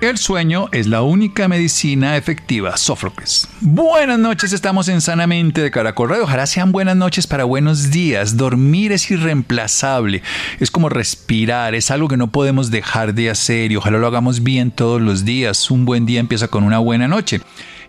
El 0.00 0.16
sueño 0.16 0.70
es 0.72 0.86
la 0.86 1.02
única 1.02 1.46
medicina 1.46 2.16
efectiva, 2.16 2.78
Sófocles. 2.78 3.46
Buenas 3.60 4.18
noches, 4.18 4.54
estamos 4.54 4.88
en 4.88 5.02
Sanamente 5.02 5.60
de 5.60 5.70
Caracol 5.70 6.08
Radio. 6.08 6.24
Ojalá 6.24 6.46
sean 6.46 6.72
buenas 6.72 6.96
noches 6.96 7.26
para 7.26 7.44
buenos 7.44 7.90
días. 7.90 8.38
Dormir 8.38 8.92
es 8.92 9.10
irreemplazable, 9.10 10.22
es 10.58 10.70
como 10.70 10.88
respirar, 10.88 11.74
es 11.74 11.90
algo 11.90 12.08
que 12.08 12.16
no 12.16 12.30
podemos 12.30 12.70
dejar 12.70 13.12
de 13.12 13.28
hacer 13.28 13.72
y 13.72 13.76
ojalá 13.76 13.98
lo 13.98 14.06
hagamos 14.06 14.42
bien 14.42 14.70
todos 14.70 15.02
los 15.02 15.26
días. 15.26 15.70
Un 15.70 15.84
buen 15.84 16.06
día 16.06 16.18
empieza 16.20 16.48
con 16.48 16.64
una 16.64 16.78
buena 16.78 17.06
noche. 17.06 17.42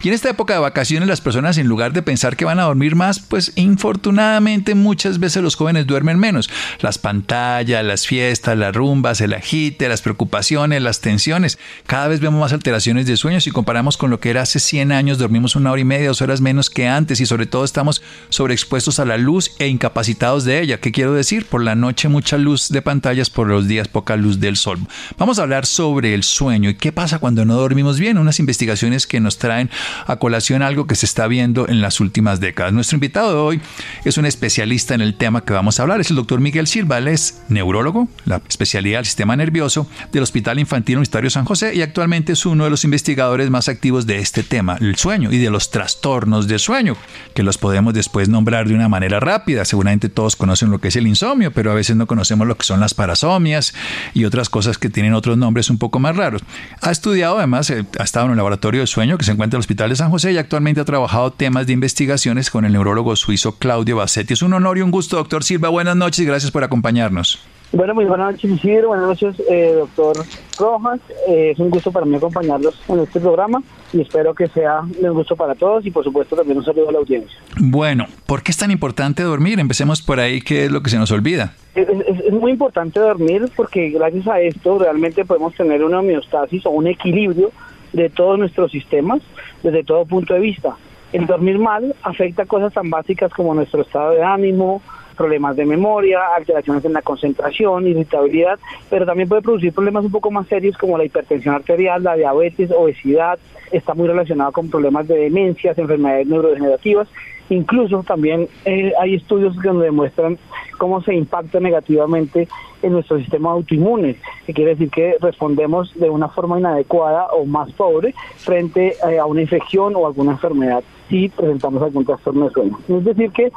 Y 0.03 0.07
en 0.07 0.15
esta 0.15 0.29
época 0.29 0.53
de 0.53 0.59
vacaciones 0.59 1.07
las 1.07 1.21
personas 1.21 1.57
en 1.57 1.67
lugar 1.67 1.93
de 1.93 2.01
pensar 2.01 2.35
que 2.35 2.45
van 2.45 2.59
a 2.59 2.63
dormir 2.63 2.95
más, 2.95 3.19
pues 3.19 3.53
infortunadamente 3.55 4.73
muchas 4.73 5.19
veces 5.19 5.43
los 5.43 5.55
jóvenes 5.55 5.85
duermen 5.85 6.17
menos. 6.17 6.49
Las 6.79 6.97
pantallas, 6.97 7.85
las 7.85 8.07
fiestas, 8.07 8.57
las 8.57 8.75
rumbas, 8.75 9.21
el 9.21 9.33
agite, 9.33 9.87
las 9.87 10.01
preocupaciones, 10.01 10.81
las 10.81 11.01
tensiones. 11.01 11.59
Cada 11.85 12.07
vez 12.07 12.19
vemos 12.19 12.39
más 12.39 12.53
alteraciones 12.53 13.05
de 13.05 13.15
sueño 13.15 13.41
si 13.41 13.51
comparamos 13.51 13.97
con 13.97 14.09
lo 14.09 14.19
que 14.19 14.31
era 14.31 14.41
hace 14.41 14.59
100 14.59 14.91
años, 14.91 15.19
dormimos 15.19 15.55
una 15.55 15.71
hora 15.71 15.81
y 15.81 15.85
media, 15.85 16.07
dos 16.07 16.21
horas 16.21 16.41
menos 16.41 16.69
que 16.69 16.87
antes 16.87 17.19
y 17.19 17.25
sobre 17.27 17.45
todo 17.45 17.63
estamos 17.63 18.01
sobreexpuestos 18.29 18.99
a 18.99 19.05
la 19.05 19.17
luz 19.17 19.51
e 19.59 19.67
incapacitados 19.67 20.45
de 20.45 20.61
ella. 20.61 20.79
¿Qué 20.79 20.91
quiero 20.91 21.13
decir? 21.13 21.45
Por 21.45 21.63
la 21.63 21.75
noche 21.75 22.07
mucha 22.07 22.37
luz 22.37 22.69
de 22.69 22.81
pantallas, 22.81 23.29
por 23.29 23.47
los 23.47 23.67
días 23.67 23.87
poca 23.87 24.15
luz 24.15 24.39
del 24.39 24.57
sol. 24.57 24.79
Vamos 25.17 25.37
a 25.37 25.43
hablar 25.43 25.65
sobre 25.65 26.13
el 26.13 26.23
sueño 26.23 26.71
y 26.71 26.75
qué 26.75 26.91
pasa 26.91 27.19
cuando 27.19 27.45
no 27.45 27.55
dormimos 27.55 27.99
bien. 27.99 28.17
Unas 28.17 28.39
investigaciones 28.39 29.05
que 29.05 29.19
nos 29.19 29.37
traen 29.37 29.69
a 30.07 30.15
colación 30.15 30.61
algo 30.61 30.87
que 30.87 30.95
se 30.95 31.05
está 31.05 31.27
viendo 31.27 31.67
en 31.67 31.81
las 31.81 31.99
últimas 31.99 32.39
décadas. 32.39 32.73
Nuestro 32.73 32.95
invitado 32.95 33.31
de 33.31 33.39
hoy 33.39 33.61
es 34.05 34.17
un 34.17 34.25
especialista 34.25 34.95
en 34.95 35.01
el 35.01 35.15
tema 35.15 35.43
que 35.43 35.53
vamos 35.53 35.79
a 35.79 35.83
hablar. 35.83 35.99
Es 35.99 36.09
el 36.09 36.15
doctor 36.15 36.39
Miguel 36.39 36.67
Silva. 36.67 36.99
Es 36.99 37.41
neurólogo, 37.49 38.07
la 38.25 38.41
especialidad 38.47 38.99
del 38.99 39.05
sistema 39.05 39.35
nervioso 39.35 39.87
del 40.11 40.23
Hospital 40.23 40.59
Infantil 40.59 40.97
Universitario 40.97 41.29
San 41.29 41.45
José 41.45 41.73
y 41.73 41.81
actualmente 41.81 42.33
es 42.33 42.45
uno 42.45 42.65
de 42.65 42.69
los 42.69 42.83
investigadores 42.83 43.49
más 43.49 43.69
activos 43.69 44.05
de 44.05 44.19
este 44.19 44.43
tema, 44.43 44.77
el 44.79 44.95
sueño 44.95 45.31
y 45.31 45.37
de 45.37 45.49
los 45.49 45.71
trastornos 45.71 46.47
de 46.47 46.59
sueño, 46.59 46.95
que 47.33 47.43
los 47.43 47.57
podemos 47.57 47.93
después 47.93 48.29
nombrar 48.29 48.67
de 48.67 48.75
una 48.75 48.89
manera 48.89 49.19
rápida. 49.19 49.65
Seguramente 49.65 50.09
todos 50.09 50.35
conocen 50.35 50.69
lo 50.69 50.79
que 50.79 50.89
es 50.89 50.95
el 50.95 51.07
insomnio, 51.07 51.51
pero 51.51 51.71
a 51.71 51.75
veces 51.75 51.95
no 51.95 52.07
conocemos 52.07 52.47
lo 52.47 52.57
que 52.57 52.65
son 52.65 52.79
las 52.79 52.93
parasomias 52.93 53.73
y 54.13 54.25
otras 54.25 54.49
cosas 54.49 54.77
que 54.77 54.89
tienen 54.89 55.13
otros 55.13 55.37
nombres 55.37 55.69
un 55.69 55.77
poco 55.77 55.99
más 55.99 56.15
raros. 56.15 56.43
Ha 56.81 56.91
estudiado 56.91 57.37
además, 57.37 57.69
eh, 57.69 57.85
ha 57.99 58.03
estado 58.03 58.25
en 58.25 58.31
un 58.31 58.37
laboratorio 58.37 58.81
de 58.81 58.87
sueño 58.87 59.17
que 59.17 59.25
se 59.25 59.31
encuentra 59.31 59.57
en 59.57 59.59
el 59.59 59.61
Hospital 59.61 59.80
de 59.89 59.95
San 59.95 60.11
José 60.11 60.31
y 60.31 60.37
actualmente 60.37 60.79
ha 60.79 60.85
trabajado 60.85 61.31
temas 61.31 61.65
de 61.65 61.73
investigaciones 61.73 62.51
con 62.51 62.65
el 62.65 62.73
neurólogo 62.73 63.15
suizo 63.15 63.57
Claudio 63.57 63.95
Bassetti. 63.95 64.33
Es 64.33 64.43
un 64.43 64.53
honor 64.53 64.77
y 64.77 64.81
un 64.81 64.91
gusto, 64.91 65.15
doctor 65.17 65.43
Silva. 65.43 65.69
Buenas 65.69 65.95
noches 65.95 66.19
y 66.19 66.25
gracias 66.25 66.51
por 66.51 66.63
acompañarnos. 66.63 67.43
Bueno, 67.71 67.95
muy 67.95 68.05
buenas 68.05 68.33
noches, 68.33 68.51
Isidro. 68.51 68.89
Buenas 68.89 69.07
noches, 69.07 69.41
eh, 69.49 69.73
doctor 69.75 70.17
Rojas. 70.59 70.99
Eh, 71.27 71.51
es 71.51 71.59
un 71.59 71.69
gusto 71.69 71.91
para 71.91 72.05
mí 72.05 72.15
acompañarlos 72.15 72.79
en 72.89 72.99
este 72.99 73.19
programa 73.19 73.63
y 73.91 74.01
espero 74.01 74.35
que 74.35 74.49
sea 74.49 74.81
un 74.81 75.13
gusto 75.13 75.35
para 75.35 75.55
todos 75.55 75.83
y, 75.85 75.89
por 75.89 76.03
supuesto, 76.03 76.35
también 76.35 76.59
un 76.59 76.65
saludo 76.65 76.89
a 76.89 76.91
la 76.91 76.99
audiencia. 76.99 77.39
Bueno, 77.57 78.05
¿por 78.27 78.43
qué 78.43 78.51
es 78.51 78.57
tan 78.57 78.69
importante 78.69 79.23
dormir? 79.23 79.59
Empecemos 79.59 80.01
por 80.01 80.19
ahí, 80.19 80.41
¿qué 80.41 80.65
es 80.65 80.71
lo 80.71 80.83
que 80.83 80.89
se 80.91 80.97
nos 80.97 81.11
olvida? 81.11 81.55
Es, 81.73 81.87
es, 81.89 82.33
muy 82.33 82.51
importante 82.51 82.99
dormir 82.99 83.49
porque 83.55 83.89
gracias 83.89 84.27
a 84.27 84.39
esto 84.41 84.77
realmente 84.77 85.25
podemos 85.25 85.55
tener 85.55 85.83
una 85.83 85.99
homeostasis 85.99 86.65
o 86.65 86.69
un 86.69 86.87
equilibrio 86.87 87.51
de 87.93 88.09
todos 88.09 88.37
nuestros 88.37 88.71
sistemas 88.71 89.21
desde 89.63 89.83
todo 89.83 90.05
punto 90.05 90.33
de 90.33 90.39
vista. 90.39 90.75
El 91.13 91.27
dormir 91.27 91.59
mal 91.59 91.93
afecta 92.03 92.45
cosas 92.45 92.73
tan 92.73 92.89
básicas 92.89 93.31
como 93.33 93.53
nuestro 93.53 93.81
estado 93.81 94.11
de 94.11 94.23
ánimo, 94.23 94.81
problemas 95.21 95.55
de 95.55 95.65
memoria, 95.65 96.19
alteraciones 96.35 96.83
en 96.83 96.93
la 96.93 97.03
concentración, 97.03 97.85
irritabilidad, 97.85 98.57
pero 98.89 99.05
también 99.05 99.29
puede 99.29 99.43
producir 99.43 99.71
problemas 99.71 100.03
un 100.03 100.11
poco 100.11 100.31
más 100.31 100.47
serios 100.47 100.75
como 100.77 100.97
la 100.97 101.05
hipertensión 101.05 101.53
arterial, 101.53 102.01
la 102.03 102.15
diabetes, 102.15 102.71
obesidad, 102.71 103.37
está 103.71 103.93
muy 103.93 104.07
relacionado 104.07 104.51
con 104.51 104.69
problemas 104.69 105.07
de 105.07 105.17
demencias, 105.17 105.77
enfermedades 105.77 106.25
neurodegenerativas 106.25 107.07
Incluso 107.51 108.01
también 108.03 108.47
eh, 108.63 108.93
hay 108.97 109.15
estudios 109.15 109.53
que 109.61 109.67
nos 109.67 109.83
demuestran 109.83 110.37
cómo 110.77 111.01
se 111.01 111.13
impacta 111.13 111.59
negativamente 111.59 112.47
en 112.81 112.93
nuestro 112.93 113.19
sistema 113.19 113.51
autoinmune, 113.51 114.15
que 114.45 114.53
quiere 114.53 114.71
decir 114.71 114.89
que 114.89 115.17
respondemos 115.19 115.93
de 115.95 116.09
una 116.09 116.29
forma 116.29 116.57
inadecuada 116.57 117.25
o 117.33 117.45
más 117.45 117.69
pobre 117.73 118.15
frente 118.37 118.95
eh, 119.05 119.19
a 119.19 119.25
una 119.25 119.41
infección 119.41 119.97
o 119.97 120.07
alguna 120.07 120.31
enfermedad 120.31 120.81
si 121.09 121.27
presentamos 121.27 121.83
algún 121.83 122.05
trastorno 122.05 122.47
de 122.47 122.53
sueño. 122.53 122.79
Es 122.87 123.03
decir, 123.03 123.31
que 123.31 123.51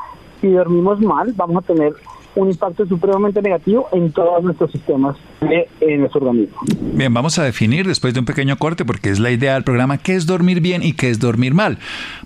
si 0.45 0.51
dormimos 0.51 1.01
mal, 1.01 1.33
vamos 1.37 1.65
a 1.65 1.67
tener 1.67 1.95
un 2.35 2.51
impacto 2.51 2.85
supremamente 2.85 3.41
negativo 3.41 3.89
en 3.93 4.13
todos 4.13 4.43
nuestros 4.43 4.73
sistemas 4.73 5.17
de 5.41 5.97
nuestro 5.97 6.21
organismo. 6.21 6.59
Bien, 6.81 7.15
vamos 7.15 7.39
a 7.39 7.45
definir 7.45 7.87
después 7.87 8.13
de 8.13 8.21
un 8.21 8.27
pequeño 8.27 8.57
corte, 8.59 8.85
porque 8.85 9.11
es 9.11 9.21
la 9.21 9.31
idea 9.31 9.55
del 9.55 9.63
programa, 9.63 9.99
qué 9.99 10.17
es 10.17 10.27
dormir 10.27 10.61
bien 10.61 10.83
y 10.83 10.93
qué 10.93 11.09
es 11.09 11.19
dormir 11.19 11.55
mal, 11.55 11.79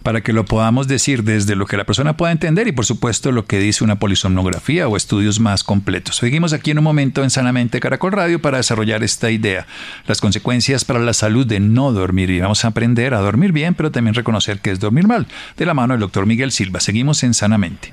para 0.03 0.23
que 0.23 0.33
lo 0.33 0.47
podamos 0.47 0.89
decir 0.89 1.23
desde 1.23 1.55
lo 1.55 1.67
que 1.67 1.77
la 1.77 1.85
persona 1.85 2.17
pueda 2.17 2.33
entender 2.33 2.67
y 2.67 2.73
por 2.73 2.87
supuesto 2.87 3.31
lo 3.31 3.45
que 3.45 3.59
dice 3.59 3.85
una 3.85 4.01
polisomnografía 4.01 4.89
o 4.89 4.97
estudios 4.97 5.39
más 5.39 5.63
completos. 5.63 6.17
Seguimos 6.17 6.53
aquí 6.53 6.71
en 6.71 6.79
un 6.79 6.85
momento 6.85 7.23
en 7.23 7.31
Sanamente 7.31 7.79
Caracol 7.79 8.13
Radio 8.13 8.41
para 8.41 8.57
desarrollar 8.57 9.05
esta 9.05 9.31
idea, 9.31 9.67
las 10.07 10.21
consecuencias 10.21 10.85
para 10.85 10.99
la 10.99 11.13
salud 11.13 11.47
de 11.47 11.61
no 11.61 11.93
dormir 11.93 12.31
y 12.31 12.41
vamos 12.41 12.65
a 12.65 12.69
aprender 12.69 13.15
a 13.15 13.21
dormir 13.21 13.53
bien, 13.53 13.75
pero 13.75 13.93
también 13.93 14.15
reconocer 14.15 14.61
qué 14.61 14.71
es 14.71 14.81
dormir 14.81 15.07
mal, 15.07 15.27
de 15.57 15.67
la 15.67 15.75
mano 15.75 15.93
del 15.95 16.01
doctor 16.01 16.27
Miguel 16.27 16.51
Silva. 16.51 16.81
Seguimos 16.81 17.23
en 17.23 17.35
Sanamente 17.35 17.93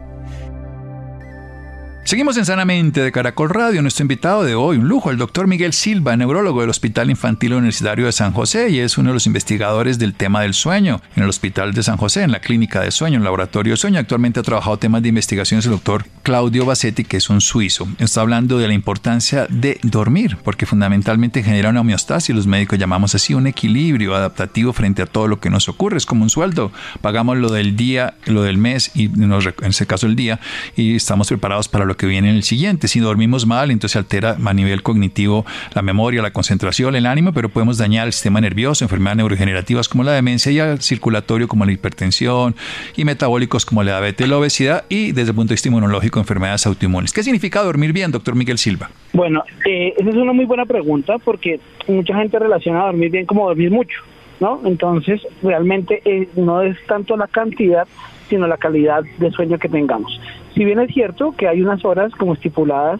Seguimos 2.03 2.35
en 2.35 2.45
Sanamente 2.45 2.99
de 2.99 3.11
Caracol 3.11 3.51
Radio. 3.51 3.81
Nuestro 3.81 4.03
invitado 4.03 4.43
de 4.43 4.55
hoy, 4.55 4.77
un 4.77 4.87
lujo, 4.87 5.11
el 5.11 5.17
doctor 5.17 5.45
Miguel 5.45 5.71
Silva, 5.71 6.17
neurólogo 6.17 6.61
del 6.61 6.69
Hospital 6.71 7.11
Infantil 7.11 7.53
Universitario 7.53 8.07
de 8.07 8.11
San 8.11 8.33
José 8.33 8.69
y 8.69 8.79
es 8.79 8.97
uno 8.97 9.11
de 9.11 9.13
los 9.13 9.27
investigadores 9.27 9.99
del 9.99 10.15
tema 10.15 10.41
del 10.41 10.55
sueño 10.55 10.99
en 11.15 11.23
el 11.23 11.29
Hospital 11.29 11.73
de 11.73 11.83
San 11.83 11.97
José, 11.97 12.23
en 12.23 12.31
la 12.31 12.41
Clínica 12.41 12.81
de 12.81 12.89
Sueño, 12.89 13.15
en 13.15 13.21
el 13.21 13.25
Laboratorio 13.25 13.73
de 13.73 13.77
Sueño. 13.77 13.99
Actualmente 13.99 14.39
ha 14.39 14.43
trabajado 14.43 14.77
temas 14.77 15.03
de 15.03 15.09
investigaciones 15.09 15.65
el 15.65 15.71
doctor 15.71 16.05
Claudio 16.23 16.65
Bassetti, 16.65 17.05
que 17.05 17.17
es 17.17 17.29
un 17.29 17.39
suizo. 17.39 17.87
Está 17.99 18.21
hablando 18.21 18.57
de 18.57 18.67
la 18.67 18.73
importancia 18.73 19.45
de 19.49 19.79
dormir, 19.83 20.37
porque 20.43 20.65
fundamentalmente 20.65 21.43
genera 21.43 21.69
una 21.69 21.81
homeostasis, 21.81 22.35
los 22.35 22.47
médicos 22.47 22.79
llamamos 22.79 23.13
así, 23.13 23.35
un 23.35 23.45
equilibrio 23.45 24.15
adaptativo 24.15 24.73
frente 24.73 25.03
a 25.03 25.05
todo 25.05 25.27
lo 25.27 25.39
que 25.39 25.51
nos 25.51 25.69
ocurre. 25.69 25.97
Es 25.97 26.07
como 26.07 26.23
un 26.23 26.31
sueldo. 26.31 26.71
Pagamos 27.01 27.37
lo 27.37 27.51
del 27.51 27.75
día, 27.75 28.15
lo 28.25 28.41
del 28.41 28.57
mes 28.57 28.91
y 28.95 29.05
en 29.05 29.31
ese 29.63 29.85
caso 29.85 30.07
el 30.07 30.15
día 30.15 30.39
y 30.75 30.95
estamos 30.95 31.27
preparados 31.27 31.69
para 31.69 31.85
lo 31.85 31.95
que 31.95 32.00
viene 32.07 32.29
en 32.29 32.35
el 32.35 32.43
siguiente. 32.43 32.87
Si 32.87 32.99
dormimos 32.99 33.45
mal, 33.45 33.71
entonces 33.71 33.95
altera 33.95 34.37
a 34.43 34.53
nivel 34.53 34.83
cognitivo 34.83 35.45
la 35.73 35.81
memoria, 35.81 36.21
la 36.21 36.31
concentración, 36.31 36.95
el 36.95 37.05
ánimo, 37.05 37.33
pero 37.33 37.49
podemos 37.49 37.77
dañar 37.77 38.07
el 38.07 38.13
sistema 38.13 38.41
nervioso, 38.41 38.85
enfermedades 38.85 39.17
neurodegenerativas 39.17 39.89
como 39.89 40.03
la 40.03 40.13
demencia 40.13 40.51
y 40.51 40.59
al 40.59 40.81
circulatorio 40.81 41.47
como 41.47 41.65
la 41.65 41.71
hipertensión 41.71 42.55
y 42.95 43.05
metabólicos 43.05 43.65
como 43.65 43.83
la 43.83 43.91
diabetes, 43.91 44.27
la 44.27 44.37
obesidad 44.37 44.85
y 44.89 45.11
desde 45.11 45.31
el 45.31 45.35
punto 45.35 45.49
de 45.49 45.55
vista 45.55 45.69
inmunológico 45.69 46.19
enfermedades 46.19 46.65
autoinmunes. 46.65 47.13
¿Qué 47.13 47.23
significa 47.23 47.61
dormir 47.63 47.93
bien, 47.93 48.11
doctor 48.11 48.35
Miguel 48.35 48.57
Silva? 48.57 48.89
Bueno, 49.13 49.43
eh, 49.65 49.93
esa 49.97 50.09
es 50.09 50.15
una 50.15 50.33
muy 50.33 50.45
buena 50.45 50.65
pregunta 50.65 51.17
porque 51.19 51.59
mucha 51.87 52.15
gente 52.15 52.39
relaciona 52.39 52.85
dormir 52.85 53.11
bien 53.11 53.25
como 53.25 53.47
dormir 53.47 53.71
mucho. 53.71 54.01
¿No? 54.39 54.59
Entonces, 54.65 55.21
realmente 55.43 56.01
eh, 56.03 56.27
no 56.35 56.63
es 56.63 56.75
tanto 56.87 57.15
la 57.15 57.27
cantidad, 57.27 57.87
sino 58.31 58.47
la 58.47 58.57
calidad 58.57 59.03
de 59.19 59.29
sueño 59.29 59.59
que 59.59 59.69
tengamos. 59.69 60.19
Si 60.55 60.65
bien 60.65 60.79
es 60.79 60.91
cierto 60.91 61.33
que 61.37 61.47
hay 61.47 61.61
unas 61.61 61.85
horas 61.85 62.11
como 62.15 62.33
estipuladas 62.33 62.99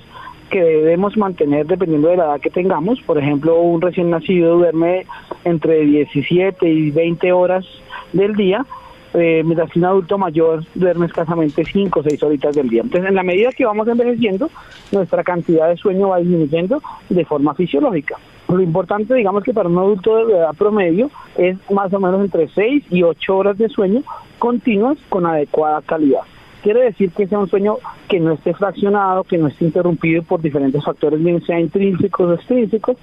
que 0.50 0.62
debemos 0.62 1.16
mantener 1.18 1.66
dependiendo 1.66 2.10
de 2.10 2.18
la 2.18 2.26
edad 2.26 2.42
que 2.42 2.50
tengamos, 2.50 3.02
por 3.02 3.18
ejemplo, 3.18 3.60
un 3.62 3.82
recién 3.82 4.10
nacido 4.10 4.58
duerme 4.58 5.06
entre 5.46 5.86
17 5.86 6.70
y 6.70 6.92
20 6.92 7.32
horas 7.32 7.66
del 8.12 8.36
día, 8.36 8.66
eh, 9.14 9.42
mientras 9.46 9.72
que 9.72 9.80
un 9.80 9.86
adulto 9.86 10.18
mayor 10.18 10.66
duerme 10.76 11.06
escasamente 11.06 11.64
5 11.64 12.00
o 12.00 12.04
6 12.04 12.24
horitas 12.24 12.56
del 12.56 12.68
día. 12.68 12.82
Entonces, 12.82 13.10
en 13.10 13.16
la 13.16 13.24
medida 13.24 13.52
que 13.52 13.66
vamos 13.66 13.88
envejeciendo, 13.88 14.50
nuestra 14.92 15.24
cantidad 15.24 15.70
de 15.70 15.78
sueño 15.78 16.10
va 16.10 16.20
disminuyendo 16.20 16.82
de 17.10 17.24
forma 17.24 17.54
fisiológica. 17.54 18.18
Lo 18.52 18.62
importante, 18.62 19.14
digamos 19.14 19.44
que 19.44 19.54
para 19.54 19.70
un 19.70 19.78
adulto 19.78 20.26
de 20.26 20.34
edad 20.34 20.54
promedio, 20.58 21.10
es 21.38 21.58
más 21.72 21.94
o 21.94 22.00
menos 22.00 22.20
entre 22.20 22.50
6 22.50 22.84
y 22.90 23.02
8 23.04 23.38
horas 23.38 23.58
de 23.58 23.70
sueño 23.70 24.04
continuas 24.40 24.98
con 25.08 25.26
adecuada 25.26 25.82
calidad. 25.82 26.22
Quiere 26.62 26.84
decir 26.84 27.12
que 27.12 27.28
sea 27.28 27.40
un 27.40 27.50
sueño 27.50 27.78
que 28.10 28.20
no 28.20 28.34
esté 28.34 28.54
fraccionado, 28.54 29.24
que 29.24 29.38
no 29.38 29.48
esté 29.48 29.66
interrumpido 29.66 30.22
por 30.24 30.42
diferentes 30.42 30.84
factores, 30.84 31.24
bien 31.24 31.42
sea 31.44 31.60
intrínsecos 31.60 32.30
o 32.30 32.34
extrínsecos, 32.34 32.98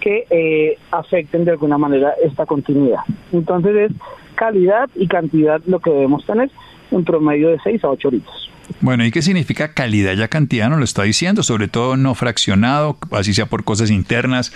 que 0.00 0.24
eh, 0.30 0.78
afecten 0.92 1.44
de 1.44 1.50
alguna 1.50 1.78
manera 1.78 2.14
esta 2.22 2.46
continuidad. 2.46 3.00
Entonces 3.32 3.90
es 3.90 3.92
calidad 4.36 4.88
y 4.94 5.08
cantidad 5.08 5.60
lo 5.66 5.80
que 5.80 5.90
debemos 5.90 6.24
tener 6.24 6.50
en 6.92 7.04
promedio 7.04 7.48
de 7.48 7.58
6 7.62 7.84
a 7.84 7.90
8 7.90 8.10
litros. 8.12 8.51
Bueno, 8.82 9.04
¿y 9.04 9.12
qué 9.12 9.22
significa 9.22 9.74
calidad? 9.74 10.14
Ya 10.14 10.26
cantidad 10.26 10.68
no 10.68 10.76
lo 10.76 10.82
está 10.82 11.04
diciendo, 11.04 11.44
sobre 11.44 11.68
todo 11.68 11.96
no 11.96 12.16
fraccionado, 12.16 12.96
así 13.12 13.32
sea 13.32 13.46
por 13.46 13.62
cosas 13.62 13.92
internas 13.92 14.52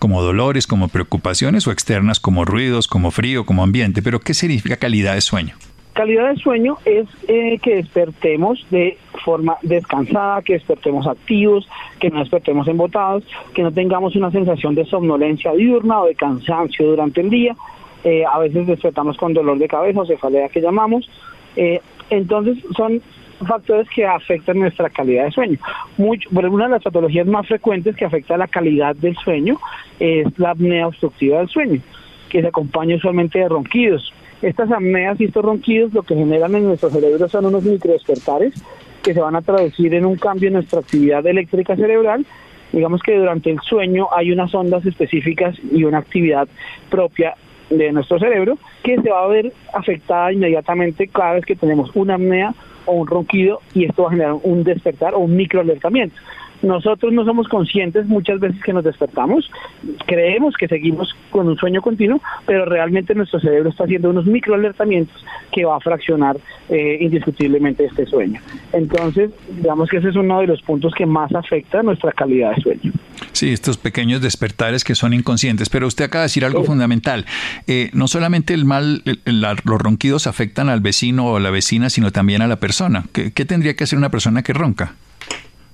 como 0.00 0.20
dolores, 0.20 0.66
como 0.66 0.88
preocupaciones 0.88 1.64
o 1.68 1.70
externas 1.70 2.18
como 2.18 2.44
ruidos, 2.44 2.88
como 2.88 3.12
frío, 3.12 3.46
como 3.46 3.62
ambiente. 3.62 4.02
Pero 4.02 4.18
¿qué 4.18 4.34
significa 4.34 4.78
calidad 4.78 5.14
de 5.14 5.20
sueño? 5.20 5.54
Calidad 5.92 6.30
de 6.30 6.36
sueño 6.38 6.78
es 6.84 7.06
eh, 7.28 7.60
que 7.62 7.76
despertemos 7.76 8.66
de 8.70 8.98
forma 9.24 9.56
descansada, 9.62 10.42
que 10.42 10.54
despertemos 10.54 11.06
activos, 11.06 11.68
que 12.00 12.10
no 12.10 12.18
despertemos 12.18 12.66
embotados, 12.66 13.22
que 13.54 13.62
no 13.62 13.70
tengamos 13.70 14.16
una 14.16 14.32
sensación 14.32 14.74
de 14.74 14.86
somnolencia 14.86 15.52
diurna 15.52 16.00
o 16.02 16.06
de 16.06 16.16
cansancio 16.16 16.84
durante 16.84 17.20
el 17.20 17.30
día. 17.30 17.54
Eh, 18.02 18.24
a 18.24 18.40
veces 18.40 18.66
despertamos 18.66 19.16
con 19.16 19.34
dolor 19.34 19.56
de 19.56 19.68
cabeza 19.68 20.00
o 20.00 20.06
cefalea 20.06 20.48
que 20.48 20.60
llamamos. 20.60 21.08
Eh, 21.54 21.80
entonces 22.10 22.58
son 22.76 23.02
factores 23.46 23.88
que 23.94 24.06
afectan 24.06 24.58
nuestra 24.58 24.90
calidad 24.90 25.26
de 25.26 25.30
sueño. 25.32 25.58
Mucho, 25.96 26.28
una 26.30 26.64
de 26.64 26.70
las 26.70 26.82
patologías 26.82 27.26
más 27.26 27.46
frecuentes 27.46 27.96
que 27.96 28.04
afecta 28.04 28.36
la 28.36 28.48
calidad 28.48 28.96
del 28.96 29.16
sueño 29.16 29.58
es 30.00 30.26
la 30.38 30.50
apnea 30.50 30.88
obstructiva 30.88 31.38
del 31.38 31.48
sueño, 31.48 31.80
que 32.28 32.40
se 32.40 32.48
acompaña 32.48 32.96
usualmente 32.96 33.38
de 33.38 33.48
ronquidos. 33.48 34.12
Estas 34.42 34.70
apneas 34.70 35.20
y 35.20 35.24
estos 35.24 35.44
ronquidos 35.44 35.92
lo 35.92 36.02
que 36.02 36.14
generan 36.14 36.54
en 36.54 36.64
nuestro 36.64 36.90
cerebro 36.90 37.28
son 37.28 37.46
unos 37.46 37.64
microdespertares 37.64 38.54
que 39.02 39.14
se 39.14 39.20
van 39.20 39.36
a 39.36 39.42
traducir 39.42 39.94
en 39.94 40.04
un 40.04 40.16
cambio 40.16 40.48
en 40.48 40.54
nuestra 40.54 40.80
actividad 40.80 41.26
eléctrica 41.26 41.76
cerebral. 41.76 42.24
Digamos 42.72 43.02
que 43.02 43.16
durante 43.16 43.50
el 43.50 43.58
sueño 43.60 44.08
hay 44.14 44.30
unas 44.30 44.54
ondas 44.54 44.84
específicas 44.84 45.56
y 45.72 45.84
una 45.84 45.98
actividad 45.98 46.46
propia 46.90 47.34
de 47.70 47.92
nuestro 47.92 48.18
cerebro 48.18 48.58
que 48.82 49.00
se 49.00 49.10
va 49.10 49.24
a 49.24 49.28
ver 49.28 49.52
afectada 49.74 50.32
inmediatamente 50.32 51.08
cada 51.08 51.34
vez 51.34 51.44
que 51.44 51.56
tenemos 51.56 51.90
una 51.94 52.14
apnea 52.14 52.54
o 52.88 52.92
un 52.92 53.06
ronquido 53.06 53.60
y 53.74 53.84
esto 53.84 54.02
va 54.02 54.08
a 54.08 54.12
generar 54.12 54.34
un 54.42 54.64
despertar 54.64 55.14
o 55.14 55.20
un 55.20 55.36
microalertamiento. 55.36 56.16
Nosotros 56.62 57.12
no 57.12 57.24
somos 57.24 57.48
conscientes 57.48 58.06
muchas 58.06 58.40
veces 58.40 58.62
que 58.62 58.72
nos 58.72 58.84
despertamos, 58.84 59.50
creemos 60.06 60.54
que 60.56 60.68
seguimos 60.68 61.14
con 61.30 61.48
un 61.48 61.56
sueño 61.56 61.82
continuo, 61.82 62.20
pero 62.46 62.64
realmente 62.64 63.14
nuestro 63.14 63.40
cerebro 63.40 63.70
está 63.70 63.84
haciendo 63.84 64.10
unos 64.10 64.26
microalertamientos 64.26 65.24
que 65.52 65.64
va 65.64 65.76
a 65.76 65.80
fraccionar 65.80 66.36
eh, 66.68 66.98
indiscutiblemente 67.00 67.84
este 67.84 68.06
sueño. 68.06 68.40
Entonces, 68.72 69.30
digamos 69.48 69.88
que 69.88 69.98
ese 69.98 70.08
es 70.08 70.16
uno 70.16 70.40
de 70.40 70.48
los 70.48 70.62
puntos 70.62 70.92
que 70.94 71.06
más 71.06 71.34
afecta 71.34 71.82
nuestra 71.82 72.12
calidad 72.12 72.54
de 72.54 72.62
sueño. 72.62 72.92
Sí, 73.32 73.52
estos 73.52 73.76
pequeños 73.76 74.20
despertares 74.20 74.84
que 74.84 74.94
son 74.94 75.12
inconscientes. 75.12 75.68
Pero 75.68 75.86
usted 75.86 76.04
acaba 76.04 76.22
de 76.22 76.26
decir 76.26 76.44
algo 76.44 76.64
fundamental. 76.64 77.24
Eh, 77.66 77.90
no 77.92 78.08
solamente 78.08 78.54
el 78.54 78.64
mal, 78.64 79.02
los 79.24 79.80
ronquidos 79.80 80.26
afectan 80.26 80.68
al 80.68 80.80
vecino 80.80 81.26
o 81.26 81.36
a 81.36 81.40
la 81.40 81.50
vecina, 81.50 81.90
sino 81.90 82.10
también 82.10 82.42
a 82.42 82.48
la 82.48 82.56
persona. 82.56 83.04
¿Qué 83.12 83.44
tendría 83.44 83.74
que 83.74 83.84
hacer 83.84 83.98
una 83.98 84.10
persona 84.10 84.42
que 84.42 84.52
ronca? 84.52 84.94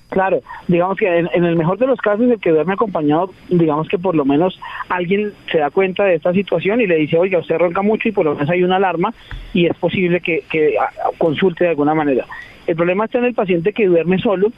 Claro, 0.09 0.41
digamos 0.67 0.97
que 0.97 1.17
en, 1.17 1.43
el 1.43 1.55
mejor 1.55 1.77
de 1.77 1.87
los 1.87 1.99
casos 1.99 2.29
el 2.29 2.39
que 2.39 2.51
duerme 2.51 2.73
acompañado, 2.73 3.31
digamos 3.49 3.87
que 3.87 3.97
por 3.97 4.15
lo 4.15 4.23
menos 4.23 4.59
alguien 4.87 5.33
se 5.51 5.57
da 5.57 5.71
cuenta 5.71 6.03
de 6.03 6.15
esta 6.15 6.31
situación 6.31 6.79
y 6.79 6.87
le 6.87 6.95
dice, 6.95 7.17
oiga, 7.17 7.39
usted 7.39 7.57
ronca 7.57 7.81
mucho 7.81 8.07
y 8.07 8.11
por 8.11 8.25
lo 8.25 8.33
menos 8.35 8.49
hay 8.49 8.63
una 8.63 8.75
alarma 8.75 9.13
y 9.53 9.65
es 9.65 9.75
posible 9.75 10.21
que, 10.21 10.43
que 10.49 10.75
consulte 11.17 11.63
de 11.63 11.71
alguna 11.71 11.95
manera. 11.95 12.25
El 12.67 12.75
problema 12.75 13.05
está 13.05 13.17
en 13.17 13.25
el 13.25 13.33
paciente 13.33 13.73
que 13.73 13.87
duerme 13.87 14.19
solo, 14.19 14.51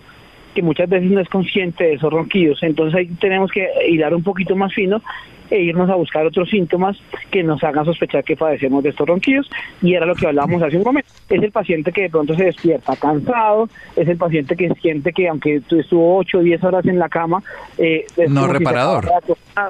que 0.54 0.62
muchas 0.62 0.90
veces 0.90 1.10
no 1.10 1.22
es 1.22 1.30
consciente 1.30 1.86
de 1.86 1.94
esos 1.94 2.12
ronquidos. 2.12 2.62
Entonces 2.64 2.96
ahí 2.96 3.08
tenemos 3.20 3.52
que 3.52 3.70
hilar 3.90 4.14
un 4.14 4.24
poquito 4.24 4.56
más 4.56 4.74
fino 4.74 5.02
e 5.50 5.62
irnos 5.62 5.90
a 5.90 5.96
buscar 5.96 6.26
otros 6.26 6.50
síntomas 6.50 6.98
que 7.32 7.44
nos 7.44 7.64
hagan 7.64 7.86
sospechar 7.86 8.24
que 8.24 8.36
padecemos 8.36 8.84
de 8.84 8.90
estos 8.90 9.08
ronquidos 9.08 9.50
y 9.82 9.94
era 9.94 10.06
lo 10.06 10.16
que 10.16 10.28
hablábamos 10.28 10.62
hace 10.62 10.78
un 10.78 10.84
momento. 10.84 11.10
Es 11.30 11.42
el 11.42 11.52
paciente 11.52 11.92
que 11.92 12.04
de 12.04 12.10
pronto 12.10 12.36
se 12.36 12.46
despierta 12.46 12.96
cansado, 12.96 13.70
es 13.96 14.08
el 14.08 14.18
paciente 14.18 14.56
que 14.56 14.70
siente 14.82 15.14
que 15.14 15.28
aunque 15.28 15.62
estuvo 15.70 16.18
8 16.18 16.38
o 16.38 16.42
10 16.42 16.64
horas 16.64 16.86
en 16.86 17.00
la 17.00 17.10
cama, 17.10 17.44
eh, 17.78 18.06
no 18.30 18.48
reparador. 18.48 19.10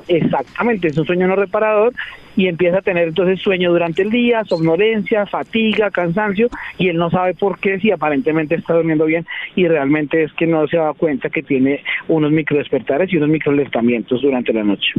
exactamente, 0.07 0.89
es 0.89 0.97
un 0.97 1.05
sueño 1.05 1.27
no 1.27 1.35
reparador 1.35 1.93
y 2.37 2.47
empieza 2.47 2.77
a 2.77 2.81
tener 2.81 3.09
entonces 3.09 3.41
sueño 3.41 3.71
durante 3.71 4.03
el 4.03 4.11
día, 4.11 4.45
somnolencia, 4.45 5.25
fatiga, 5.25 5.91
cansancio 5.91 6.49
y 6.77 6.87
él 6.87 6.95
no 6.95 7.09
sabe 7.09 7.33
por 7.33 7.59
qué 7.59 7.79
si 7.79 7.91
aparentemente 7.91 8.55
está 8.55 8.75
durmiendo 8.75 9.05
bien 9.05 9.25
y 9.55 9.67
realmente 9.67 10.23
es 10.23 10.31
que 10.33 10.47
no 10.47 10.65
se 10.67 10.77
da 10.77 10.93
cuenta 10.93 11.29
que 11.29 11.43
tiene 11.43 11.83
unos 12.07 12.31
microdespertares 12.31 13.11
y 13.11 13.17
unos 13.17 13.29
microalertamientos 13.29 14.21
durante 14.21 14.53
la 14.53 14.63
noche. 14.63 14.93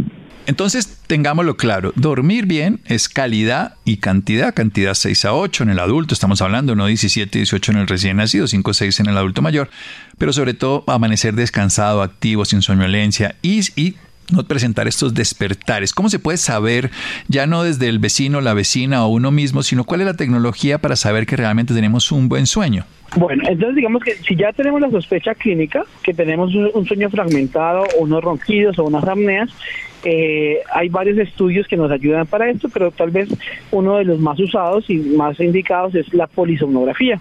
Entonces, 0.46 1.05
tengámoslo 1.06 1.56
claro, 1.56 1.93
dormir 1.94 2.46
bien 2.46 2.81
es 2.87 3.08
calidad 3.08 3.75
y 3.85 3.99
cantidad, 3.99 4.55
cantidad 4.55 4.94
6 4.94 5.26
a 5.26 5.35
8 5.35 5.62
en 5.62 5.70
el 5.70 5.79
adulto, 5.79 6.14
estamos 6.14 6.43
hablando, 6.43 6.75
no 6.75 6.87
17, 6.87 7.38
18 7.38 7.73
en 7.73 7.79
el 7.79 7.87
recién 7.87 8.17
nacido, 8.17 8.46
5 8.46 8.75
6 8.75 9.00
en 9.00 9.06
el 9.06 9.17
adulto 9.17 9.43
mayor, 9.43 9.69
pero 10.17 10.32
sobre 10.32 10.55
todo 10.55 10.85
amanecer 10.87 11.35
descansado, 11.35 12.02
activo, 12.02 12.44
sin 12.44 12.62
somnolencia 12.62 13.37
y 13.43 13.62
no 14.32 14.44
presentar 14.44 14.88
estos 14.88 15.14
despertares. 15.14 15.92
¿Cómo 15.92 16.08
se 16.08 16.19
puede 16.19 16.38
saber, 16.38 16.90
ya 17.28 17.46
no 17.46 17.62
desde 17.62 17.88
el 17.88 17.98
vecino, 17.98 18.40
la 18.40 18.54
vecina 18.54 19.04
o 19.04 19.08
uno 19.08 19.30
mismo, 19.30 19.62
sino 19.62 19.84
cuál 19.84 20.00
es 20.00 20.06
la 20.06 20.14
tecnología 20.14 20.78
para 20.78 20.96
saber 20.96 21.26
que 21.26 21.36
realmente 21.36 21.75
tenemos 21.75 22.12
un 22.12 22.28
buen 22.28 22.46
sueño? 22.46 22.84
Bueno, 23.16 23.42
entonces 23.48 23.76
digamos 23.76 24.02
que 24.02 24.16
si 24.16 24.36
ya 24.36 24.52
tenemos 24.52 24.80
la 24.80 24.90
sospecha 24.90 25.34
clínica, 25.34 25.84
que 26.02 26.12
tenemos 26.12 26.54
un 26.54 26.84
sueño 26.86 27.08
fragmentado, 27.08 27.84
o 27.98 28.02
unos 28.02 28.22
ronquidos 28.22 28.78
o 28.78 28.84
unas 28.84 29.02
apneas, 29.04 29.48
eh, 30.04 30.58
hay 30.72 30.88
varios 30.90 31.19
estudios 31.19 31.66
que 31.66 31.76
nos 31.76 31.90
ayudan 31.90 32.26
para 32.26 32.50
esto, 32.50 32.69
pero 32.69 32.90
tal 32.90 33.10
vez 33.10 33.28
uno 33.70 33.96
de 33.96 34.04
los 34.04 34.20
más 34.20 34.38
usados 34.38 34.88
y 34.90 34.96
más 34.96 35.40
indicados 35.40 35.94
es 35.94 36.12
la 36.12 36.26
polisomnografía 36.26 37.19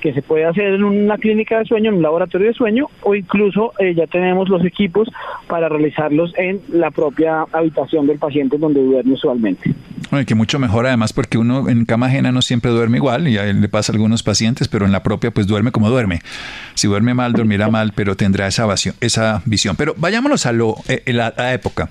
que 0.00 0.12
se 0.12 0.22
puede 0.22 0.44
hacer 0.44 0.74
en 0.74 0.84
una 0.84 1.18
clínica 1.18 1.58
de 1.58 1.64
sueño, 1.64 1.90
en 1.90 1.96
un 1.96 2.02
laboratorio 2.02 2.48
de 2.48 2.54
sueño, 2.54 2.86
o 3.02 3.14
incluso 3.14 3.72
eh, 3.78 3.94
ya 3.94 4.06
tenemos 4.06 4.48
los 4.48 4.64
equipos 4.64 5.08
para 5.46 5.68
realizarlos 5.68 6.32
en 6.36 6.60
la 6.70 6.90
propia 6.90 7.44
habitación 7.52 8.06
del 8.06 8.18
paciente 8.18 8.58
donde 8.58 8.82
duerme 8.82 9.14
usualmente. 9.14 9.74
Bueno, 10.10 10.24
que 10.26 10.34
mucho 10.34 10.58
mejor 10.58 10.86
además 10.86 11.12
porque 11.12 11.38
uno 11.38 11.68
en 11.68 11.84
cama 11.84 12.06
ajena 12.06 12.32
no 12.32 12.42
siempre 12.42 12.70
duerme 12.70 12.98
igual 12.98 13.28
y 13.28 13.38
a 13.38 13.46
él 13.46 13.60
le 13.60 13.68
pasa 13.68 13.92
a 13.92 13.94
algunos 13.94 14.22
pacientes, 14.22 14.68
pero 14.68 14.86
en 14.86 14.92
la 14.92 15.02
propia 15.02 15.30
pues 15.30 15.46
duerme 15.46 15.72
como 15.72 15.90
duerme. 15.90 16.20
Si 16.74 16.88
duerme 16.88 17.14
mal, 17.14 17.32
dormirá 17.32 17.68
mal, 17.68 17.92
pero 17.94 18.16
tendrá 18.16 18.46
esa, 18.46 18.66
esa 19.00 19.42
visión. 19.44 19.76
Pero 19.76 19.94
vayámonos 19.96 20.46
a, 20.46 20.52
lo, 20.52 20.76
eh, 20.88 21.02
la, 21.12 21.34
la 21.36 21.52
época. 21.52 21.90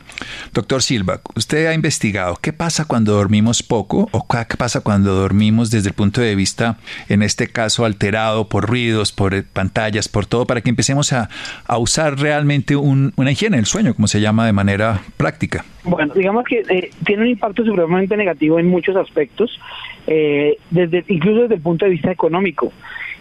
Doctor 0.54 0.82
Silva, 0.82 1.22
usted 1.36 1.68
ha 1.68 1.74
investigado 1.74 2.38
qué 2.42 2.54
pasa 2.54 2.86
cuando 2.86 3.14
dormimos 3.14 3.64
poco 3.64 4.10
o 4.12 4.28
qué 4.28 4.58
pasa 4.58 4.82
cuando 4.82 5.14
dormimos 5.14 5.72
desde 5.72 5.90
el 5.90 5.94
punto 5.94 6.22
de 6.22 6.36
vista, 6.36 6.78
en 7.10 7.22
este 7.22 7.48
caso, 7.48 7.86
alterado 7.86 8.48
por 8.50 8.68
ruidos, 8.68 9.12
por 9.12 9.34
eh, 9.34 9.44
pantallas, 9.44 10.08
por 10.08 10.26
todo, 10.26 10.46
para 10.46 10.62
que 10.62 10.70
empecemos 10.70 11.14
a, 11.14 11.30
usar 11.78 12.18
realmente 12.20 12.76
una 12.76 13.32
higiene 13.32 13.58
del 13.58 13.66
sueño, 13.66 13.94
como 13.94 14.08
se 14.08 14.20
llama 14.20 14.46
de 14.46 14.54
manera 14.54 15.02
práctica. 15.18 15.64
Bueno, 15.84 16.14
digamos 16.14 16.44
que 16.44 16.64
eh, 16.70 16.90
tiene 17.06 17.24
un 17.24 17.30
impacto 17.30 17.64
supremamente 17.64 18.07
negativo 18.16 18.60
en 18.60 18.68
muchos 18.68 18.96
aspectos, 18.96 19.60
eh, 20.06 20.58
desde 20.70 21.04
incluso 21.08 21.42
desde 21.42 21.56
el 21.56 21.62
punto 21.62 21.86
de 21.86 21.92
vista 21.92 22.12
económico. 22.12 22.72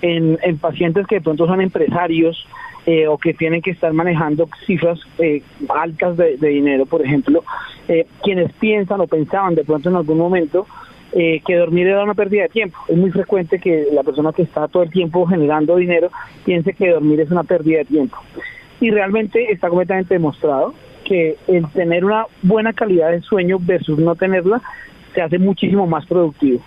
En, 0.03 0.39
pacientes 0.59 1.07
que 1.07 1.17
de 1.17 1.21
pronto 1.23 1.47
son 1.47 1.61
empresarios 1.61 2.47
eh, 2.85 3.09
o 3.09 3.17
que 3.17 3.33
tienen 3.33 3.63
que 3.63 3.71
estar 3.71 3.93
manejando 3.93 4.49
cifras 4.67 5.01
altas 5.69 6.17
de, 6.19 6.37
dinero, 6.37 6.85
por 6.87 7.05
ejemplo, 7.05 7.43
quienes 8.23 8.53
piensan 8.53 9.01
o 9.01 9.07
pensaban 9.07 9.55
de 9.55 9.65
pronto 9.65 9.89
en 9.89 9.97
algún 9.97 10.19
momento 10.19 10.67
que 11.13 11.57
dormir 11.57 11.87
era 11.87 12.05
una 12.05 12.15
pérdida 12.15 12.43
de 12.43 12.49
tiempo. 12.51 12.79
Es 12.89 12.97
muy 12.97 13.11
frecuente 13.11 13.59
que 13.59 13.87
la 13.91 14.03
persona 14.03 14.33
que 14.33 14.43
está 14.43 14.69
todo 14.69 14.83
el 14.83 14.91
tiempo 14.91 15.27
generando 15.27 15.77
dinero 15.77 16.11
piense 16.45 16.75
que 16.75 16.91
dormir 16.91 17.21
es 17.21 17.31
una 17.31 17.43
pérdida 17.43 17.79
de 17.79 17.85
tiempo. 17.87 18.19
Y 18.81 18.91
realmente 18.91 19.51
está 19.51 19.69
completamente 19.69 20.15
demostrado 20.15 20.75
que 21.07 21.37
el 21.47 21.67
tener 21.71 22.05
una 22.05 22.27
buena 22.43 22.73
calidad 22.73 23.11
de 23.11 23.21
sueño 23.21 23.59
versus 23.61 23.99
no 23.99 24.15
tenerla 24.15 24.61
se 25.15 25.23
hace 25.23 25.39
muchísimo 25.39 25.87
más 25.87 26.05
productivo. 26.05 26.61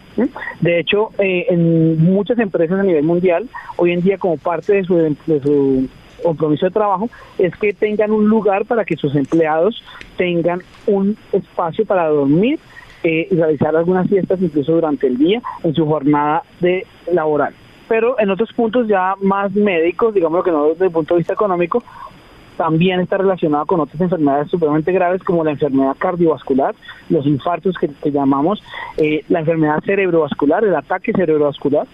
De 0.60 0.79
hecho, 0.79 1.12
eh, 1.19 1.46
en 1.50 2.03
muchas 2.03 2.39
empresas 2.39 2.79
a 2.79 2.84
nivel 2.84 3.03
mundial, 3.03 3.48
hoy 3.75 3.91
en 3.91 4.01
día 4.01 4.17
como 4.17 4.38
parte 4.38 4.74
de 4.74 4.84
su, 4.84 5.88
compromiso 6.24 6.65
de 6.65 6.72
trabajo, 6.72 7.10
es 7.38 7.55
que 7.55 7.74
tengan 7.74 8.12
un 8.12 8.27
lugar 8.27 8.65
para 8.65 8.86
que 8.86 8.96
sus 8.96 9.15
empleados 9.15 9.84
tengan 10.17 10.62
un 10.88 11.15
espacio 11.31 11.86
para 11.86 12.08
dormir 12.08 12.60
eh, 13.03 13.27
y 13.29 13.36
realizar 13.36 13.75
algunas 13.75 14.10
fiestas 14.10 14.41
incluso 14.41 14.74
durante 14.74 15.08
el 15.08 15.17
día 15.17 15.41
en 15.63 15.75
su 15.75 15.86
jornada 15.86 16.41
de 16.60 16.88
laboral. 17.13 17.53
Pero 17.88 18.19
en 18.19 18.29
otros 18.29 18.51
puntos 18.53 18.88
ya 18.88 19.13
más 19.22 19.51
médicos, 19.53 20.13
digamos 20.13 20.43
que 20.43 20.51
no 20.51 20.69
desde 20.69 20.86
el 20.86 20.91
punto 20.91 21.13
de 21.13 21.19
vista 21.19 21.34
económico, 21.34 21.84
también 22.59 22.99
está 22.99 23.15
relacionado 23.15 23.65
con 23.65 23.79
otras 23.79 24.01
enfermedades 24.01 24.51
supremamente 24.51 24.91
graves 24.91 25.23
como 25.23 25.45
la 25.45 25.51
enfermedad 25.51 25.95
cardiovascular, 25.97 26.75
los 27.07 27.25
infartos 27.25 27.77
que, 27.77 28.11
llamamos, 28.11 28.61
eh, 28.97 29.23
la 29.29 29.39
enfermedad 29.39 29.81
cerebrovascular, 29.85 30.65
el 30.65 30.75
ataque 30.75 31.13
cerebrovascular, 31.13 31.87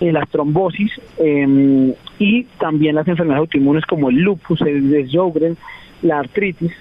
eh, 0.00 0.10
las 0.10 0.28
trombosis 0.28 0.90
em, 1.18 1.94
y 2.18 2.42
también 2.58 2.96
las 2.96 3.06
enfermedades 3.06 3.42
autoinmunes 3.42 3.86
como 3.86 4.10
el 4.10 4.16
lupus, 4.16 4.60
el 4.62 5.08
Sjögren, 5.08 5.56
la 6.02 6.18
artritis. 6.18 6.72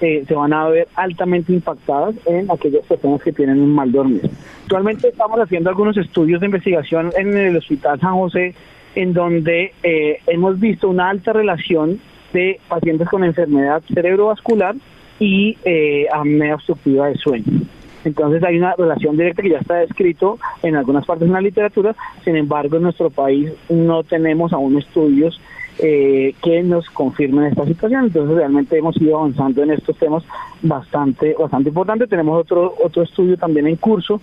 eh, 0.00 0.22
se 0.28 0.34
van 0.34 0.52
a 0.52 0.68
ver 0.68 0.86
altamente 0.94 1.52
impactadas 1.52 2.14
en 2.26 2.48
aquellas 2.48 2.86
personas 2.86 3.20
que 3.20 3.32
tienen 3.32 3.60
un 3.60 3.74
mal 3.74 3.90
dormir. 3.90 4.30
Actualmente 4.62 5.08
estamos 5.08 5.40
haciendo 5.40 5.68
algunos 5.68 5.96
estudios 5.96 6.38
de 6.38 6.46
investigación 6.46 7.10
en 7.18 7.36
el 7.36 7.56
Hospital 7.56 7.98
San 7.98 8.14
José 8.14 8.54
en 8.94 9.12
donde 9.14 9.72
eh, 9.82 10.18
hemos 10.28 10.60
visto 10.60 10.88
una 10.88 11.08
alta 11.08 11.32
relación 11.32 11.98
de 12.32 12.60
pacientes 12.68 13.08
con 13.08 13.24
enfermedad 13.24 13.82
cerebrovascular 13.92 14.74
y 15.18 15.56
eh, 15.64 16.06
apnea 16.12 16.54
obstructiva 16.54 17.08
de 17.08 17.16
sueño. 17.16 17.62
Entonces 18.04 18.42
hay 18.44 18.58
una 18.58 18.74
relación 18.76 19.16
directa 19.16 19.42
que 19.42 19.50
ya 19.50 19.58
está 19.58 19.74
descrito 19.76 20.38
en 20.62 20.76
algunas 20.76 21.04
partes 21.04 21.26
de 21.28 21.34
la 21.34 21.40
literatura, 21.40 21.94
sin 22.24 22.36
embargo 22.36 22.76
en 22.76 22.84
nuestro 22.84 23.10
país 23.10 23.52
no 23.68 24.04
tenemos 24.04 24.52
aún 24.52 24.78
estudios 24.78 25.40
eh, 25.80 26.34
que 26.42 26.62
nos 26.62 26.88
confirmen 26.90 27.46
esta 27.46 27.64
situación. 27.64 28.06
Entonces 28.06 28.36
realmente 28.36 28.78
hemos 28.78 28.96
ido 29.00 29.18
avanzando 29.18 29.62
en 29.62 29.70
estos 29.70 29.96
temas 29.96 30.24
bastante, 30.62 31.34
bastante 31.38 31.68
importante. 31.68 32.06
Tenemos 32.06 32.40
otro, 32.40 32.74
otro 32.82 33.02
estudio 33.02 33.36
también 33.36 33.66
en 33.66 33.76
curso 33.76 34.20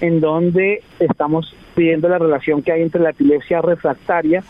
en 0.00 0.20
donde 0.20 0.82
estamos 0.98 1.54
viendo 1.76 2.08
la 2.08 2.18
relación 2.18 2.62
que 2.62 2.72
hay 2.72 2.82
entre 2.82 3.00
la 3.00 3.10
epilepsia 3.10 3.62
refractaria 3.62 4.42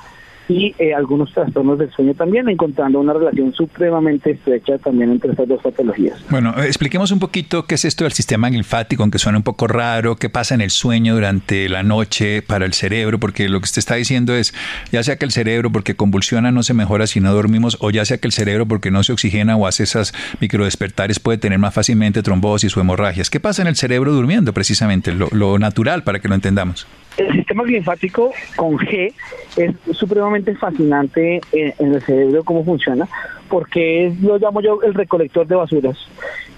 y 0.49 0.75
eh, 0.79 0.95
algunos 0.95 1.33
trastornos 1.33 1.79
del 1.79 1.91
sueño 1.91 2.15
también, 2.15 2.49
encontrando 2.49 3.01
una 3.01 3.13
relación 3.13 3.53
supremamente 3.53 4.33
estrecha 4.33 4.79
también 4.79 5.11
entre 5.11 5.33
estas 5.33 5.49
dos 5.49 5.63
patologías. 5.63 6.19
Bueno, 6.31 6.55
eh, 6.57 6.67
expliquemos 6.67 7.11
un 7.11 7.19
poquito 7.19 7.67
qué 7.67 7.75
es 7.75 7.85
esto 7.85 8.05
del 8.05 8.13
sistema 8.13 8.49
linfático, 8.49 9.03
aunque 9.03 9.19
suena 9.19 9.39
un 9.39 9.45
poco 9.45 9.67
raro, 9.67 10.17
qué 10.17 10.31
pasa 10.31 10.55
en 10.55 10.61
el 10.61 10.71
sueño 10.71 11.15
durante 11.15 11.69
la 11.69 11.83
noche 11.83 12.43
para 12.43 12.65
el 12.65 12.73
cerebro, 12.73 13.19
porque 13.19 13.49
lo 13.49 13.61
que 13.61 13.65
usted 13.65 13.81
está 13.81 13.97
diciendo 13.97 14.35
es, 14.35 14.55
ya 14.93 15.03
sea 15.03 15.17
que 15.17 15.25
el 15.25 15.33
cerebro 15.33 15.71
porque 15.71 15.95
convulsiona 15.95 16.53
no 16.53 16.63
se 16.63 16.75
mejora 16.75 17.07
si 17.07 17.21
no 17.21 17.33
dormimos, 17.33 17.77
o 17.81 17.91
ya 17.91 18.05
sea 18.05 18.19
que 18.19 18.29
el 18.29 18.33
cerebro 18.33 18.67
porque 18.67 18.91
no 18.91 19.03
se 19.03 19.13
oxigena 19.13 19.57
o 19.57 19.67
hace 19.67 19.83
esas 19.83 20.15
microdespertares 20.41 21.19
puede 21.21 21.39
tener 21.39 21.59
más 21.59 21.75
fácilmente 21.75 22.23
trombosis 22.23 22.77
o 22.77 22.81
hemorragias. 22.81 23.31
¿Qué 23.31 23.41
pasa 23.41 23.63
en 23.63 23.69
el 23.69 23.77
cerebro 23.77 24.13
durmiendo 24.13 24.53
precisamente? 24.53 24.77
lo 25.15 25.59
natural 25.59 26.03
para 26.03 26.21
que 26.21 26.29
lo 26.29 26.35
entendamos. 26.35 26.87
El 27.17 27.33
sistema 27.33 27.65
linfático 27.65 28.33
con 28.57 28.77
G 28.77 29.13
es 29.57 29.75
supremamente 29.97 30.55
fascinante 30.55 31.41
en, 31.53 31.95
el 31.95 32.03
cerebro 32.03 32.45
cómo 32.45 32.63
funciona, 32.63 33.09
porque 33.49 34.15
lo 34.21 34.39
llamo 34.39 34.61
yo 34.61 34.83
el 34.83 34.93
recolector 34.93 35.47
de 35.47 35.55
basuras. 35.55 35.97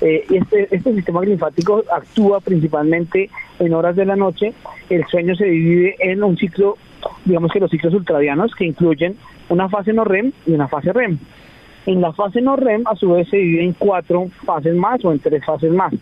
Eh, 0.01 0.25
este, 0.31 0.75
este 0.75 0.95
sistema 0.95 1.23
linfático 1.23 1.85
actúa 1.93 2.41
principalmente 2.41 3.31
en 3.61 3.73
horas 3.73 3.95
de 3.95 4.05
la 4.05 4.17
noche. 4.17 4.53
El 4.91 5.07
sueño 5.07 5.37
se 5.37 5.45
divide 5.45 5.95
en 6.01 6.25
un 6.25 6.37
ciclo, 6.37 6.77
digamos 7.25 7.53
que 7.53 7.61
los 7.61 7.71
ciclos 7.71 7.95
ultradianos, 7.95 8.55
que 8.57 8.65
incluyen 8.65 9.17
una 9.49 9.69
fase 9.69 9.93
no 9.93 10.05
REM 10.05 10.33
y 10.47 10.53
una 10.53 10.67
fase 10.67 10.93
REM. 10.93 11.19
En 11.87 12.01
la 12.01 12.13
fase 12.13 12.41
no 12.41 12.57
REM, 12.57 12.83
a 12.87 12.97
su 12.97 13.13
vez, 13.13 13.29
se 13.29 13.37
divide 13.37 13.65
en 13.65 13.73
cuatro 13.75 14.29
fases 14.45 14.75
más 14.75 15.05
o 15.05 15.13
en 15.13 15.21
tres 15.21 15.45
fases 15.45 15.73
más. 15.73 15.95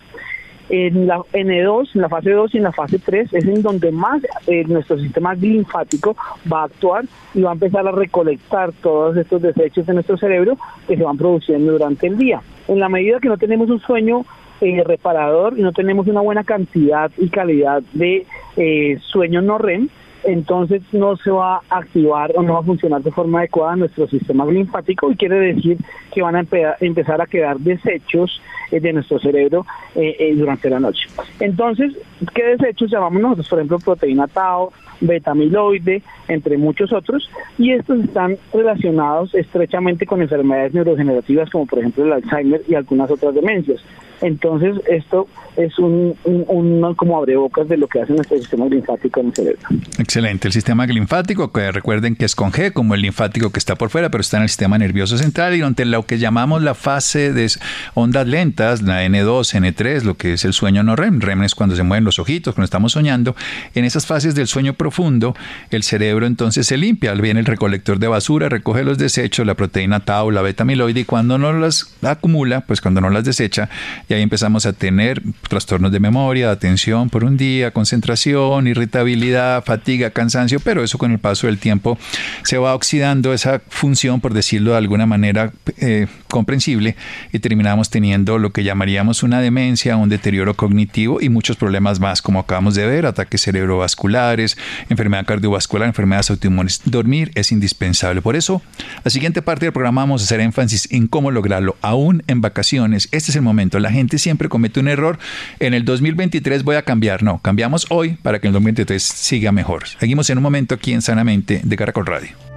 En 0.69 1.07
la 1.07 1.19
N2, 1.33 1.91
en 1.95 2.01
la 2.01 2.09
fase 2.09 2.31
2 2.31 2.55
y 2.55 2.57
en 2.59 2.65
la 2.65 2.73
fase 2.73 2.99
3 2.99 3.33
es 3.33 3.45
en 3.45 3.63
donde 3.63 3.93
más 3.93 4.21
eh, 4.47 4.65
nuestro 4.67 4.99
sistema 4.99 5.35
linfático 5.35 6.17
va 6.53 6.63
a 6.63 6.65
actuar 6.65 7.05
y 7.35 7.43
va 7.43 7.51
a 7.51 7.55
empezar 7.55 7.87
a 7.87 7.93
recolectar 7.93 8.73
todos 8.83 9.17
estos 9.17 9.43
desechos 9.43 9.87
de 9.87 9.95
nuestro 9.95 10.17
cerebro 10.17 10.59
que 10.89 10.97
se 10.97 11.03
van 11.05 11.17
produciendo 11.17 11.73
durante 11.73 12.09
el 12.09 12.19
día. 12.19 12.43
En 12.67 12.81
la 12.81 12.89
medida 12.89 13.21
que 13.21 13.29
no 13.29 13.37
tenemos 13.37 13.71
un 13.71 13.81
sueño 13.81 14.25
eh, 14.61 14.83
reparador 14.85 15.59
y 15.59 15.63
no 15.63 15.73
tenemos 15.73 16.07
una 16.09 16.21
buena 16.21 16.43
cantidad 16.43 17.11
y 17.19 17.29
calidad 17.29 17.83
de 17.93 18.27
eh, 18.57 18.99
sueño 19.03 19.43
no 19.43 19.59
REM, 19.59 19.89
entonces 20.27 20.83
no 20.93 21.17
se 21.17 21.31
va 21.31 21.57
a 21.57 21.79
activar 21.79 22.33
o 22.35 22.43
no 22.43 22.55
va 22.55 22.61
a 22.61 22.65
funcionar 22.65 23.03
de 23.03 23.11
forma 23.11 23.39
adecuada 23.39 23.77
nuestro 23.77 24.07
sistema 24.09 24.45
linfático 24.45 25.11
y 25.11 25.17
quiere 25.17 25.39
decir 25.55 25.79
que 26.13 26.23
van 26.23 26.37
a 26.37 26.45
empezar 26.81 27.21
a 27.21 27.27
quedar 27.27 27.59
desechos 27.59 28.41
eh, 28.71 28.81
de 28.81 28.93
nuestro 28.93 29.19
cerebro 29.21 29.65
eh, 29.95 30.17
eh, 30.19 30.35
durante 30.35 30.69
la 30.69 30.81
noche. 30.81 31.09
Entonces, 31.39 31.93
¿qué 32.35 32.43
desechos 32.45 32.91
llamamos 32.91 33.23
nosotros? 33.23 33.49
Por 33.49 33.59
ejemplo, 33.61 33.79
proteína 33.79 34.27
tau, 34.27 34.73
beta-amiloide, 35.01 36.03
entre 36.29 36.59
muchos 36.59 36.93
otros, 36.93 37.31
y 37.59 37.73
estos 37.73 38.01
están 38.01 38.37
relacionados 38.53 39.35
estrechamente 39.35 40.07
con 40.07 40.23
enfermedades 40.23 40.75
neurodegenerativas 40.75 41.51
como 41.51 41.67
por 41.67 41.79
ejemplo 41.79 42.05
el 42.05 42.13
Alzheimer 42.13 42.63
y 42.67 42.75
algunas 42.75 43.11
otras 43.11 43.35
demencias. 43.35 43.81
Entonces, 44.21 44.77
esto 44.89 45.29
es 45.57 45.79
un, 45.79 46.15
un, 46.25 46.95
como 46.95 47.19
abrebocas 47.19 47.69
de 47.69 47.77
lo 47.77 47.89
que 47.89 48.01
hace 48.01 48.13
nuestro 48.13 48.39
sistema 48.39 48.67
linfático 48.67 49.21
en 49.21 49.27
el 49.29 49.35
cerebro. 49.35 49.69
Excelente. 49.99 50.49
El 50.49 50.53
sistema 50.53 50.87
linfático, 50.87 51.53
que 51.53 51.73
recuerden 51.73 52.17
que 52.17 52.25
es 52.25 52.35
con 52.35 52.53
G, 52.53 52.73
como 52.73 52.95
el 52.95 53.03
linfático 53.03 53.51
que 53.51 53.59
está 53.59 53.77
por 53.77 53.91
fuera, 53.91 54.11
pero 54.11 54.21
está 54.21 54.37
en 54.37 54.45
el 54.45 54.49
sistema 54.49 54.79
nervioso 54.79 55.19
central 55.19 55.55
y 55.55 55.61
donde 55.61 55.85
lo 55.85 56.05
que 56.05 56.19
llamamos 56.19 56.63
la 56.63 56.75
fase 56.75 57.33
de 57.33 57.51
ondas 57.95 58.27
lentas, 58.27 58.83
la 58.83 59.05
N2, 59.07 59.55
N3, 59.55 60.03
lo 60.03 60.15
que 60.15 60.35
es 60.35 60.45
el 60.45 60.53
sueño 60.53 60.83
no 60.83 60.97
REM. 60.97 61.21
REM 61.21 61.45
es 61.45 61.55
cuando 61.55 61.77
se 61.77 61.83
mueven 61.83 62.05
los 62.05 62.19
ojitos, 62.19 62.55
cuando 62.55 62.67
estamos 62.67 62.93
soñando. 62.93 63.35
En 63.75 63.85
esas 63.85 64.07
fases 64.07 64.35
del 64.35 64.47
sueño 64.47 64.75
profundo, 64.75 65.35
el 65.71 65.83
cerebro 65.83 66.27
entonces 66.27 66.67
se 66.67 66.77
limpia. 66.77 67.15
Viene 67.15 67.41
el 67.41 67.47
recolector 67.47 67.99
de 67.99 68.09
basura, 68.09 68.49
recoge 68.49 68.85
los 68.85 68.99
desechos, 68.99 69.47
la 69.47 69.55
proteína 69.55 70.01
tau, 70.01 70.31
la 70.31 70.43
beta 70.43 70.65
amiloide, 70.65 71.01
y 71.01 71.05
cuando 71.05 71.39
no 71.39 71.53
las 71.53 71.97
acumula, 72.03 72.61
pues 72.63 72.81
cuando 72.81 73.01
no 73.01 73.11
las 73.11 73.25
desecha, 73.25 73.69
y 74.09 74.15
ahí 74.15 74.23
empezamos 74.23 74.67
a 74.67 74.73
tener 74.73 75.23
trastornos 75.49 75.93
de 75.93 76.01
memoria, 76.01 76.51
atención 76.51 77.11
por 77.11 77.25
un 77.25 77.37
día, 77.37 77.71
concentración, 77.73 78.67
irritabilidad, 78.67 79.65
fatiga, 79.65 80.11
cansancio, 80.11 80.61
pero 80.61 80.85
eso 80.85 80.99
con 80.99 81.13
el 81.13 81.19
paso 81.19 81.47
del 81.47 81.59
tiempo 81.59 81.99
se 82.45 82.59
va 82.59 82.75
oxidando 82.75 83.33
esa 83.33 83.61
función, 83.69 84.21
por 84.21 84.35
decirlo 84.35 84.73
de 84.73 84.79
alguna 84.79 85.07
manera 85.07 85.53
eh, 85.79 86.07
comprensible, 86.29 86.97
y 87.33 87.39
terminamos 87.39 87.91
teniendo 87.91 88.39
lo 88.39 88.51
que 88.51 88.65
llamaríamos 88.65 89.23
una 89.23 89.41
demencia, 89.41 89.97
un 89.97 90.09
deterioro 90.09 90.55
cognitivo 90.55 91.21
y 91.21 91.29
muchos 91.29 91.57
problemas 91.57 92.01
más, 92.01 92.23
como 92.23 92.41
acabamos 92.41 92.75
de 92.75 92.87
ver, 92.87 93.07
ataques 93.07 93.43
cerebrovasculares, 93.43 94.57
enfermedad 94.89 95.27
cardiovascular, 95.27 95.89
enfermedades 95.89 96.31
autoinmunes. 96.31 96.81
Dormir 96.85 97.31
es 97.35 97.53
indispensable. 97.53 98.23
Por 98.23 98.37
eso, 98.37 98.63
la 99.05 99.11
siguiente 99.11 99.43
parte 99.43 99.67
del 99.67 99.73
programa 99.73 100.03
vamos 100.03 100.23
a 100.23 100.25
hacer 100.25 100.41
énfasis 100.41 100.89
en 100.91 101.07
cómo 101.07 101.31
lograrlo, 101.31 101.77
aún 101.81 102.23
en 102.27 102.41
vacaciones. 102.41 103.09
Este 103.13 103.31
es 103.31 103.37
el 103.37 103.43
momento. 103.43 103.79
La 103.79 103.91
gente 103.91 104.19
siempre 104.19 104.49
comete 104.49 104.81
un 104.81 104.89
error. 104.89 105.19
En 105.61 105.75
el 105.75 105.85
2023 105.85 106.63
voy 106.63 106.77
a 106.77 106.83
cambiar. 106.83 107.23
No, 107.23 107.39
cambiamos 107.39 107.87
hoy 107.91 108.19
para 108.23 108.41
que 108.41 108.49
el 108.49 108.53
2023 108.53 109.03
siga 109.03 109.53
mejor. 109.53 109.87
Seguimos 109.89 110.29
en 110.31 110.39
un 110.39 110.43
momento 110.43 110.75
aquí 110.75 110.93
en 110.93 111.03
Sanamente 111.03 111.61
de 111.63 111.77
Caracol 111.77 112.07
Radio. 112.07 112.56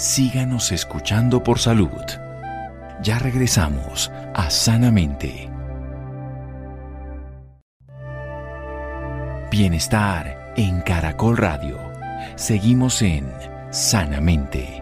Síganos 0.00 0.72
escuchando 0.72 1.44
por 1.44 1.58
salud. 1.58 1.90
Ya 3.02 3.18
regresamos 3.18 4.10
a 4.34 4.48
Sanamente. 4.48 5.50
Bienestar 9.50 10.54
en 10.56 10.80
Caracol 10.80 11.36
Radio. 11.36 11.78
Seguimos 12.36 13.02
en 13.02 13.30
Sanamente. 13.72 14.80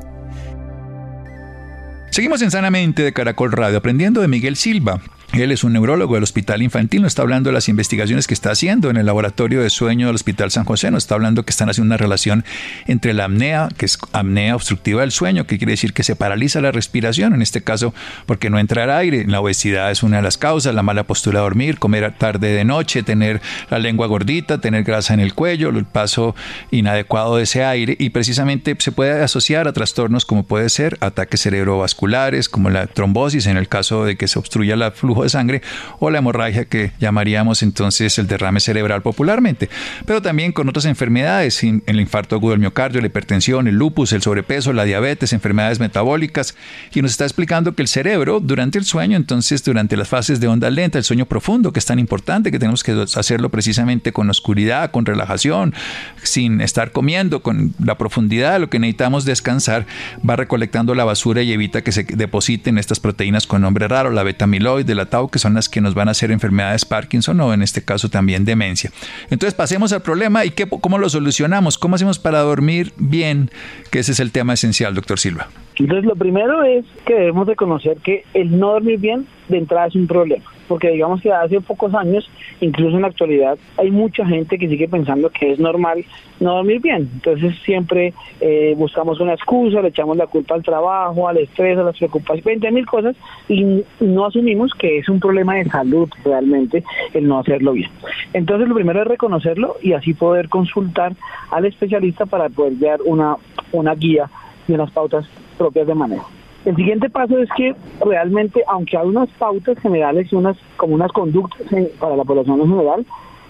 Seguimos 2.13 2.41
en 2.43 2.53
Sanamente 2.53 3.03
de 3.03 3.13
Caracol 3.13 3.51
Radio 3.51 3.79
aprendiendo 3.79 4.21
de 4.21 4.29
Miguel 4.29 4.55
Silva. 4.55 5.01
Él 5.35 5.53
es 5.53 5.63
un 5.63 5.75
neurólogo 5.75 6.15
del 6.15 6.23
Hospital 6.23 6.63
Infantil, 6.63 7.03
nos 7.03 7.11
está 7.11 7.23
hablando 7.23 7.51
de 7.51 7.55
las 7.55 7.69
investigaciones 7.69 8.27
que 8.27 8.35
está 8.35 8.51
haciendo 8.51 8.89
en 8.89 8.97
el 8.97 9.07
laboratorio 9.07 9.63
de 9.63 9.69
sueño 9.69 10.07
del 10.07 10.17
Hospital 10.17 10.51
San 10.51 10.65
José, 10.65 10.91
nos 10.91 11.05
está 11.05 11.17
hablando 11.17 11.45
que 11.45 11.51
están 11.51 11.69
haciendo 11.69 11.89
una 11.89 11.99
relación 11.99 12.45
entre 12.87 13.13
la 13.13 13.27
apnea, 13.27 13.69
que 13.77 13.87
es 13.87 13.99
apnea 14.13 14.57
obstructiva 14.57 15.03
del 15.03 15.13
sueño, 15.13 15.47
que 15.47 15.59
quiere 15.59 15.73
decir 15.73 15.93
que 15.93 16.03
se 16.03 16.17
paraliza 16.17 16.63
la 16.63 16.73
respiración, 16.73 17.35
en 17.35 17.43
este 17.43 17.63
caso 17.63 17.93
porque 18.27 18.49
no 18.49 18.59
entra 18.59 18.79
aire, 18.97 19.25
la 19.27 19.41
obesidad 19.41 19.91
es 19.91 20.03
una 20.03 20.19
de 20.19 20.23
las 20.23 20.39
causas, 20.39 20.75
la 20.75 20.83
mala 20.83 21.05
postura 21.05 21.41
de 21.41 21.45
dormir, 21.45 21.79
comer 21.79 22.15
tarde 22.17 22.53
de 22.53 22.65
noche, 22.65 23.03
tener 23.03 23.41
la 23.71 23.79
lengua 23.79 24.07
gordita, 24.07 24.61
tener 24.61 24.85
grasa 24.85 25.15
en 25.15 25.21
el 25.21 25.35
cuello, 25.35 25.69
el 25.71 25.85
paso 25.85 26.35
inadecuado 26.71 27.37
de 27.37 27.43
ese 27.43 27.65
aire 27.65 27.97
y 27.99 28.11
precisamente 28.11 28.77
se 28.79 28.93
puede 28.93 29.23
asociar 29.23 29.69
a 29.69 29.73
trastornos 29.73 30.25
como 30.25 30.45
puede 30.45 30.69
ser 30.69 30.97
ataques 31.01 31.43
cerebrovasculares, 31.43 32.49
como 32.49 32.71
la 32.71 32.87
trombosis 32.87 33.47
en 33.47 33.57
el 33.57 33.69
caso 33.69 34.05
de 34.05 34.17
que 34.17 34.29
se 34.29 34.39
obstruya 34.39 34.77
la 34.77 34.93
flujo 34.93 35.18
de 35.23 35.29
sangre 35.29 35.63
o 35.99 36.11
la 36.11 36.19
hemorragia 36.19 36.65
que 36.65 36.93
llamaríamos 36.99 37.63
entonces 37.63 38.19
el 38.19 38.27
derrame 38.27 38.61
cerebral 38.61 39.03
popularmente, 39.03 39.69
pero 40.07 40.23
también 40.23 40.53
con 40.53 40.69
otras 40.69 40.85
enfermedades, 40.85 41.63
el 41.63 42.01
infarto 42.01 42.37
agudo 42.37 42.53
del 42.53 42.61
miocardio, 42.61 43.01
la 43.01 43.07
hipertensión, 43.07 43.69
el 43.69 43.77
lupus, 43.77 44.13
el 44.13 44.23
sobrepeso, 44.23 44.73
la 44.73 44.85
diabetes, 44.85 45.33
enfermedades 45.33 45.81
metabólicas, 45.81 46.55
y 46.93 47.03
nos 47.03 47.13
está 47.13 47.25
explicando 47.25 47.75
que 47.75 47.83
el 47.83 47.89
cerebro 47.89 48.41
durante 48.41 48.79
el 48.79 48.85
sueño, 48.85 49.17
entonces 49.17 49.63
durante 49.65 49.97
las 49.97 50.09
fases 50.09 50.41
de 50.41 50.49
onda 50.49 50.71
lenta, 50.71 50.99
el 50.99 51.05
sueño 51.05 51.27
profundo, 51.27 51.73
que 51.73 51.79
es 51.79 51.87
tan 51.87 51.99
importante, 51.99 52.51
que 52.51 52.59
tenemos 52.59 52.83
que 52.83 52.93
hacerlo 53.15 53.51
precisamente 53.51 54.13
con 54.13 54.31
oscuridad, 54.31 54.91
con 54.91 55.07
relajación, 55.07 55.75
sin 56.23 56.61
estar 56.61 56.93
comiendo, 56.93 57.43
con 57.43 57.75
la 57.83 57.99
profundidad, 57.99 58.61
lo 58.61 58.71
que 58.71 58.79
necesitamos 58.79 59.25
descansar, 59.25 59.87
va 60.29 60.37
recolectando 60.37 60.95
la 60.95 61.05
basura 61.05 61.43
y 61.43 61.53
evita 61.53 61.83
que 61.83 61.93
se 61.93 62.05
depositen 62.05 62.79
estas 62.79 63.01
proteínas 63.01 63.47
con 63.47 63.63
nombre 63.63 63.89
raro, 63.89 64.11
la 64.11 64.23
beta 64.23 64.45
amiloide, 64.45 64.95
la 64.95 65.07
que 65.31 65.39
son 65.39 65.55
las 65.55 65.69
que 65.69 65.81
nos 65.81 65.95
van 65.95 66.09
a 66.09 66.13
hacer 66.13 66.31
enfermedades 66.31 66.85
Parkinson 66.85 67.41
o 67.41 67.53
en 67.53 67.63
este 67.63 67.83
caso 67.83 68.09
también 68.09 68.45
demencia. 68.45 68.91
Entonces 69.31 69.55
pasemos 69.55 69.93
al 69.93 70.03
problema 70.03 70.45
y 70.45 70.51
qué, 70.51 70.69
cómo 70.69 70.99
lo 70.99 71.09
solucionamos, 71.09 71.79
cómo 71.79 71.97
hacemos 71.97 72.19
para 72.19 72.41
dormir 72.41 72.93
bien, 72.97 73.51
que 73.91 74.01
ese 74.01 74.13
es 74.13 74.21
el 74.21 74.33
tema 74.33 74.55
esencial, 74.55 74.95
doctor 74.95 75.19
Silva. 75.19 75.49
Entonces 75.79 76.05
lo 76.05 76.17
primero 76.17 76.65
es 76.65 76.85
que 77.07 77.15
debemos 77.15 77.47
reconocer 77.47 77.99
que 77.99 78.25
el 78.35 78.59
no 78.59 78.73
dormir 78.73 78.99
bien 78.99 79.27
de 79.49 79.59
entrada 79.59 79.87
es 79.87 79.95
un 79.95 80.07
problema, 80.07 80.45
porque 80.69 80.91
digamos 80.91 81.21
que 81.21 81.33
hace 81.33 81.61
pocos 81.61 81.95
años, 81.95 82.31
incluso 82.61 82.97
en 82.97 83.03
la 83.03 83.09
actualidad, 83.09 83.59
hay 83.77 83.91
mucha 83.91 84.25
gente 84.27 84.59
que 84.59 84.69
sigue 84.69 84.89
pensando 84.89 85.31
que 85.31 85.53
es 85.53 85.59
normal 85.59 86.05
no 86.41 86.55
dormir 86.55 86.81
bien. 86.81 87.09
Entonces 87.15 87.57
siempre 87.65 88.13
eh, 88.41 88.75
buscamos 88.77 89.21
una 89.21 89.35
excusa, 89.35 89.81
le 89.81 89.89
echamos 89.89 90.17
la 90.17 90.27
culpa 90.27 90.55
al 90.55 90.63
trabajo, 90.63 91.29
al 91.29 91.39
estrés, 91.39 91.79
a 91.79 91.83
las 91.83 91.97
preocupaciones, 91.97 92.45
20 92.45 92.71
mil 92.71 92.87
cosas 92.87 93.17
y 93.49 93.83
no 94.01 94.27
asumimos 94.27 94.73
que 94.75 94.99
es 94.99 95.09
un 95.09 95.21
problema 95.21 95.57
de 95.57 95.65
salud 95.65 96.09
realmente 96.25 96.85
el 97.15 97.27
no 97.27 97.39
hacerlo 97.39 97.73
bien. 97.73 97.91
Entonces 98.33 98.69
lo 98.69 98.75
primero 98.75 99.03
es 99.03 99.09
reconocerlo 99.09 99.77
y 99.83 99.93
así 99.93 100.15
poder 100.15 100.49
consultar 100.49 101.15
al 101.51 101.65
especialista 101.65 102.27
para 102.27 102.49
poder 102.49 102.79
dar 102.79 103.01
una, 103.05 103.37
una 103.73 103.95
guía 103.95 104.31
y 104.67 104.73
unas 104.73 104.91
pautas 104.91 105.27
propias 105.57 105.87
de 105.87 105.95
manejo. 105.95 106.38
El 106.65 106.77
siguiente 106.77 107.09
paso 107.09 107.39
es 107.39 107.49
que 107.57 107.75
realmente, 108.05 108.63
aunque 108.67 108.97
hay 108.97 109.07
unas 109.07 109.29
pautas 109.31 109.79
generales 109.79 110.31
y 110.33 110.35
unas 110.35 110.57
como 110.77 110.95
unas 110.95 111.13
conductas 111.13 111.63
para 111.99 112.17
la 112.17 112.25
población 112.25 112.61
en 112.61 112.69
general, 112.69 113.07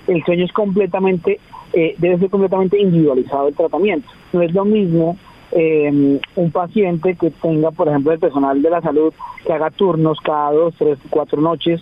el 0.07 0.25
sueño 0.25 0.45
es 0.45 0.53
completamente, 0.53 1.41
eh, 1.73 1.95
debe 1.99 2.19
ser 2.19 2.31
completamente 2.31 2.81
individualizado 2.81 3.49
el 3.49 3.55
tratamiento. 3.55 4.09
No 4.33 4.43
es 4.43 4.53
lo 4.53 4.65
mismo 4.65 5.17
eh, 5.53 6.21
un 6.37 6.51
paciente 6.51 7.15
que 7.15 7.31
tenga, 7.31 7.71
por 7.71 7.89
ejemplo, 7.89 8.13
el 8.13 8.19
personal 8.19 8.61
de 8.61 8.71
la 8.71 8.81
salud 8.83 9.13
que 9.45 9.53
haga 9.53 9.71
turnos 9.71 10.19
cada 10.21 10.53
dos, 10.53 10.75
tres, 10.79 10.99
cuatro 11.11 11.41
noches, 11.41 11.81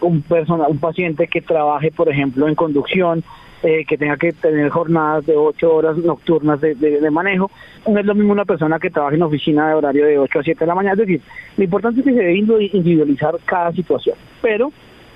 un, 0.00 0.22
persona, 0.22 0.66
un 0.68 0.78
paciente 0.78 1.28
que 1.28 1.42
trabaje, 1.42 1.90
por 1.90 2.08
ejemplo, 2.08 2.48
en 2.48 2.54
conducción, 2.54 3.22
eh, 3.62 3.84
que 3.86 3.96
tenga 3.96 4.16
que 4.16 4.32
tener 4.32 4.68
jornadas 4.70 5.24
de 5.26 5.36
ocho 5.36 5.74
horas 5.74 5.96
nocturnas 5.96 6.60
de, 6.60 6.74
de, 6.74 7.10
manejo. 7.10 7.50
No 7.86 7.98
es 7.98 8.06
lo 8.06 8.14
mismo 8.14 8.32
una 8.32 8.44
persona 8.44 8.78
que 8.78 8.90
trabaja 8.90 9.14
en 9.14 9.22
oficina 9.22 9.68
de 9.68 9.74
horario 9.74 10.06
de 10.06 10.18
8 10.18 10.38
a 10.38 10.42
7 10.42 10.60
de 10.60 10.66
la 10.66 10.74
mañana. 10.74 10.94
Es 10.94 11.06
decir, 11.06 11.20
lo 11.56 11.64
importante 11.64 12.00
es 12.00 12.06
que 12.06 12.12
se 12.12 12.18
debe 12.18 12.34
individualizar 12.34 13.34
cada 13.44 13.72
situación. 13.72 14.16
Pero 14.40 14.72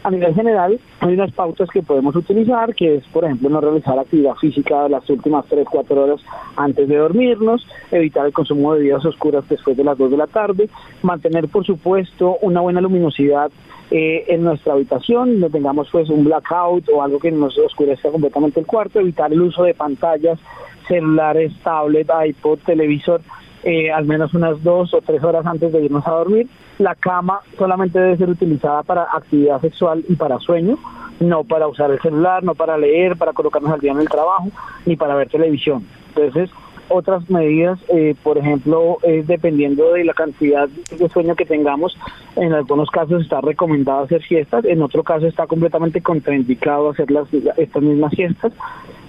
a 0.06 0.10
nivel 0.10 0.34
general, 0.36 0.78
hay 1.00 1.14
unas 1.14 1.32
pautas 1.32 1.68
que 1.68 1.82
podemos 1.82 2.14
utilizar, 2.14 2.72
que 2.76 2.94
es, 2.94 3.04
por 3.08 3.25
ejemplo, 3.25 3.48
no 3.48 3.60
realizar 3.60 3.98
actividad 3.98 4.36
física 4.36 4.88
las 4.88 5.10
últimas 5.10 5.44
3, 5.46 5.66
4 5.68 6.00
horas 6.00 6.20
antes 6.54 6.88
de 6.88 6.94
dormirnos, 6.94 7.66
evitar 7.90 8.25
el 8.25 8.32
consumo 8.32 8.72
de 8.72 8.78
bebidas 8.78 9.04
oscuras 9.04 9.42
después 9.48 9.76
de 9.76 9.82
las 9.82 9.98
2 9.98 10.12
de 10.12 10.16
la 10.16 10.28
tarde, 10.28 10.68
mantener, 11.02 11.48
por 11.48 11.66
supuesto, 11.66 12.38
una 12.42 12.60
buena 12.60 12.80
luminosidad 12.80 13.50
eh, 13.90 14.25
en 14.28 14.44
nuestra 14.44 14.75
habitación, 14.75 15.40
no 15.40 15.50
tengamos 15.50 15.88
pues 15.90 16.08
un 16.08 16.22
blackout 16.22 16.88
o 16.88 17.02
algo 17.02 17.18
que 17.18 17.32
nos 17.32 17.58
oscurezca 17.58 18.08
completamente 18.08 18.60
el 18.60 18.66
cuarto, 18.66 19.00
evitar 19.00 19.32
el 19.32 19.42
uso 19.42 19.64
de 19.64 19.75
pantallas, 19.75 20.38
celulares, 20.86 21.52
tablet, 21.64 22.08
iPod, 22.28 22.60
televisor, 22.64 23.22
eh, 23.66 23.90
al 23.90 24.04
menos 24.04 24.32
unas 24.32 24.62
dos 24.62 24.94
o 24.94 25.00
tres 25.00 25.25
horas 25.25 25.44
antes 25.44 25.73
de 25.73 25.85
irnos 25.85 26.06
a 26.06 26.12
dormir. 26.12 26.46
La 26.78 26.94
cama 26.94 27.40
solamente 27.58 27.99
debe 27.99 28.16
ser 28.16 28.30
utilizada 28.30 28.85
para 28.85 29.08
actividad 29.12 29.61
sexual 29.61 30.04
y 30.08 30.14
para 30.14 30.38
sueño, 30.38 30.78
no 31.18 31.42
para 31.42 31.66
usar 31.66 31.90
el 31.90 32.00
celular, 32.00 32.44
no 32.44 32.54
para 32.54 32.78
leer, 32.78 33.16
para 33.16 33.32
colocarnos 33.32 33.73
al 33.73 33.80
día 33.80 33.90
en 33.90 33.99
el 33.99 34.08
trabajo, 34.08 34.50
ni 34.85 34.94
para 34.94 35.16
ver 35.16 35.28
televisión. 35.28 35.85
Entonces, 36.14 36.49
otras 36.88 37.28
medidas, 37.28 37.80
eh, 37.88 38.14
por 38.23 38.38
ejemplo, 38.38 38.99
es 39.02 39.26
dependiendo 39.26 39.94
de 39.94 40.04
la 40.04 40.14
cantidad 40.14 40.68
de 40.68 41.08
sueño 41.08 41.35
que 41.35 41.44
tengamos, 41.44 41.99
en 42.37 42.52
algunos 42.52 42.88
casos 42.90 43.23
está 43.23 43.40
recomendado 43.40 44.04
hacer 44.04 44.23
siestas, 44.23 44.64
en 44.64 44.80
otro 44.80 45.02
caso 45.02 45.26
está 45.26 45.49
completamente 45.49 46.00
contraindicado 46.00 46.90
hacer 46.90 47.11
las, 47.11 47.26
estas 47.56 47.82
mismas 47.82 48.12
siestas. 48.12 48.52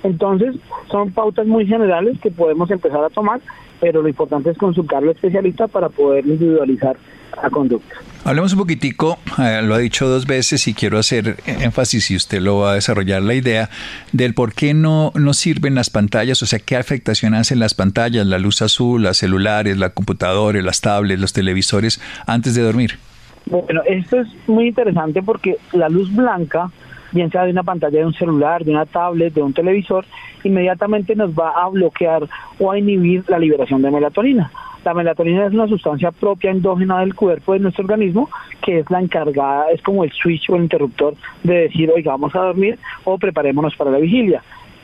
Entonces, 0.02 0.56
son 0.90 1.12
pautas 1.12 1.46
muy 1.46 1.68
generales 1.68 2.20
que 2.20 2.32
podemos 2.32 2.72
empezar 2.72 3.04
a 3.04 3.10
tomar, 3.10 3.40
pero 3.80 4.02
lo 4.02 4.08
importante 4.08 4.50
es 4.52 4.58
consultar 4.58 5.04
al 5.04 5.10
especialista 5.10 5.68
para 5.68 5.90
poder 5.90 6.26
individualizar 6.26 6.98
la 7.42 7.50
conducta. 7.50 7.96
Hablemos 8.24 8.54
un 8.54 8.60
poquitico, 8.60 9.20
eh, 9.38 9.62
lo 9.64 9.76
ha 9.76 9.78
dicho 9.78 10.08
dos 10.08 10.26
veces 10.26 10.68
y 10.68 10.74
quiero 10.74 10.98
hacer 10.98 11.38
énfasis 11.46 12.12
y 12.12 12.16
usted 12.16 12.42
lo 12.42 12.60
va 12.60 12.72
a 12.72 12.76
desarrollar 12.76 13.22
la 13.22 13.36
idea 13.36 13.70
del 14.12 14.34
por 14.34 14.54
qué 14.54 14.74
no, 14.74 15.12
no 15.16 15.34
sirven 15.34 15.76
las 15.76 15.90
pantallas, 15.90 16.42
o 16.42 16.46
sea, 16.46 16.60
qué 16.60 16.76
afectación 16.76 17.36
hacen 17.36 17.60
las 17.60 17.74
pantallas, 17.74 18.26
la 18.26 18.40
luz 18.40 18.62
azul, 18.62 19.04
las 19.04 19.18
celulares, 19.18 19.78
la 19.78 19.92
computadora, 19.92 20.62
las 20.62 20.82
tablets, 20.82 21.22
los 21.22 21.34
televisores 21.34 22.02
antes 22.26 22.56
de 22.56 22.63
dormir. 22.63 22.98
Bueno, 23.46 23.82
esto 23.86 24.20
es 24.20 24.28
muy 24.48 24.68
interesante 24.68 25.22
porque 25.22 25.58
la 25.72 25.88
luz 25.88 26.13
blanca 26.13 26.70
bien 27.17 27.32
sea 27.32 27.45
de 27.45 27.51
una 27.51 27.63
pantalla 27.63 27.99
de 27.99 28.06
un 28.06 28.13
celular, 28.13 28.63
de 28.63 28.71
una 28.71 28.86
tablet, 28.86 29.34
de 29.34 29.41
un 29.41 29.53
televisor, 29.53 30.06
inmediatamente 30.43 31.15
nos 31.15 31.32
va 31.32 31.49
a 31.49 31.67
bloquear 31.67 32.23
o 32.60 32.71
a 32.71 32.77
inhibir 32.77 33.23
la 33.27 33.39
liberación 33.39 33.82
de 33.82 33.91
melatonina. 33.91 34.51
La 34.86 34.93
melatonina 34.93 35.47
es 35.47 35.53
una 35.53 35.67
sustancia 35.67 36.12
propia 36.12 36.51
endógena 36.51 36.99
del 36.99 37.15
cuerpo 37.15 37.53
de 37.53 37.60
nuestro 37.60 37.84
organismo 37.84 38.30
que 38.62 38.80
es 38.80 38.89
la 38.91 39.01
encargada, 39.01 39.71
es 39.71 39.82
como 39.82 40.03
el 40.03 40.12
switch 40.12 40.49
o 40.49 40.56
el 40.56 40.63
interruptor 40.63 41.15
de 41.43 41.62
decir, 41.62 41.89
oiga, 41.89 42.12
vamos 42.12 42.36
a 42.36 42.39
dormir 42.39 42.77
o 43.03 43.17
preparémonos 43.17 43.75
para 43.75 43.91
la 43.91 43.97
vigilia. 43.97 44.43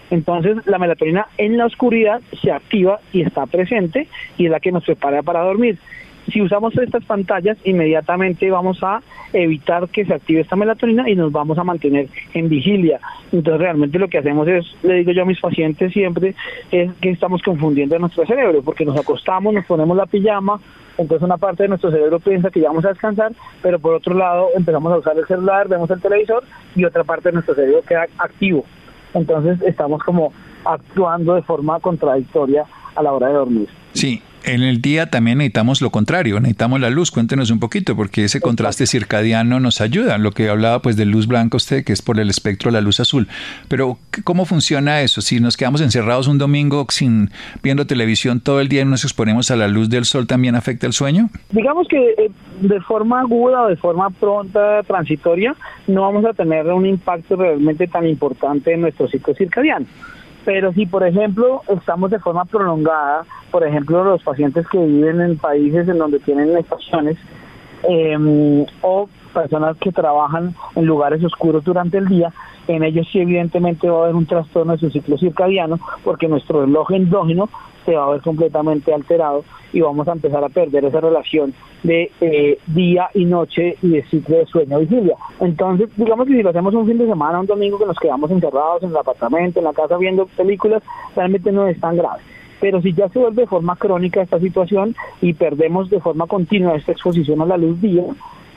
Entonces 0.09 0.57
la 0.65 0.79
melatonina 0.79 1.27
en 1.37 1.57
la 1.57 1.67
oscuridad 1.67 2.21
se 2.41 2.51
activa 2.51 2.99
y 3.13 3.21
está 3.21 3.45
presente 3.45 4.07
y 4.37 4.45
es 4.45 4.51
la 4.51 4.59
que 4.59 4.71
nos 4.71 4.83
prepara 4.83 5.21
para 5.21 5.41
dormir. 5.41 5.77
Si 6.33 6.41
usamos 6.41 6.75
estas 6.75 7.05
pantallas, 7.05 7.59
inmediatamente 7.63 8.49
vamos 8.49 8.81
a 8.81 9.01
evitar 9.33 9.87
que 9.89 10.03
se 10.03 10.15
active 10.15 10.41
esta 10.41 10.55
melatonina 10.55 11.07
y 11.07 11.15
nos 11.15 11.31
vamos 11.31 11.59
a 11.59 11.63
mantener 11.63 12.07
en 12.33 12.49
vigilia. 12.49 12.99
Entonces 13.31 13.61
realmente 13.61 13.99
lo 13.99 14.07
que 14.07 14.17
hacemos 14.17 14.47
es, 14.47 14.65
le 14.81 14.95
digo 14.95 15.11
yo 15.11 15.21
a 15.21 15.25
mis 15.25 15.39
pacientes 15.39 15.93
siempre, 15.93 16.33
es 16.71 16.91
que 16.93 17.11
estamos 17.11 17.43
confundiendo 17.43 17.99
nuestro 17.99 18.25
cerebro, 18.25 18.63
porque 18.63 18.83
nos 18.83 18.99
acostamos, 18.99 19.53
nos 19.53 19.65
ponemos 19.65 19.95
la 19.95 20.07
pijama, 20.07 20.59
entonces 20.97 21.23
una 21.23 21.37
parte 21.37 21.63
de 21.63 21.69
nuestro 21.69 21.91
cerebro 21.91 22.19
piensa 22.19 22.49
que 22.49 22.61
ya 22.61 22.69
vamos 22.69 22.85
a 22.85 22.89
descansar, 22.89 23.31
pero 23.61 23.77
por 23.77 23.93
otro 23.93 24.15
lado 24.15 24.47
empezamos 24.55 24.91
a 24.91 24.97
usar 24.97 25.15
el 25.15 25.27
celular, 25.27 25.67
vemos 25.67 25.89
el 25.91 26.01
televisor 26.01 26.43
y 26.75 26.83
otra 26.83 27.03
parte 27.03 27.29
de 27.29 27.33
nuestro 27.33 27.53
cerebro 27.53 27.83
queda 27.87 28.07
activo. 28.17 28.65
Entonces 29.13 29.61
estamos 29.61 30.01
como 30.01 30.33
actuando 30.65 31.35
de 31.35 31.43
forma 31.43 31.79
contradictoria 31.79 32.65
a 32.95 33.03
la 33.03 33.13
hora 33.13 33.27
de 33.27 33.33
dormir. 33.33 33.69
Sí, 33.91 34.19
en 34.43 34.61
el 34.63 34.81
día 34.81 35.09
también 35.09 35.37
necesitamos 35.37 35.81
lo 35.81 35.89
contrario, 35.89 36.39
necesitamos 36.39 36.79
la 36.79 36.89
luz. 36.89 37.11
Cuéntenos 37.11 37.51
un 37.51 37.59
poquito, 37.59 37.95
porque 37.95 38.25
ese 38.25 38.41
contraste 38.41 38.85
circadiano 38.85 39.59
nos 39.59 39.81
ayuda. 39.81 40.17
Lo 40.17 40.31
que 40.31 40.49
hablaba 40.49 40.81
pues 40.81 40.95
de 40.95 41.05
luz 41.05 41.27
blanca 41.27 41.57
usted, 41.57 41.83
que 41.83 41.93
es 41.93 42.01
por 42.01 42.19
el 42.19 42.29
espectro 42.29 42.71
de 42.71 42.73
la 42.73 42.81
luz 42.81 42.99
azul. 42.99 43.27
Pero, 43.67 43.97
¿cómo 44.23 44.45
funciona 44.45 45.01
eso? 45.01 45.21
Si 45.21 45.39
nos 45.39 45.57
quedamos 45.57 45.81
encerrados 45.81 46.27
un 46.27 46.37
domingo 46.37 46.85
sin 46.89 47.29
viendo 47.61 47.87
televisión 47.87 48.39
todo 48.39 48.59
el 48.59 48.67
día 48.67 48.81
y 48.81 48.85
nos 48.85 49.03
exponemos 49.03 49.51
a 49.51 49.55
la 49.55 49.67
luz 49.67 49.89
del 49.89 50.05
sol, 50.05 50.27
¿también 50.27 50.55
afecta 50.55 50.87
el 50.87 50.93
sueño? 50.93 51.29
Digamos 51.51 51.87
que 51.87 51.97
eh, 51.97 52.31
de 52.61 52.81
forma 52.81 53.21
aguda 53.21 53.63
o 53.63 53.67
de 53.67 53.75
forma 53.75 54.09
pronta, 54.09 54.83
transitoria, 54.83 55.55
no 55.87 56.01
vamos 56.01 56.25
a 56.25 56.33
tener 56.33 56.67
un 56.67 56.85
impacto 56.85 57.35
realmente 57.35 57.87
tan 57.87 58.07
importante 58.07 58.73
en 58.73 58.81
nuestro 58.81 59.07
ciclo 59.07 59.33
circadiano. 59.33 59.85
Pero 60.45 60.73
si, 60.73 60.85
por 60.85 61.05
ejemplo, 61.05 61.61
estamos 61.69 62.11
de 62.11 62.19
forma 62.19 62.45
prolongada, 62.45 63.25
por 63.51 63.65
ejemplo, 63.65 64.03
los 64.03 64.23
pacientes 64.23 64.67
que 64.67 64.77
viven 64.77 65.21
en 65.21 65.37
países 65.37 65.87
en 65.87 65.97
donde 65.97 66.19
tienen 66.19 66.57
estaciones 66.57 67.17
em, 67.83 68.65
o 68.81 69.07
personas 69.33 69.77
que 69.77 69.91
trabajan 69.91 70.55
en 70.75 70.85
lugares 70.85 71.23
oscuros 71.23 71.63
durante 71.63 71.97
el 71.97 72.07
día, 72.07 72.31
en 72.67 72.83
ellos 72.83 73.07
sí 73.11 73.19
evidentemente 73.19 73.89
va 73.89 73.99
a 73.99 74.03
haber 74.03 74.15
un 74.15 74.25
trastorno 74.25 74.73
de 74.73 74.79
su 74.79 74.89
ciclo 74.89 75.17
circadiano 75.17 75.79
porque 76.03 76.27
nuestro 76.27 76.61
reloj 76.61 76.91
endógeno 76.91 77.49
se 77.85 77.95
va 77.95 78.05
a 78.05 78.11
ver 78.11 78.21
completamente 78.21 78.93
alterado 78.93 79.43
y 79.71 79.81
vamos 79.81 80.07
a 80.07 80.13
empezar 80.13 80.43
a 80.43 80.49
perder 80.49 80.85
esa 80.85 81.01
relación 81.01 81.53
de 81.83 82.11
eh, 82.21 82.57
día 82.67 83.09
y 83.13 83.25
noche 83.25 83.77
y 83.81 83.89
de 83.89 84.03
ciclo 84.03 84.37
de 84.37 84.45
sueño 84.45 84.79
vigilia. 84.79 85.15
Entonces, 85.39 85.89
digamos 85.97 86.27
que 86.27 86.33
si 86.33 86.43
lo 86.43 86.49
hacemos 86.49 86.73
un 86.73 86.87
fin 86.87 86.97
de 86.97 87.07
semana, 87.07 87.39
un 87.39 87.47
domingo 87.47 87.77
que 87.77 87.85
nos 87.85 87.99
quedamos 87.99 88.29
encerrados 88.31 88.83
en 88.83 88.89
el 88.89 88.97
apartamento, 88.97 89.59
en 89.59 89.65
la 89.65 89.73
casa 89.73 89.97
viendo 89.97 90.25
películas, 90.27 90.83
realmente 91.15 91.51
no 91.51 91.67
es 91.67 91.79
tan 91.79 91.97
grave. 91.97 92.21
Pero 92.61 92.81
si 92.81 92.93
ya 92.93 93.09
se 93.09 93.19
vuelve 93.19 93.41
de 93.41 93.47
forma 93.47 93.75
crónica 93.75 94.21
esta 94.21 94.39
situación 94.39 94.95
y 95.21 95.33
perdemos 95.33 95.89
de 95.89 95.99
forma 95.99 96.27
continua 96.27 96.75
esta 96.75 96.93
exposición 96.93 97.41
a 97.41 97.45
la 97.45 97.57
luz 97.57 97.81
día, 97.81 98.03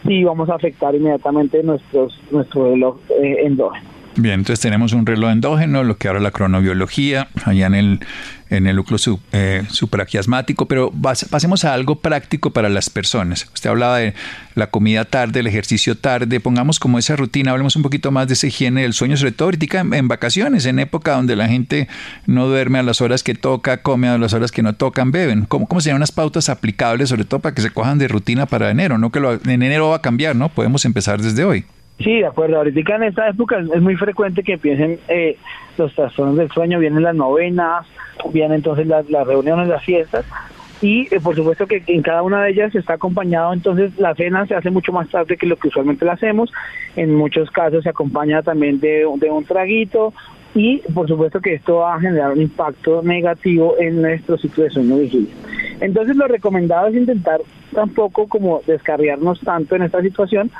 sí 0.07 0.23
vamos 0.23 0.49
a 0.49 0.55
afectar 0.55 0.95
inmediatamente 0.95 1.63
nuestros, 1.63 2.21
nuestro 2.31 2.71
reloj 2.71 2.99
eh, 3.11 3.39
endógeno. 3.43 3.96
Bien, 4.19 4.41
entonces 4.41 4.61
tenemos 4.61 4.95
un 4.95 5.05
reloj 5.05 5.31
endógeno, 5.31 5.85
lo 5.85 5.99
que 5.99 6.09
ahora 6.09 6.21
la 6.21 6.31
cronobiología, 6.31 7.29
allá 7.45 7.67
en 7.67 7.75
el, 7.75 8.01
en 8.49 8.67
el 8.67 8.77
núcleo 8.77 8.99
eh, 9.33 9.63
supraquiasmático, 9.69 10.67
pero 10.67 10.91
pasemos 11.31 11.67
a 11.67 11.75
algo 11.75 11.97
práctico 11.97 12.51
para 12.51 12.71
las 12.71 12.89
personas. 12.89 13.47
Usted 13.53 13.69
hablaba 13.69 13.99
de 13.99 14.15
la 14.55 14.69
comida 14.69 15.05
tarde, 15.05 15.41
el 15.41 15.47
ejercicio 15.47 15.99
tarde, 15.99 16.41
pongamos 16.41 16.81
como 16.81 16.99
esa 16.99 17.15
rutina, 17.15 17.51
hablemos 17.51 17.77
un 17.77 17.83
poquito 17.83 18.11
más 18.11 18.27
de 18.27 18.35
esa 18.35 18.47
higiene 18.47 18.83
del 18.83 18.95
sueño, 18.95 19.19
sobre 19.19 19.33
todo 19.33 19.49
ahorita 19.49 19.81
en, 19.81 20.09
vacaciones, 20.09 20.65
en 20.65 20.79
época 20.79 21.13
donde 21.13 21.37
la 21.37 21.47
gente 21.47 21.87
no 22.25 22.47
duerme 22.47 22.79
a 22.79 22.83
las 22.83 23.03
horas 23.03 23.23
que 23.23 23.35
toca, 23.35 23.83
come 23.83 24.09
a 24.09 24.17
las 24.17 24.33
horas 24.33 24.51
que 24.51 24.63
no 24.63 24.73
tocan, 24.73 25.13
beben. 25.13 25.45
¿Cómo, 25.45 25.67
cómo 25.67 25.83
serían 25.83 25.97
unas 25.97 26.13
pautas 26.13 26.49
aplicables, 26.49 27.11
sobre 27.11 27.27
todo 27.27 27.41
para 27.41 27.55
que 27.55 27.61
se 27.61 27.69
cojan 27.69 27.99
de 27.99 28.09
rutina 28.09 28.47
para 28.47 28.71
enero? 28.71 28.97
No 28.97 29.13
que 29.13 29.21
lo, 29.21 29.35
en 29.35 29.63
enero 29.63 29.91
va 29.91 29.97
a 29.97 30.03
cambiar, 30.03 30.37
¿no? 30.37 30.49
Podemos 30.49 30.87
empezar 30.87 31.21
desde 31.21 31.45
hoy. 31.45 31.67
Sí, 31.99 32.19
de 32.19 32.27
acuerdo. 32.27 32.59
Ahorita 32.59 32.97
en 32.97 33.03
esta 33.05 33.29
época 33.29 33.59
es 33.59 33.81
muy 33.81 33.97
frecuente 33.97 34.43
que 34.43 34.55
empiecen 34.55 34.99
eh, 35.09 35.37
los 35.79 35.95
trastornos 35.95 36.37
del 36.37 36.51
sueño, 36.51 36.79
vienen 36.79 37.03
las 37.03 37.15
novenas, 37.15 37.87
vienen 38.33 38.57
entonces 38.57 38.87
las, 38.87 39.07
reuniones, 39.07 39.69
las 39.69 39.83
fiestas, 39.83 40.25
y 40.83 41.13
eh, 41.15 41.21
por 41.21 41.35
supuesto 41.35 41.67
que 41.67 41.83
en 41.87 42.03
cada 42.03 42.23
una 42.23 42.43
de 42.43 42.51
ellas 42.51 42.75
está 42.75 42.95
acompañado, 42.95 43.53
entonces 43.55 43.99
la 43.99 44.15
cena 44.15 44.47
se 44.47 44.55
hace 44.55 44.71
mucho 44.71 44.93
más 44.93 45.09
tarde 45.09 45.39
que 45.39 45.47
lo 45.47 45.57
que 45.57 45.69
usualmente 45.69 46.05
la 46.05 46.13
hacemos, 46.13 46.53
en 46.97 47.15
muchos 47.15 47.51
casos 47.51 47.83
se 47.83 47.89
acompaña 47.89 48.43
también 48.43 48.79
de, 48.79 49.07
de 49.17 49.31
un 49.31 49.45
traguito, 49.45 50.13
y 50.55 50.79
por 50.95 51.07
supuesto 51.09 51.41
que 51.41 51.55
esto 51.55 51.77
va 51.77 51.97
a 51.97 52.01
generar 52.01 52.33
un 52.33 52.43
impacto 52.43 53.03
negativo 53.03 53.75
en 53.79 54.01
nuestro 54.01 54.39
ciclo 54.39 54.65
de 54.65 54.71
sueño 54.71 54.97
vigilia. 54.97 55.35
Entonces 55.81 56.17
lo 56.17 56.27
recomendado 56.27 56.87
es 56.89 56.95
intentar 56.95 57.41
tampoco 57.75 58.27
como 58.27 58.63
descarriarnos 58.67 59.41
tanto 59.41 59.77
en 59.77 59.83
esta 59.83 60.01
situación, 60.01 60.51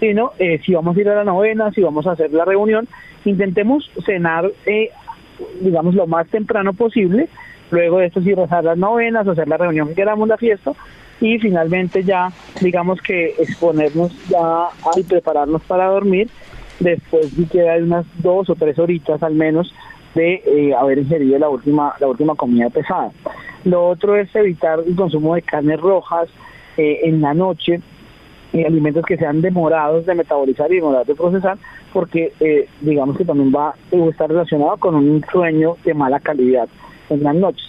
sino 0.00 0.32
eh, 0.38 0.60
si 0.64 0.74
vamos 0.74 0.96
a 0.96 1.00
ir 1.00 1.08
a 1.08 1.16
la 1.16 1.24
novena, 1.24 1.70
si 1.72 1.80
vamos 1.82 2.06
a 2.06 2.12
hacer 2.12 2.32
la 2.32 2.44
reunión, 2.44 2.88
intentemos 3.24 3.90
cenar, 4.04 4.50
eh, 4.66 4.90
digamos, 5.60 5.94
lo 5.94 6.06
más 6.06 6.28
temprano 6.28 6.72
posible, 6.72 7.28
luego 7.70 7.98
de 7.98 8.06
esto 8.06 8.20
sí 8.22 8.34
rezar 8.34 8.64
las 8.64 8.78
novenas, 8.78 9.26
hacer 9.26 9.48
la 9.48 9.56
reunión 9.56 9.88
que 9.88 9.94
queramos, 9.94 10.28
la 10.28 10.36
fiesta, 10.36 10.72
y 11.20 11.38
finalmente 11.38 12.04
ya, 12.04 12.30
digamos 12.60 13.00
que 13.02 13.34
exponernos 13.38 14.12
ya 14.28 14.68
y 14.96 15.02
prepararnos 15.02 15.62
para 15.62 15.86
dormir, 15.86 16.28
después 16.78 17.36
de 17.36 17.46
que 17.46 17.68
hay 17.68 17.82
unas 17.82 18.06
dos 18.22 18.48
o 18.50 18.54
tres 18.54 18.78
horitas 18.78 19.20
al 19.22 19.34
menos 19.34 19.74
de 20.14 20.42
eh, 20.46 20.74
haber 20.74 20.98
ingerido 20.98 21.38
la 21.38 21.48
última, 21.48 21.94
la 21.98 22.06
última 22.06 22.36
comida 22.36 22.70
pesada. 22.70 23.10
Lo 23.64 23.88
otro 23.88 24.16
es 24.16 24.34
evitar 24.36 24.78
el 24.86 24.94
consumo 24.94 25.34
de 25.34 25.42
carnes 25.42 25.80
rojas 25.80 26.28
en 26.80 27.20
la 27.20 27.34
noche, 27.34 27.80
y 28.52 28.64
alimentos 28.64 29.04
que 29.04 29.16
sean 29.16 29.40
demorados 29.40 30.06
de 30.06 30.14
metabolizar 30.14 30.70
y 30.72 30.76
demorados 30.76 31.06
de 31.06 31.14
procesar, 31.14 31.58
porque 31.92 32.32
eh, 32.40 32.68
digamos 32.80 33.16
que 33.16 33.24
también 33.24 33.52
va 33.54 33.70
a 33.70 33.96
estar 34.08 34.28
relacionado 34.28 34.76
con 34.78 34.94
un 34.94 35.24
sueño 35.30 35.76
de 35.84 35.94
mala 35.94 36.20
calidad 36.20 36.68
en 37.10 37.22
las 37.22 37.34
noches. 37.34 37.64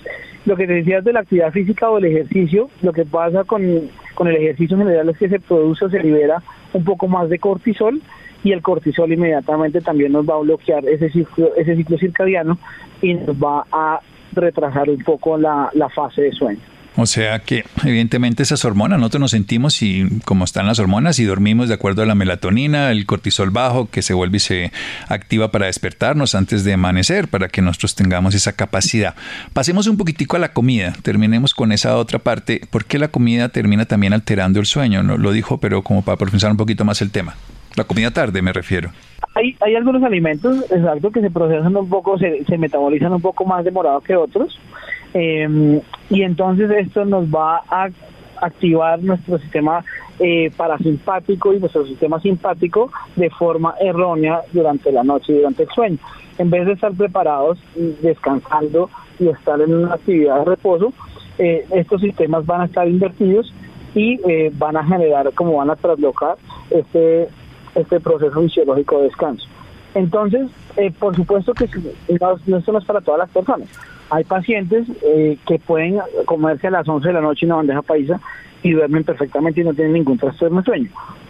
Lo 0.45 0.55
que 0.55 0.67
te 0.67 0.73
decías 0.73 1.03
de 1.03 1.13
la 1.13 1.21
actividad 1.21 1.51
física 1.51 1.89
o 1.89 1.97
el 1.97 2.05
ejercicio, 2.05 2.69
lo 2.81 2.93
que 2.93 3.05
pasa 3.05 3.43
con, 3.43 3.61
el 3.63 4.35
ejercicio 4.35 4.75
en 4.77 4.83
general 4.83 5.09
es 5.09 5.17
que 5.17 5.29
se 5.29 5.39
produce 5.39 5.85
o 5.85 5.89
se 5.89 5.99
libera 5.99 6.41
un 6.73 6.83
poco 6.83 7.07
más 7.07 7.29
de 7.29 7.39
cortisol 7.39 8.01
y 8.43 8.53
el 8.53 8.61
cortisol 8.61 9.11
inmediatamente 9.11 9.81
también 9.81 10.13
nos 10.13 10.27
va 10.27 10.35
a 10.35 10.39
bloquear 10.39 10.85
ese 10.87 11.09
ciclo, 11.09 11.53
ese 11.55 11.75
ciclo 11.75 11.97
circadiano 11.97 12.57
y 13.01 13.13
nos 13.13 13.35
va 13.35 13.65
a 13.71 13.99
retrasar 14.33 14.89
un 14.89 15.03
poco 15.03 15.37
la 15.37 15.89
fase 15.93 16.21
de 16.21 16.31
sueño. 16.31 16.59
O 17.01 17.05
sea 17.05 17.39
que 17.39 17.63
evidentemente 17.85 18.43
esas 18.43 18.65
hormonas, 18.65 18.99
nosotros 18.99 19.21
nos 19.21 19.31
sentimos 19.31 19.81
y 19.81 20.05
como 20.25 20.43
están 20.43 20.67
las 20.67 20.79
hormonas 20.79 21.17
y 21.19 21.23
dormimos 21.23 21.69
de 21.69 21.75
acuerdo 21.75 22.01
a 22.01 22.05
la 22.05 22.13
melatonina, 22.13 22.91
el 22.91 23.05
cortisol 23.05 23.51
bajo 23.51 23.89
que 23.89 24.01
se 24.01 24.13
vuelve 24.13 24.35
y 24.35 24.41
se 24.41 24.71
activa 25.07 25.49
para 25.49 25.67
despertarnos 25.67 26.35
antes 26.35 26.65
de 26.65 26.73
amanecer, 26.73 27.29
para 27.29 27.47
que 27.47 27.61
nosotros 27.61 27.95
tengamos 27.95 28.35
esa 28.35 28.51
capacidad. 28.51 29.15
Pasemos 29.53 29.87
un 29.87 29.95
poquitico 29.95 30.35
a 30.35 30.39
la 30.39 30.51
comida, 30.51 30.93
terminemos 31.01 31.53
con 31.53 31.71
esa 31.71 31.95
otra 31.95 32.19
parte. 32.19 32.59
¿Por 32.69 32.83
qué 32.83 32.99
la 32.99 33.07
comida 33.07 33.47
termina 33.47 33.85
también 33.85 34.11
alterando 34.11 34.59
el 34.59 34.65
sueño? 34.65 35.01
No 35.01 35.17
lo 35.17 35.31
dijo, 35.31 35.57
pero 35.57 35.83
como 35.83 36.03
para 36.03 36.17
profundizar 36.17 36.51
un 36.51 36.57
poquito 36.57 36.83
más 36.83 37.01
el 37.01 37.11
tema. 37.11 37.35
La 37.77 37.85
comida 37.85 38.11
tarde 38.11 38.41
me 38.41 38.51
refiero. 38.51 38.91
Hay, 39.35 39.55
hay 39.61 39.75
algunos 39.75 40.03
alimentos, 40.03 40.65
exacto, 40.69 41.11
que 41.11 41.21
se 41.21 41.31
procesan 41.31 41.77
un 41.77 41.87
poco, 41.87 42.17
se, 42.17 42.43
se 42.43 42.57
metabolizan 42.57 43.13
un 43.13 43.21
poco 43.21 43.45
más 43.45 43.63
demorado 43.63 44.01
que 44.01 44.17
otros. 44.17 44.59
Eh, 45.13 45.81
y 46.09 46.23
entonces 46.23 46.69
esto 46.71 47.05
nos 47.05 47.25
va 47.25 47.61
a 47.69 47.89
activar 48.41 49.01
nuestro 49.01 49.37
sistema 49.39 49.83
eh, 50.19 50.51
parasimpático 50.55 51.53
y 51.53 51.59
nuestro 51.59 51.85
sistema 51.85 52.19
simpático 52.19 52.91
de 53.15 53.29
forma 53.29 53.75
errónea 53.79 54.41
durante 54.51 54.91
la 54.91 55.03
noche 55.03 55.33
y 55.33 55.37
durante 55.37 55.63
el 55.63 55.69
sueño. 55.69 55.97
En 56.37 56.49
vez 56.49 56.65
de 56.65 56.73
estar 56.73 56.91
preparados, 56.93 57.57
descansando 58.01 58.89
y 59.19 59.27
estar 59.27 59.59
en 59.61 59.73
una 59.73 59.93
actividad 59.93 60.39
de 60.39 60.45
reposo, 60.45 60.93
eh, 61.37 61.65
estos 61.71 62.01
sistemas 62.01 62.45
van 62.45 62.61
a 62.61 62.65
estar 62.65 62.87
invertidos 62.87 63.53
y 63.95 64.19
eh, 64.29 64.51
van 64.53 64.77
a 64.77 64.83
generar, 64.85 65.31
como 65.33 65.57
van 65.57 65.69
a 65.69 65.75
traslocar 65.75 66.35
este, 66.69 67.27
este 67.75 67.99
proceso 67.99 68.41
fisiológico 68.41 68.97
de 68.97 69.03
descanso. 69.05 69.47
Entonces, 69.95 70.49
por 70.99 71.15
supuesto 71.15 71.53
que 71.53 71.67
no, 72.19 72.57
esto 72.57 72.71
no 72.71 72.77
es 72.77 72.85
para 72.85 73.01
todas 73.01 73.19
las 73.19 73.29
personas 73.29 73.67
hay 74.09 74.23
pacientes 74.23 74.87
eh, 75.03 75.37
que 75.47 75.59
pueden 75.59 75.99
comerse 76.25 76.67
a 76.67 76.71
las 76.71 76.87
11 76.87 77.07
de 77.07 77.13
la 77.13 77.21
noche 77.21 77.45
una 77.45 77.55
bandeja 77.55 77.81
paisa 77.81 78.19
y 78.63 78.71
duermen 78.71 79.03
perfectamente 79.03 79.61
y 79.61 79.63
no 79.63 79.73
tienen 79.73 79.93
ningún 79.93 80.17
trastorno 80.17 80.59
de 80.59 80.65
sueño. 80.65 80.89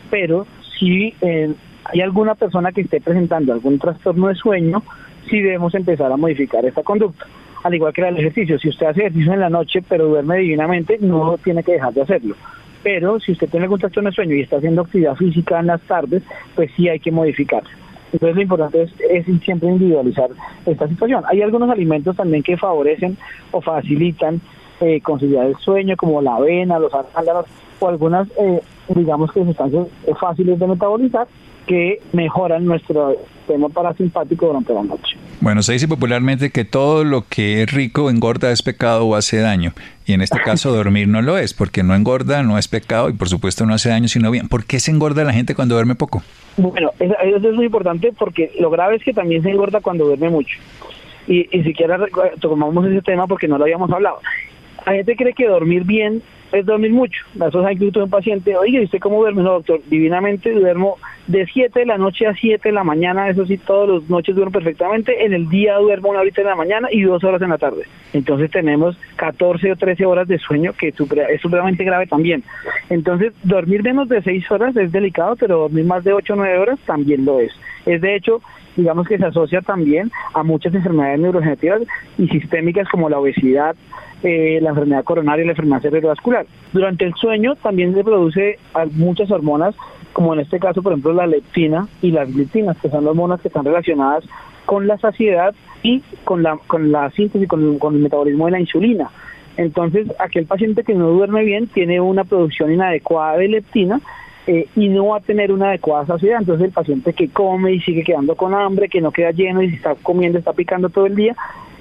Pero 0.09 0.47
si 0.79 1.13
eh, 1.21 1.53
hay 1.85 2.01
alguna 2.01 2.35
persona 2.35 2.71
que 2.71 2.81
esté 2.81 3.01
presentando 3.01 3.53
algún 3.53 3.79
trastorno 3.79 4.27
de 4.27 4.35
sueño, 4.35 4.83
sí 5.29 5.41
debemos 5.41 5.75
empezar 5.75 6.11
a 6.11 6.17
modificar 6.17 6.65
esta 6.65 6.83
conducta. 6.83 7.25
Al 7.63 7.75
igual 7.75 7.93
que 7.93 8.01
el 8.01 8.17
ejercicio, 8.17 8.57
si 8.57 8.69
usted 8.69 8.87
hace 8.87 9.01
ejercicio 9.01 9.33
en 9.33 9.41
la 9.41 9.49
noche 9.49 9.83
pero 9.87 10.07
duerme 10.07 10.37
divinamente, 10.37 10.97
no 11.01 11.37
tiene 11.43 11.63
que 11.63 11.73
dejar 11.73 11.93
de 11.93 12.01
hacerlo. 12.01 12.35
Pero 12.81 13.19
si 13.19 13.33
usted 13.33 13.49
tiene 13.49 13.65
algún 13.65 13.79
trastorno 13.79 14.09
de 14.09 14.15
sueño 14.15 14.35
y 14.35 14.41
está 14.41 14.57
haciendo 14.57 14.83
actividad 14.83 15.15
física 15.15 15.59
en 15.59 15.67
las 15.67 15.81
tardes, 15.81 16.23
pues 16.55 16.71
sí 16.77 16.87
hay 16.87 16.99
que 16.99 17.11
modificarse. 17.11 17.69
Entonces 18.11 18.35
lo 18.35 18.41
importante 18.41 18.81
es, 18.81 19.25
siempre 19.43 19.69
individualizar 19.69 20.29
esta 20.65 20.87
situación. 20.87 21.23
Hay 21.27 21.41
algunos 21.41 21.69
alimentos 21.69 22.15
también 22.15 22.43
que 22.43 22.57
favorecen 22.57 23.17
o 23.51 23.61
facilitan 23.61 24.41
eh, 24.81 25.01
conciliar 25.01 25.45
el 25.45 25.55
sueño, 25.57 25.95
como 25.97 26.21
la 26.21 26.35
avena, 26.35 26.79
los 26.79 26.93
arándanos 26.93 27.45
o 27.79 27.87
algunas, 27.87 28.27
eh, 28.39 28.61
digamos 28.95 29.31
que 29.31 29.43
sustancias 29.43 29.87
fáciles 30.19 30.59
de 30.59 30.67
metabolizar 30.67 31.27
que 31.69 32.01
mejoran 32.13 32.65
nuestro 32.65 33.15
sistema 33.37 33.69
parasimpático 33.69 34.47
durante 34.47 34.73
la 34.73 34.83
noche. 34.83 35.17
Bueno, 35.39 35.61
se 35.61 35.73
dice 35.73 35.87
popularmente 35.87 36.49
que 36.49 36.65
todo 36.65 37.03
lo 37.03 37.25
que 37.29 37.61
es 37.61 37.71
rico 37.71 38.09
engorda 38.09 38.51
es 38.51 38.63
pecado 38.63 39.05
o 39.05 39.15
hace 39.15 39.37
daño. 39.37 39.73
Y 40.09 40.13
en 40.13 40.21
este 40.21 40.39
caso 40.39 40.71
dormir 40.75 41.07
no 41.07 41.21
lo 41.21 41.37
es, 41.37 41.53
porque 41.53 41.83
no 41.83 41.93
engorda, 41.93 42.41
no 42.41 42.57
es 42.57 42.67
pecado 42.67 43.09
y 43.09 43.13
por 43.13 43.29
supuesto 43.29 43.67
no 43.67 43.75
hace 43.75 43.89
daño, 43.89 44.07
sino 44.07 44.31
bien. 44.31 44.47
¿Por 44.49 44.65
qué 44.65 44.79
se 44.79 44.89
engorda 44.89 45.23
la 45.23 45.33
gente 45.33 45.53
cuando 45.53 45.75
duerme 45.75 45.93
poco? 45.93 46.23
Bueno, 46.57 46.89
eso 46.99 47.49
es 47.49 47.55
muy 47.55 47.65
importante 47.65 48.11
porque 48.17 48.51
lo 48.59 48.71
grave 48.71 48.95
es 48.95 49.03
que 49.03 49.13
también 49.13 49.43
se 49.43 49.51
engorda 49.51 49.81
cuando 49.81 50.05
duerme 50.05 50.29
mucho. 50.29 50.57
Y, 51.27 51.47
y 51.55 51.63
siquiera 51.63 51.99
tomamos 52.39 52.87
ese 52.87 53.03
tema 53.03 53.27
porque 53.27 53.47
no 53.47 53.59
lo 53.59 53.65
habíamos 53.65 53.91
hablado. 53.91 54.19
La 54.83 54.93
gente 54.93 55.15
cree 55.15 55.33
que 55.33 55.45
dormir 55.45 55.83
bien 55.83 56.23
es 56.51 56.65
dormir 56.65 56.91
mucho. 56.91 57.23
Nosotros 57.35 57.65
hay 57.65 57.75
incluso 57.75 58.03
un 58.03 58.09
paciente, 58.09 58.55
oye, 58.55 58.81
¿y 58.81 58.85
usted 58.85 58.99
cómo 58.99 59.19
duerme? 59.19 59.43
No, 59.43 59.53
doctor, 59.53 59.81
divinamente 59.89 60.51
duermo 60.51 60.97
de 61.27 61.45
7 61.45 61.81
de 61.81 61.85
la 61.85 61.97
noche 61.97 62.25
a 62.25 62.33
7 62.33 62.69
de 62.69 62.73
la 62.73 62.83
mañana, 62.83 63.29
eso 63.29 63.45
sí, 63.45 63.57
todas 63.57 64.01
las 64.01 64.09
noches 64.09 64.35
duermo 64.35 64.51
perfectamente, 64.51 65.25
en 65.25 65.33
el 65.33 65.47
día 65.47 65.75
duermo 65.75 66.09
una 66.09 66.21
horita 66.21 66.41
en 66.41 66.47
la 66.47 66.55
mañana 66.55 66.87
y 66.91 67.03
dos 67.03 67.23
horas 67.23 67.41
en 67.43 67.49
la 67.49 67.59
tarde. 67.59 67.83
Entonces 68.13 68.49
tenemos 68.49 68.97
14 69.17 69.71
o 69.71 69.75
13 69.75 70.05
horas 70.05 70.27
de 70.27 70.39
sueño, 70.39 70.73
que 70.73 70.87
es 70.87 71.41
supremamente 71.41 71.83
grave 71.83 72.07
también. 72.07 72.43
Entonces, 72.89 73.33
dormir 73.43 73.83
menos 73.83 74.09
de 74.09 74.23
6 74.23 74.49
horas 74.49 74.75
es 74.75 74.91
delicado, 74.91 75.35
pero 75.35 75.59
dormir 75.59 75.85
más 75.85 76.03
de 76.03 76.13
8 76.13 76.33
o 76.33 76.35
9 76.37 76.57
horas 76.57 76.79
también 76.85 77.25
lo 77.25 77.39
es. 77.39 77.51
Es 77.85 78.01
de 78.01 78.15
hecho, 78.15 78.41
digamos 78.79 79.07
que 79.07 79.17
se 79.17 79.25
asocia 79.25 79.61
también 79.61 80.11
a 80.33 80.43
muchas 80.43 80.73
enfermedades 80.73 81.19
neurogenéticas 81.19 81.81
y 82.17 82.27
sistémicas 82.27 82.87
como 82.89 83.09
la 83.09 83.19
obesidad, 83.19 83.75
eh, 84.23 84.59
la 84.61 84.69
enfermedad 84.69 85.03
coronaria 85.03 85.43
y 85.43 85.45
la 85.45 85.51
enfermedad 85.51 85.81
cerebrovascular. 85.81 86.45
Durante 86.73 87.05
el 87.05 87.13
sueño 87.15 87.55
también 87.55 87.93
se 87.93 88.03
produce 88.03 88.57
muchas 88.93 89.29
hormonas, 89.31 89.75
como 90.13 90.33
en 90.33 90.39
este 90.39 90.59
caso, 90.59 90.81
por 90.81 90.93
ejemplo, 90.93 91.13
la 91.13 91.27
leptina 91.27 91.87
y 92.01 92.11
las 92.11 92.33
glitinas, 92.33 92.77
que 92.77 92.89
son 92.89 93.05
hormonas 93.05 93.41
que 93.41 93.49
están 93.49 93.65
relacionadas 93.65 94.23
con 94.65 94.87
la 94.87 94.97
saciedad 94.97 95.53
y 95.83 96.01
con 96.23 96.43
la, 96.43 96.57
con 96.67 96.91
la 96.91 97.09
síntesis, 97.11 97.47
con, 97.47 97.79
con 97.79 97.95
el 97.95 98.01
metabolismo 98.01 98.45
de 98.45 98.51
la 98.51 98.59
insulina. 98.59 99.09
Entonces, 99.57 100.07
aquel 100.19 100.45
paciente 100.45 100.83
que 100.83 100.93
no 100.93 101.09
duerme 101.09 101.43
bien 101.43 101.67
tiene 101.67 101.99
una 101.99 102.23
producción 102.23 102.71
inadecuada 102.71 103.37
de 103.37 103.49
leptina 103.49 103.99
eh, 104.51 104.67
y 104.75 104.89
no 104.89 105.09
va 105.09 105.17
a 105.17 105.19
tener 105.19 105.51
una 105.51 105.67
adecuada 105.67 106.07
saciedad. 106.07 106.39
Entonces 106.39 106.65
el 106.65 106.71
paciente 106.71 107.13
que 107.13 107.29
come 107.29 107.73
y 107.73 107.81
sigue 107.81 108.03
quedando 108.03 108.35
con 108.35 108.55
hambre, 108.55 108.89
que 108.89 108.99
no 108.99 109.11
queda 109.11 109.29
lleno 109.29 109.61
y 109.61 109.75
está 109.75 109.93
comiendo, 109.93 110.39
está 110.39 110.53
picando 110.53 110.89
todo 110.89 111.05
el 111.05 111.15
día, 111.15 111.35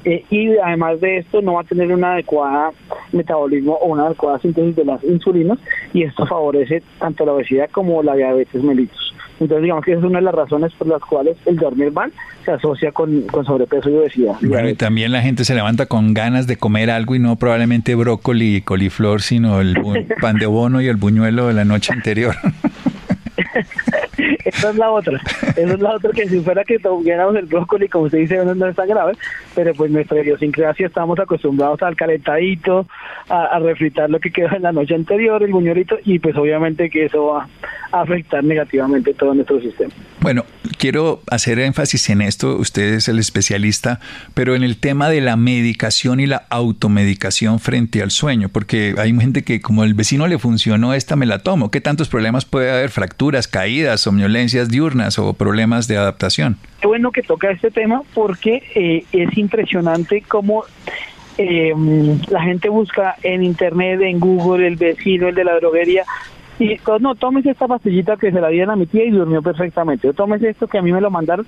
eh, 0.04 0.22
y 0.28 0.54
además 0.58 1.00
de 1.00 1.16
esto 1.16 1.40
no 1.40 1.54
va 1.54 1.62
a 1.62 1.64
tener 1.64 1.90
una 1.90 2.12
adecuada 2.12 2.72
metabolismo 3.10 3.72
o 3.72 3.86
una 3.86 4.04
adecuada 4.04 4.38
síntesis 4.40 4.76
de 4.76 4.84
las 4.84 5.02
insulinas 5.02 5.58
y 5.94 6.02
esto 6.02 6.26
favorece 6.26 6.82
tanto 6.98 7.24
la 7.24 7.32
obesidad 7.32 7.70
como 7.70 8.02
la 8.02 8.14
diabetes 8.14 8.62
mellitus. 8.62 9.07
Entonces, 9.40 9.62
digamos 9.62 9.84
que 9.84 9.92
esa 9.92 10.00
es 10.00 10.06
una 10.06 10.18
de 10.18 10.24
las 10.24 10.34
razones 10.34 10.72
por 10.74 10.88
las 10.88 11.00
cuales 11.00 11.36
el 11.46 11.56
dormir 11.56 11.92
mal 11.92 12.12
se 12.44 12.52
asocia 12.52 12.92
con, 12.92 13.22
con 13.22 13.44
sobrepeso 13.44 13.88
y 13.90 13.94
obesidad. 13.94 14.34
Bueno, 14.42 14.68
y 14.68 14.74
también 14.74 15.12
la 15.12 15.22
gente 15.22 15.44
se 15.44 15.54
levanta 15.54 15.86
con 15.86 16.12
ganas 16.14 16.46
de 16.46 16.56
comer 16.56 16.90
algo 16.90 17.14
y 17.14 17.18
no 17.18 17.36
probablemente 17.36 17.94
brócoli 17.94 18.56
y 18.56 18.62
coliflor, 18.62 19.22
sino 19.22 19.60
el 19.60 19.76
pan 20.20 20.38
de 20.38 20.46
bono 20.46 20.80
y 20.80 20.88
el 20.88 20.96
buñuelo 20.96 21.46
de 21.46 21.54
la 21.54 21.64
noche 21.64 21.92
anterior. 21.92 22.34
Esa 24.48 24.70
es 24.70 24.76
la 24.76 24.90
otra. 24.90 25.20
Esa 25.56 25.74
es 25.74 25.80
la 25.80 25.94
otra 25.94 26.10
que 26.12 26.28
si 26.28 26.40
fuera 26.40 26.64
que 26.64 26.78
tuviéramos 26.78 27.36
el 27.36 27.46
brócoli, 27.46 27.88
como 27.88 28.04
usted 28.04 28.18
dice, 28.18 28.44
no, 28.44 28.66
es 28.66 28.76
tan 28.76 28.88
grave, 28.88 29.12
pero 29.54 29.74
pues 29.74 29.90
nuestra 29.90 30.20
idiosincrasia 30.22 30.86
estamos 30.86 31.18
acostumbrados 31.18 31.82
al 31.82 31.96
calentadito, 31.96 32.86
a, 33.28 33.44
a, 33.44 33.58
refritar 33.58 34.08
lo 34.08 34.18
que 34.18 34.30
queda 34.30 34.56
en 34.56 34.62
la 34.62 34.72
noche 34.72 34.94
anterior, 34.94 35.42
el 35.42 35.52
buñuelito, 35.52 35.98
y 36.04 36.18
pues 36.18 36.36
obviamente 36.36 36.88
que 36.88 37.04
eso 37.04 37.26
va 37.26 37.48
a 37.92 38.00
afectar 38.00 38.42
negativamente 38.42 39.12
todo 39.14 39.34
nuestro 39.34 39.60
sistema. 39.60 39.92
Bueno, 40.20 40.44
quiero 40.78 41.20
hacer 41.30 41.58
énfasis 41.58 42.08
en 42.08 42.22
esto, 42.22 42.56
usted 42.56 42.94
es 42.94 43.08
el 43.08 43.18
especialista, 43.18 44.00
pero 44.34 44.54
en 44.54 44.62
el 44.62 44.78
tema 44.78 45.10
de 45.10 45.20
la 45.20 45.36
medicación 45.36 46.20
y 46.20 46.26
la 46.26 46.46
automedicación 46.48 47.58
frente 47.58 48.02
al 48.02 48.10
sueño, 48.10 48.48
porque 48.48 48.94
hay 48.96 49.14
gente 49.18 49.42
que 49.42 49.60
como 49.60 49.84
el 49.84 49.94
vecino 49.94 50.26
le 50.26 50.38
funcionó, 50.38 50.94
esta 50.94 51.16
me 51.16 51.26
la 51.26 51.40
tomo. 51.40 51.70
¿Qué 51.70 51.80
tantos 51.80 52.08
problemas 52.08 52.44
puede 52.44 52.70
haber? 52.70 52.90
Fracturas, 52.90 53.48
caídas, 53.48 54.00
somnolencias 54.00 54.70
diurnas 54.70 55.18
o 55.18 55.34
problemas 55.34 55.88
de 55.88 55.98
adaptación. 55.98 56.56
Qué 56.80 56.86
bueno 56.86 57.10
que 57.10 57.22
toca 57.22 57.50
este 57.50 57.70
tema 57.70 58.02
porque 58.14 58.62
eh, 58.74 59.04
es 59.12 59.36
impresionante 59.36 60.22
cómo 60.26 60.64
eh, 61.36 61.72
la 62.28 62.42
gente 62.42 62.68
busca 62.68 63.16
en 63.22 63.42
internet, 63.42 64.00
en 64.02 64.20
Google, 64.20 64.66
el 64.66 64.76
vecino, 64.76 65.28
el 65.28 65.34
de 65.34 65.44
la 65.44 65.54
droguería, 65.56 66.04
y 66.58 66.76
no, 67.00 67.14
tómese 67.14 67.50
esta 67.50 67.68
pastillita 67.68 68.16
que 68.16 68.32
se 68.32 68.40
la 68.40 68.48
dieron 68.48 68.70
a 68.70 68.76
mi 68.76 68.86
tía 68.86 69.04
y 69.04 69.10
durmió 69.10 69.42
perfectamente, 69.42 70.08
o 70.08 70.12
tómese 70.12 70.50
esto 70.50 70.66
que 70.66 70.78
a 70.78 70.82
mí 70.82 70.92
me 70.92 71.00
lo 71.00 71.10
mandaron. 71.10 71.46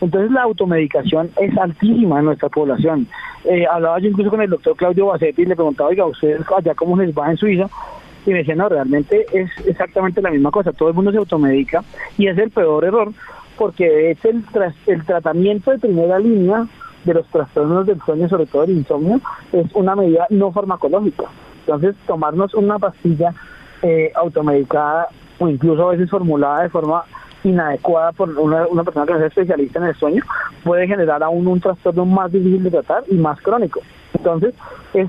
Entonces 0.00 0.30
la 0.30 0.42
automedicación 0.42 1.30
es 1.40 1.56
altísima 1.58 2.20
en 2.20 2.26
nuestra 2.26 2.48
población. 2.48 3.08
Eh, 3.44 3.66
hablaba 3.66 3.98
yo 3.98 4.08
incluso 4.08 4.30
con 4.30 4.40
el 4.40 4.50
doctor 4.50 4.76
Claudio 4.76 5.06
Bacetti 5.06 5.42
y 5.42 5.46
le 5.46 5.56
preguntaba, 5.56 5.90
oiga, 5.90 6.06
¿ustedes 6.06 6.42
allá 6.56 6.74
cómo 6.74 6.96
les 6.96 7.12
va 7.12 7.30
en 7.30 7.36
Suiza? 7.36 7.68
Y 8.24 8.30
me 8.30 8.38
decía, 8.38 8.54
no, 8.54 8.68
realmente 8.68 9.26
es 9.32 9.50
exactamente 9.66 10.22
la 10.22 10.30
misma 10.30 10.52
cosa, 10.52 10.72
todo 10.72 10.90
el 10.90 10.94
mundo 10.94 11.10
se 11.10 11.18
automedica 11.18 11.82
y 12.16 12.28
es 12.28 12.38
el 12.38 12.50
peor 12.50 12.84
error 12.84 13.12
porque 13.58 14.12
es 14.12 14.24
el, 14.24 14.44
el 14.86 15.04
tratamiento 15.04 15.72
de 15.72 15.78
primera 15.78 16.20
línea 16.20 16.66
de 17.04 17.14
los 17.14 17.26
trastornos 17.28 17.84
del 17.86 18.00
sueño, 18.02 18.28
sobre 18.28 18.46
todo 18.46 18.62
el 18.62 18.70
insomnio, 18.70 19.20
es 19.52 19.66
una 19.74 19.96
medida 19.96 20.26
no 20.30 20.52
farmacológica. 20.52 21.24
Entonces, 21.66 21.96
tomarnos 22.06 22.54
una 22.54 22.78
pastilla 22.78 23.34
eh, 23.82 24.12
automedicada 24.14 25.08
o 25.38 25.48
incluso 25.48 25.88
a 25.88 25.92
veces 25.92 26.10
formulada 26.10 26.62
de 26.62 26.68
forma 26.68 27.04
inadecuada 27.44 28.12
por 28.12 28.28
una, 28.38 28.66
una, 28.68 28.84
persona 28.84 29.06
que 29.06 29.12
no 29.12 29.18
es 29.18 29.24
especialista 29.24 29.80
en 29.80 29.86
el 29.86 29.94
sueño 29.96 30.22
puede 30.62 30.86
generar 30.86 31.22
aún 31.22 31.46
un 31.46 31.60
trastorno 31.60 32.04
más 32.04 32.30
difícil 32.30 32.62
de 32.62 32.70
tratar 32.70 33.04
y 33.08 33.14
más 33.14 33.40
crónico. 33.40 33.80
Entonces, 34.14 34.54
es 34.94 35.08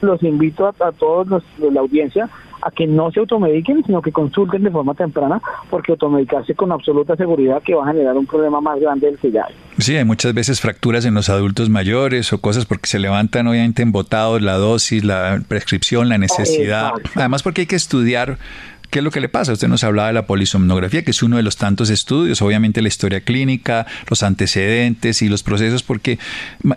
los 0.00 0.22
invito 0.22 0.66
a, 0.66 0.74
a 0.86 0.92
todos 0.92 1.26
los 1.28 1.42
de 1.58 1.70
la 1.70 1.80
audiencia 1.80 2.28
a 2.64 2.70
que 2.70 2.86
no 2.86 3.10
se 3.10 3.20
automediquen, 3.20 3.84
sino 3.84 4.00
que 4.00 4.10
consulten 4.10 4.62
de 4.62 4.70
forma 4.70 4.94
temprana, 4.94 5.40
porque 5.68 5.92
automedicarse 5.92 6.54
con 6.54 6.72
absoluta 6.72 7.14
seguridad 7.14 7.62
que 7.62 7.74
va 7.74 7.84
a 7.84 7.92
generar 7.92 8.16
un 8.16 8.26
problema 8.26 8.60
más 8.60 8.80
grande 8.80 9.06
del 9.06 9.18
que 9.18 9.30
ya 9.30 9.44
hay. 9.44 9.54
Sí, 9.78 9.96
hay 9.96 10.04
muchas 10.04 10.32
veces 10.32 10.60
fracturas 10.60 11.04
en 11.04 11.14
los 11.14 11.28
adultos 11.28 11.68
mayores 11.68 12.32
o 12.32 12.40
cosas 12.40 12.64
porque 12.64 12.88
se 12.88 12.98
levantan 12.98 13.46
obviamente 13.46 13.82
embotados 13.82 14.40
la 14.40 14.54
dosis, 14.54 15.04
la 15.04 15.42
prescripción, 15.46 16.08
la 16.08 16.16
necesidad. 16.16 16.92
Además 17.14 17.42
porque 17.42 17.62
hay 17.62 17.66
que 17.66 17.76
estudiar 17.76 18.38
¿Qué 18.94 19.00
es 19.00 19.04
lo 19.04 19.10
que 19.10 19.20
le 19.20 19.28
pasa? 19.28 19.52
Usted 19.52 19.66
nos 19.66 19.82
hablaba 19.82 20.06
de 20.06 20.14
la 20.14 20.24
polisomnografía, 20.24 21.02
que 21.02 21.10
es 21.10 21.20
uno 21.24 21.36
de 21.36 21.42
los 21.42 21.56
tantos 21.56 21.90
estudios, 21.90 22.40
obviamente 22.42 22.80
la 22.80 22.86
historia 22.86 23.22
clínica, 23.22 23.88
los 24.08 24.22
antecedentes 24.22 25.20
y 25.20 25.28
los 25.28 25.42
procesos, 25.42 25.82
porque 25.82 26.20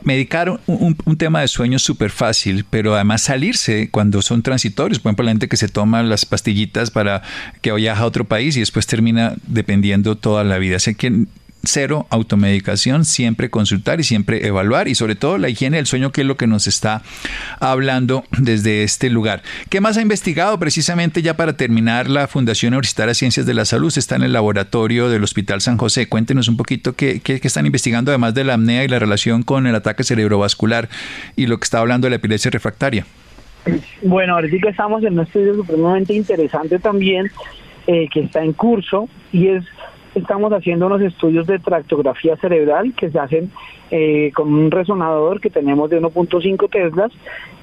medicar 0.02 0.60
un, 0.66 0.96
tema 1.20 1.42
de 1.42 1.48
sueño 1.48 1.76
es 1.76 1.84
súper 1.84 2.10
fácil, 2.10 2.66
pero 2.68 2.96
además 2.96 3.22
salirse 3.22 3.92
cuando 3.92 4.24
son 4.24 4.42
transitorios, 4.42 4.98
por 4.98 5.12
ejemplo, 5.12 5.26
la 5.26 5.32
gente 5.34 5.48
que 5.48 5.58
se 5.58 5.68
toma 5.68 6.02
las 6.02 6.26
pastillitas 6.26 6.90
para 6.90 7.22
que 7.62 7.72
viaja 7.72 8.02
a 8.02 8.08
otro 8.08 8.24
país 8.24 8.58
y 8.58 8.62
después 8.62 8.88
termina 8.88 9.36
dependiendo 9.46 10.16
toda 10.16 10.44
la 10.44 10.58
vida. 10.58 10.78
Así 10.78 10.96
que 10.96 11.28
cero 11.68 12.08
automedicación, 12.10 13.06
siempre 13.06 13.50
consultar 13.50 14.00
y 14.00 14.04
siempre 14.04 14.48
evaluar 14.48 14.88
y 14.88 14.96
sobre 14.96 15.16
todo 15.16 15.38
la 15.38 15.50
higiene 15.50 15.78
del 15.78 15.86
sueño 15.86 16.12
que 16.12 16.22
es 16.22 16.28
lo 16.28 16.38
que 16.38 16.48
nos 16.48 16.68
está 16.68 17.02
hablando 17.60 18.24
desde 18.38 18.84
este 18.84 19.10
lugar. 19.10 19.44
¿Qué 19.70 19.82
más 19.82 19.98
ha 19.98 20.02
investigado 20.02 20.58
precisamente 20.60 21.22
ya 21.22 21.36
para 21.36 21.54
terminar 21.54 22.10
la 22.10 22.28
Fundación 22.28 22.74
Universitaria 22.74 23.10
de 23.10 23.16
Ciencias 23.16 23.46
de 23.46 23.54
la 23.54 23.66
Salud? 23.66 23.94
Está 23.96 24.16
en 24.16 24.24
el 24.24 24.34
laboratorio 24.34 25.10
del 25.10 25.24
Hospital 25.24 25.62
San 25.62 25.78
José. 25.78 26.08
Cuéntenos 26.08 26.48
un 26.48 26.58
poquito 26.58 26.94
qué, 26.94 27.20
qué, 27.22 27.40
están 27.44 27.66
investigando 27.66 28.12
además 28.12 28.34
de 28.34 28.44
la 28.44 28.56
apnea 28.56 28.84
y 28.84 28.88
la 28.88 29.00
relación 29.00 29.44
con 29.44 29.68
el 29.68 29.76
ataque 29.76 30.04
cerebrovascular 30.04 30.90
y 31.36 31.48
lo 31.48 31.58
que 31.60 31.66
está 31.66 31.80
hablando 31.80 32.06
de 32.06 32.12
la 32.12 32.16
epilepsia 32.18 32.52
refractaria. 32.52 33.06
Bueno, 34.02 34.36
ahorita 34.36 34.70
estamos 34.70 35.04
en 35.04 35.14
un 35.14 35.26
estudio 35.26 35.56
supremamente 35.56 36.14
interesante 36.14 36.80
también 36.80 37.30
eh, 37.88 38.08
que 38.12 38.22
está 38.22 38.44
en 38.44 38.54
curso 38.54 39.10
y 39.32 39.48
es 39.48 39.64
estamos 40.18 40.52
haciendo 40.52 40.88
unos 40.88 41.02
estudios 41.02 41.48
de 41.48 41.60
tractografía 41.60 42.36
cerebral 42.38 42.94
que 42.94 43.10
se 43.10 43.20
hacen 43.20 43.52
eh, 43.92 44.32
con 44.36 44.54
un 44.54 44.72
resonador 44.72 45.40
que 45.40 45.50
tenemos 45.50 45.90
de 45.90 46.02
1.5 46.02 46.70
Teslas, 46.70 47.12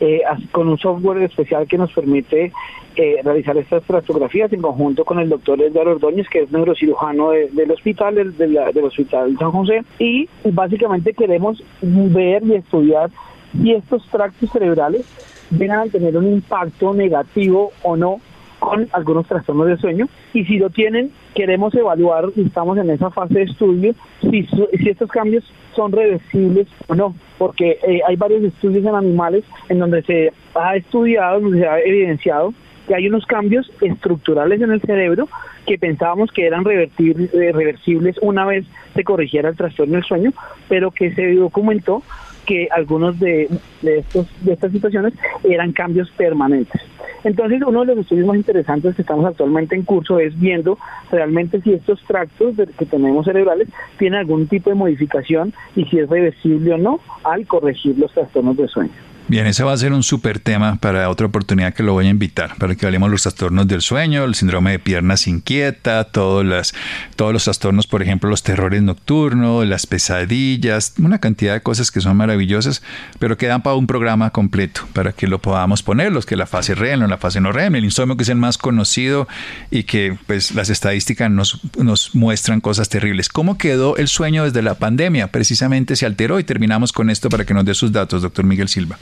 eh, 0.01 0.23
con 0.53 0.69
un 0.69 0.79
software 0.79 1.23
especial 1.23 1.67
que 1.67 1.79
nos 1.79 1.93
permite 1.93 2.53
eh, 2.97 3.17
realizar 3.23 3.57
estas 3.57 3.83
tractografías 3.85 4.53
en 4.53 4.63
conjunto 4.63 5.05
con 5.05 5.19
el 5.19 5.29
doctor 5.29 5.61
Edgar 5.61 5.89
Ordóñez, 5.89 6.29
que 6.29 6.43
es 6.43 6.53
neurocirujano 6.53 7.31
del 7.31 7.71
hospital, 7.71 8.15
del, 8.15 8.37
del 8.37 8.85
hospital 8.85 9.37
San 9.39 9.51
José, 9.51 9.83
y 9.99 10.29
básicamente 10.45 11.13
queremos 11.13 11.63
ver 11.83 12.43
y 12.45 12.55
estudiar 12.55 13.11
si 13.53 13.73
estos 13.73 14.07
tractos 14.09 14.51
cerebrales 14.51 15.05
vienen 15.51 15.79
a 15.79 15.87
tener 15.87 16.17
un 16.17 16.27
impacto 16.27 16.95
negativo 16.95 17.73
o 17.83 17.97
no 17.97 18.21
con 18.65 18.89
algunos 18.93 19.27
trastornos 19.27 19.67
de 19.67 19.77
sueño. 19.77 20.09
Y 20.33 20.45
si 20.45 20.59
lo 20.59 20.71
tienen 20.71 21.11
queremos 21.35 21.75
evaluar 21.75 22.27
y 22.35 22.47
estamos 22.47 22.79
en 22.79 22.91
esa 22.91 23.11
fase 23.11 23.35
de 23.35 23.43
estudio 23.43 23.95
si, 24.21 24.47
si 24.47 24.89
estos 24.89 25.11
cambios 25.11 25.45
son 25.75 25.93
reversibles 25.93 26.69
o 26.87 26.95
no 26.95 27.15
porque 27.39 27.79
eh, 27.87 28.01
hay 28.07 28.17
varios 28.17 28.45
estudios 28.45 28.85
en 28.85 28.95
animales 28.95 29.45
en 29.69 29.81
donde 29.81 30.03
se 30.03 30.33
ha 30.55 30.77
estudiado, 30.77 31.41
donde 31.41 31.59
se 31.59 31.67
ha 31.67 31.81
evidenciado 31.81 32.55
que 32.87 32.95
hay 32.95 33.09
unos 33.09 33.27
cambios 33.27 33.71
estructurales 33.81 34.61
en 34.61 34.71
el 34.71 34.81
cerebro 34.81 35.29
que 35.67 35.79
pensábamos 35.79 36.31
que 36.31 36.47
eran 36.47 36.65
revertir, 36.65 37.31
eh, 37.33 37.53
reversibles 37.53 38.17
una 38.21 38.45
vez 38.45 38.67
se 38.95 39.03
corrigiera 39.03 39.49
el 39.49 39.57
trastorno 39.57 39.95
del 39.95 40.05
sueño, 40.05 40.33
pero 40.69 40.91
que 40.91 41.15
se 41.15 41.35
documentó 41.35 42.03
que 42.45 42.69
algunos 42.71 43.19
de, 43.19 43.49
de, 43.83 43.99
estos, 43.99 44.27
de 44.43 44.53
estas 44.53 44.73
situaciones 44.73 45.15
eran 45.45 45.73
cambios 45.73 46.11
permanentes. 46.13 46.81
Entonces, 47.25 47.63
uno 47.67 47.81
de 47.81 47.95
los 47.95 48.05
estudios 48.05 48.27
más 48.27 48.37
interesantes 48.37 48.95
que 48.95 49.03
estamos 49.03 49.25
actualmente 49.25 49.75
en 49.75 49.83
curso 49.83 50.19
es 50.19 50.39
viendo 50.39 50.79
realmente 51.11 51.61
si 51.63 51.73
estos 51.73 52.03
tractos 52.05 52.55
que 52.79 52.85
tenemos 52.85 53.25
cerebrales 53.25 53.69
tienen 53.99 54.21
algún 54.21 54.47
tipo 54.47 54.69
de 54.69 54.77
modificación 54.77 55.55
y 55.75 55.87
si 55.87 55.99
es 55.99 56.09
reversible 56.09 56.75
o 56.75 56.79
no 56.79 57.01
al 57.25 57.47
corregir 57.47 57.99
los 57.99 58.13
trastornos 58.13 58.59
de 58.59 58.69
sueño. 58.69 59.14
Bien, 59.27 59.47
ese 59.47 59.65
va 59.65 59.73
a 59.73 59.77
ser 59.79 59.95
un 59.95 60.03
súper 60.03 60.39
tema 60.39 60.77
para 60.77 61.09
otra 61.09 61.27
oportunidad 61.27 61.73
que 61.73 61.83
lo 61.83 61.95
voy 61.95 62.09
a 62.09 62.11
invitar, 62.11 62.57
para 62.57 62.75
que 62.75 62.85
hablemos 62.85 63.09
de 63.09 63.13
los 63.13 63.23
trastornos 63.23 63.67
del 63.67 63.81
sueño, 63.81 64.23
el 64.25 64.35
síndrome 64.35 64.73
de 64.73 64.79
piernas 64.79 65.27
inquieta, 65.27 66.05
todos, 66.05 66.75
todos 67.17 67.33
los 67.33 67.45
trastornos, 67.45 67.87
por 67.87 68.03
ejemplo, 68.03 68.29
los 68.29 68.43
terrores 68.43 68.83
nocturnos, 68.83 69.67
las 69.67 69.87
pesadillas, 69.87 70.93
una 70.99 71.21
cantidad 71.21 71.55
de 71.55 71.63
cosas 71.63 71.91
que 71.91 72.03
son 72.03 72.19
maravillosas, 72.19 72.83
pero 73.19 73.39
quedan 73.39 73.63
para 73.63 73.77
un 73.77 73.87
programa 73.87 74.29
completo, 74.29 74.87
para 74.93 75.13
que 75.13 75.27
lo 75.27 75.39
podamos 75.41 75.83
poner, 75.83 76.13
los 76.13 76.27
que 76.27 76.37
la 76.37 76.47
fase 76.47 76.75
REM, 76.75 77.09
la 77.09 77.17
fase 77.17 77.41
no 77.41 77.51
REM, 77.51 77.77
el 77.77 77.85
insomnio 77.85 78.19
que 78.19 78.25
es 78.25 78.29
el 78.29 78.37
más 78.37 78.59
conocido 78.59 79.27
y 79.71 79.85
que 79.85 80.19
pues 80.27 80.55
las 80.55 80.69
estadísticas 80.69 81.31
nos, 81.31 81.63
nos 81.79 82.15
muestran 82.15 82.61
cosas 82.61 82.91
terribles. 82.91 83.31
¿Cómo 83.31 83.57
quedó 83.57 83.97
el 83.97 84.09
sueño 84.09 84.45
desde 84.45 84.61
la 84.61 84.75
pandemia? 84.75 85.29
Precisamente 85.29 85.97
se 85.97 86.05
alteró 86.05 86.39
y 86.39 86.45
terminamos 86.45 86.93
con 86.93 87.09
esto 87.09 87.31
para 87.31 87.47
que 87.47 87.55
nos 87.55 87.65
dé 87.65 87.73
sus 87.73 87.91
datos, 87.91 88.21
doctor 88.21 88.45
Miguel 88.45 88.69
Silva. 88.69 88.99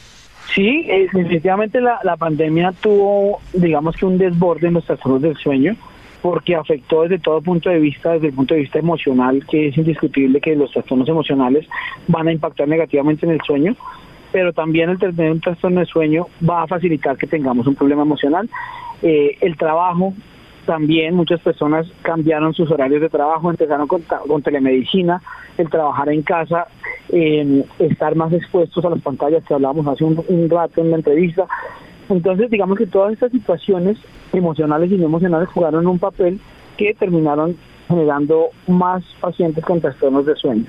Sí, 0.54 0.86
eh, 0.88 1.08
definitivamente 1.12 1.80
la, 1.80 1.98
la 2.02 2.16
pandemia 2.16 2.72
tuvo, 2.72 3.40
digamos 3.52 3.96
que 3.96 4.04
un 4.04 4.18
desborde 4.18 4.68
en 4.68 4.74
los 4.74 4.84
trastornos 4.84 5.22
del 5.22 5.36
sueño, 5.36 5.76
porque 6.20 6.54
afectó 6.54 7.02
desde 7.02 7.18
todo 7.18 7.40
punto 7.40 7.70
de 7.70 7.78
vista, 7.78 8.12
desde 8.12 8.28
el 8.28 8.34
punto 8.34 8.54
de 8.54 8.60
vista 8.60 8.78
emocional, 8.78 9.44
que 9.46 9.68
es 9.68 9.78
indiscutible 9.78 10.40
que 10.40 10.54
los 10.54 10.70
trastornos 10.70 11.08
emocionales 11.08 11.66
van 12.06 12.28
a 12.28 12.32
impactar 12.32 12.68
negativamente 12.68 13.26
en 13.26 13.32
el 13.32 13.40
sueño, 13.40 13.74
pero 14.30 14.52
también 14.52 14.90
el 14.90 14.98
tener 14.98 15.32
un 15.32 15.40
trastorno 15.40 15.80
de 15.80 15.86
sueño 15.86 16.26
va 16.48 16.62
a 16.62 16.66
facilitar 16.66 17.16
que 17.16 17.26
tengamos 17.26 17.66
un 17.66 17.74
problema 17.74 18.02
emocional. 18.02 18.48
Eh, 19.02 19.36
el 19.40 19.56
trabajo, 19.56 20.14
también 20.66 21.14
muchas 21.14 21.40
personas 21.40 21.86
cambiaron 22.02 22.54
sus 22.54 22.70
horarios 22.70 23.00
de 23.00 23.08
trabajo, 23.08 23.50
empezaron 23.50 23.88
con, 23.88 24.42
telemedicina, 24.42 25.22
el 25.58 25.68
trabajar 25.68 26.08
en 26.08 26.22
casa, 26.22 26.66
estar 27.08 28.14
más 28.14 28.32
expuestos 28.32 28.84
a 28.84 28.90
las 28.90 29.02
pantallas 29.02 29.44
que 29.44 29.54
hablábamos 29.54 29.86
hace 29.86 30.04
un, 30.04 30.22
un, 30.28 30.48
rato 30.48 30.80
en 30.80 30.90
la 30.90 30.96
entrevista. 30.96 31.46
Entonces, 32.08 32.50
digamos 32.50 32.78
que 32.78 32.86
todas 32.86 33.12
estas 33.12 33.32
situaciones 33.32 33.98
emocionales 34.32 34.90
y 34.90 34.96
no 34.96 35.06
emocionales 35.06 35.48
jugaron 35.50 35.86
un 35.86 35.98
papel 35.98 36.40
que 36.76 36.94
terminaron 36.94 37.56
generando 37.88 38.48
más 38.66 39.02
pacientes 39.20 39.64
con 39.64 39.80
trastornos 39.80 40.26
de 40.26 40.36
sueño. 40.36 40.64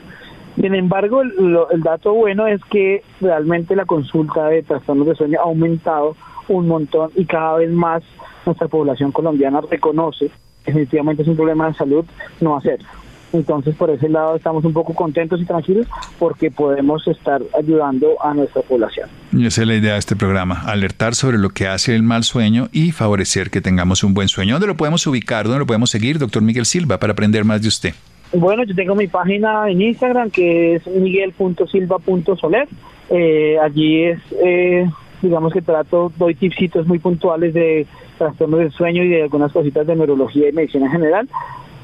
Sin 0.56 0.75
embargo, 0.75 1.21
el, 1.21 1.58
el, 1.71 1.82
dato 1.82 2.13
bueno 2.13 2.45
es 2.45 2.62
que 2.65 3.03
realmente 3.21 3.75
la 3.75 3.86
consulta 3.86 4.47
de 4.47 4.62
trastornos 4.62 5.08
de 5.08 5.15
sueño 5.15 5.39
ha 5.39 5.43
aumentado 5.43 6.15
un 6.47 6.67
montón 6.67 7.10
y 7.15 7.25
cada 7.25 7.58
vez 7.58 7.71
más 7.71 8.03
nuestra 8.45 8.67
población 8.67 9.12
colombiana 9.12 9.62
reconoce 9.62 10.27
que 10.63 10.71
definitivamente 10.71 11.23
es 11.23 11.27
un 11.27 11.36
problema 11.36 11.67
de 11.67 11.73
salud 11.73 12.06
no 12.41 12.58
hacerlo. 12.58 12.88
Entonces, 13.34 13.75
por 13.75 13.89
ese 13.89 14.08
lado 14.10 14.36
estamos 14.36 14.63
un 14.63 14.73
poco 14.73 14.93
contentos 14.93 15.41
y 15.41 15.45
tranquilos 15.45 15.88
porque 16.19 16.51
podemos 16.51 17.08
estar 17.08 17.41
ayudando 17.58 18.15
a 18.23 18.34
nuestra 18.34 18.62
población. 18.62 19.10
Y 19.32 19.47
esa 19.47 19.62
es 19.62 19.67
la 19.67 19.75
idea 19.75 19.93
de 19.93 19.99
este 19.99 20.15
programa, 20.15 20.62
alertar 20.67 21.15
sobre 21.15 21.39
lo 21.39 21.49
que 21.49 21.67
hace 21.67 21.95
el 21.95 22.03
mal 22.03 22.23
sueño 22.23 22.69
y 22.71 22.91
favorecer 22.91 23.49
que 23.49 23.60
tengamos 23.60 24.03
un 24.03 24.13
buen 24.13 24.27
sueño. 24.27 24.53
¿Dónde 24.53 24.67
lo 24.67 24.77
podemos 24.77 25.06
ubicar? 25.08 25.45
¿Dónde 25.45 25.60
lo 25.60 25.65
podemos 25.65 25.89
seguir, 25.89 26.19
doctor 26.19 26.43
Miguel 26.43 26.65
Silva, 26.65 26.99
para 26.99 27.13
aprender 27.13 27.43
más 27.43 27.62
de 27.63 27.69
usted? 27.69 27.93
Bueno, 28.34 28.63
yo 28.65 28.75
tengo 28.75 28.95
mi 28.95 29.08
página 29.08 29.69
en 29.69 29.82
Instagram 29.82 30.29
que 30.29 30.75
es 30.75 30.88
miguel.silva.soler. 30.88 32.67
Eh, 33.10 33.58
allí 33.60 34.03
es, 34.03 34.19
eh, 34.43 34.89
digamos 35.23 35.53
que 35.53 35.62
trato, 35.62 36.12
doy 36.17 36.36
tipsitos 36.36 36.86
muy 36.86 36.99
puntuales 36.99 37.53
de 37.53 37.88
trastornos 38.17 38.59
del 38.59 38.71
sueño 38.71 39.03
y 39.03 39.09
de 39.09 39.23
algunas 39.23 39.51
cositas 39.51 39.88
de 39.88 39.95
neurología 39.95 40.49
y 40.49 40.51
medicina 40.51 40.86
en 40.86 40.91
general. 40.91 41.29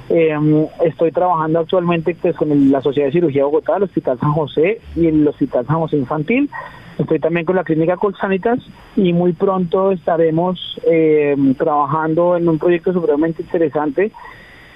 Eh, 0.10 0.36
estoy 0.84 1.12
trabajando 1.12 1.60
actualmente 1.60 2.16
pues, 2.22 2.36
con 2.36 2.72
la 2.72 2.82
Sociedad 2.82 3.08
de 3.08 3.14
Cirugía 3.14 3.42
de 3.42 3.46
Bogotá, 3.46 3.78
el 3.78 3.84
Hospital 3.84 4.20
San 4.20 4.34
José 4.34 4.82
y 4.96 5.08
el 5.08 5.28
Hospital 5.28 5.66
San 5.66 5.78
José 5.78 5.98
Infantil. 5.98 6.50
Estoy 6.98 7.20
también 7.20 7.46
con 7.46 7.56
la 7.56 7.64
Clínica 7.64 7.96
Colsanitas 7.96 8.60
y 8.98 9.14
muy 9.14 9.32
pronto 9.32 9.92
estaremos 9.92 10.78
eh, 10.86 11.36
trabajando 11.58 12.36
en 12.36 12.50
un 12.50 12.60
proyecto 12.60 12.92
supremamente 12.92 13.42
interesante 13.42 14.12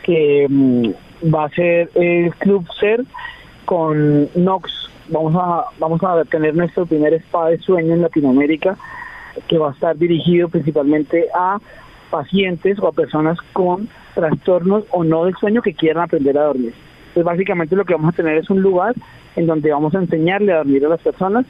que 0.03 0.47
mm, 0.49 1.33
va 1.33 1.45
a 1.45 1.49
ser 1.49 1.89
el 1.95 2.33
Club 2.35 2.65
Ser 2.79 3.03
con 3.65 4.29
Nox. 4.35 4.82
Vamos 5.09 5.35
a, 5.35 5.65
vamos 5.79 6.01
a 6.03 6.23
tener 6.25 6.55
nuestro 6.55 6.85
primer 6.85 7.13
spa 7.15 7.49
de 7.49 7.57
sueño 7.59 7.93
en 7.93 8.01
Latinoamérica 8.01 8.77
que 9.47 9.57
va 9.57 9.69
a 9.69 9.73
estar 9.73 9.97
dirigido 9.97 10.49
principalmente 10.49 11.27
a 11.35 11.59
pacientes 12.09 12.77
o 12.79 12.87
a 12.87 12.91
personas 12.91 13.37
con 13.53 13.89
trastornos 14.13 14.85
o 14.91 15.03
no 15.03 15.25
del 15.25 15.35
sueño 15.35 15.61
que 15.61 15.73
quieran 15.73 16.03
aprender 16.03 16.37
a 16.37 16.43
dormir. 16.43 16.73
Entonces 17.07 17.23
básicamente 17.23 17.75
lo 17.75 17.85
que 17.85 17.95
vamos 17.95 18.13
a 18.13 18.15
tener 18.15 18.37
es 18.37 18.49
un 18.49 18.61
lugar 18.61 18.93
en 19.35 19.47
donde 19.47 19.71
vamos 19.71 19.93
a 19.95 19.99
enseñarle 19.99 20.53
a 20.53 20.57
dormir 20.57 20.85
a 20.85 20.89
las 20.89 21.01
personas 21.01 21.45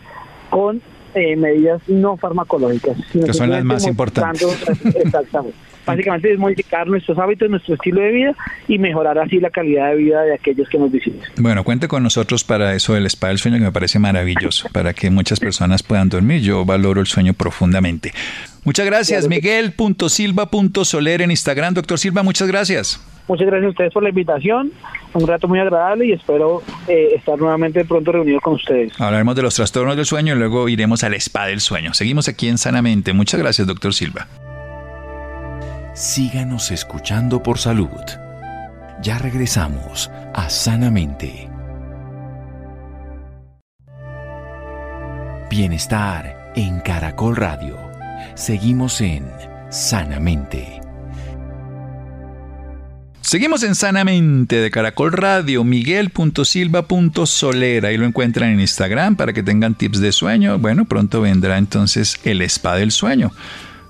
con 0.50 0.82
eh, 1.16 1.36
medidas 1.36 1.82
no 1.88 2.18
farmacológicas. 2.18 2.98
Sino 3.12 3.26
que 3.26 3.34
son 3.34 3.50
las 3.50 3.63
más 3.63 3.86
importantes. 3.86 4.66
Exactamente. 4.96 5.58
Básicamente 5.86 6.32
es 6.32 6.39
modificar 6.39 6.88
nuestros 6.88 7.17
hábitos, 7.17 7.50
nuestro 7.50 7.76
estilo 7.76 8.02
de 8.02 8.12
vida 8.12 8.36
y 8.67 8.78
mejorar 8.80 9.17
así 9.19 9.39
la 9.39 9.50
calidad 9.50 9.89
de 9.89 9.96
vida 9.96 10.22
de 10.24 10.34
aquellos 10.34 10.69
que 10.69 10.78
nos 10.78 10.91
visitan. 10.91 11.22
Bueno, 11.38 11.63
cuente 11.63 11.88
con 11.88 12.04
nosotros 12.04 12.43
para 12.43 12.74
eso 12.74 12.93
del 12.93 13.06
spa 13.08 13.30
del 13.30 13.38
sueño 13.38 13.58
que 13.58 13.63
me 13.63 13.72
parece 13.72 14.00
maravilloso, 14.00 14.69
para 14.72 14.93
que 14.93 15.10
muchas 15.10 15.39
personas 15.39 15.84
puedan 15.84 16.10
dormir. 16.10 16.41
Yo 16.41 16.65
valoro 16.65 17.02
el 17.02 17.08
sueño 17.08 17.34
profundamente. 17.34 18.12
Muchas 18.63 18.86
gracias, 18.86 19.28
Miguel.silva.soler 19.28 21.22
en 21.22 21.32
Instagram. 21.32 21.74
Doctor 21.74 22.00
Silva, 22.00 22.24
muchas 22.24 22.48
gracias. 22.48 23.02
Muchas 23.28 23.48
gracias 23.48 23.67
a 23.67 23.69
ustedes 23.69 23.93
por 23.93 24.04
la 24.04 24.10
invitación. 24.10 24.72
Un 25.13 25.28
rato 25.28 25.48
muy 25.48 25.60
agradable 25.60 26.08
y 26.08 26.12
espero 26.12 26.62
eh, 26.88 27.10
estar 27.15 27.38
nuevamente 27.38 27.86
pronto 27.86 28.12
reunido 28.12 28.39
con 28.41 28.54
ustedes. 28.54 29.00
Hablaremos 29.00 29.36
de 29.36 29.41
los 29.43 29.56
trastornos 29.56 29.96
del 29.96 30.06
sueño 30.06 30.36
y 30.36 30.38
luego 30.38 30.67
iremos 30.69 31.04
al 31.04 31.13
spa 31.15 31.48
del 31.48 31.60
sueño. 31.60 31.93
Seguimos 31.93 32.28
aquí 32.28 32.48
en 32.48 32.58
Sanamente. 32.58 33.13
Muchas 33.13 33.39
gracias, 33.39 33.67
doctor 33.67 33.93
Silva. 33.93 34.28
Síganos 35.94 36.72
escuchando 36.72 37.44
por 37.44 37.60
salud. 37.60 38.02
Ya 39.04 39.20
regresamos 39.20 40.10
a 40.34 40.50
Sanamente. 40.50 41.52
Bienestar 45.52 46.52
en 46.56 46.80
Caracol 46.80 47.36
Radio. 47.36 47.78
Seguimos 48.34 49.02
en 49.02 49.30
Sanamente. 49.70 50.82
Seguimos 53.22 53.62
en 53.62 53.76
Sanamente 53.76 54.62
de 54.62 54.72
Caracol 54.72 55.12
Radio, 55.12 55.64
miguel.silva.solera. 55.64 57.90
Ahí 57.90 57.98
lo 57.98 58.08
encuentran 58.08 58.50
en 58.50 58.62
Instagram 58.62 59.16
para 59.16 59.32
que 59.32 59.44
tengan 59.44 59.76
tips 59.76 60.00
de 60.00 60.12
sueño. 60.12 60.58
Bueno, 60.58 60.86
pronto 60.86 61.22
vendrá 61.22 61.60
entonces 61.60 62.20
el 62.24 62.42
spa 62.42 62.78
del 62.78 62.92
sueño. 62.92 63.32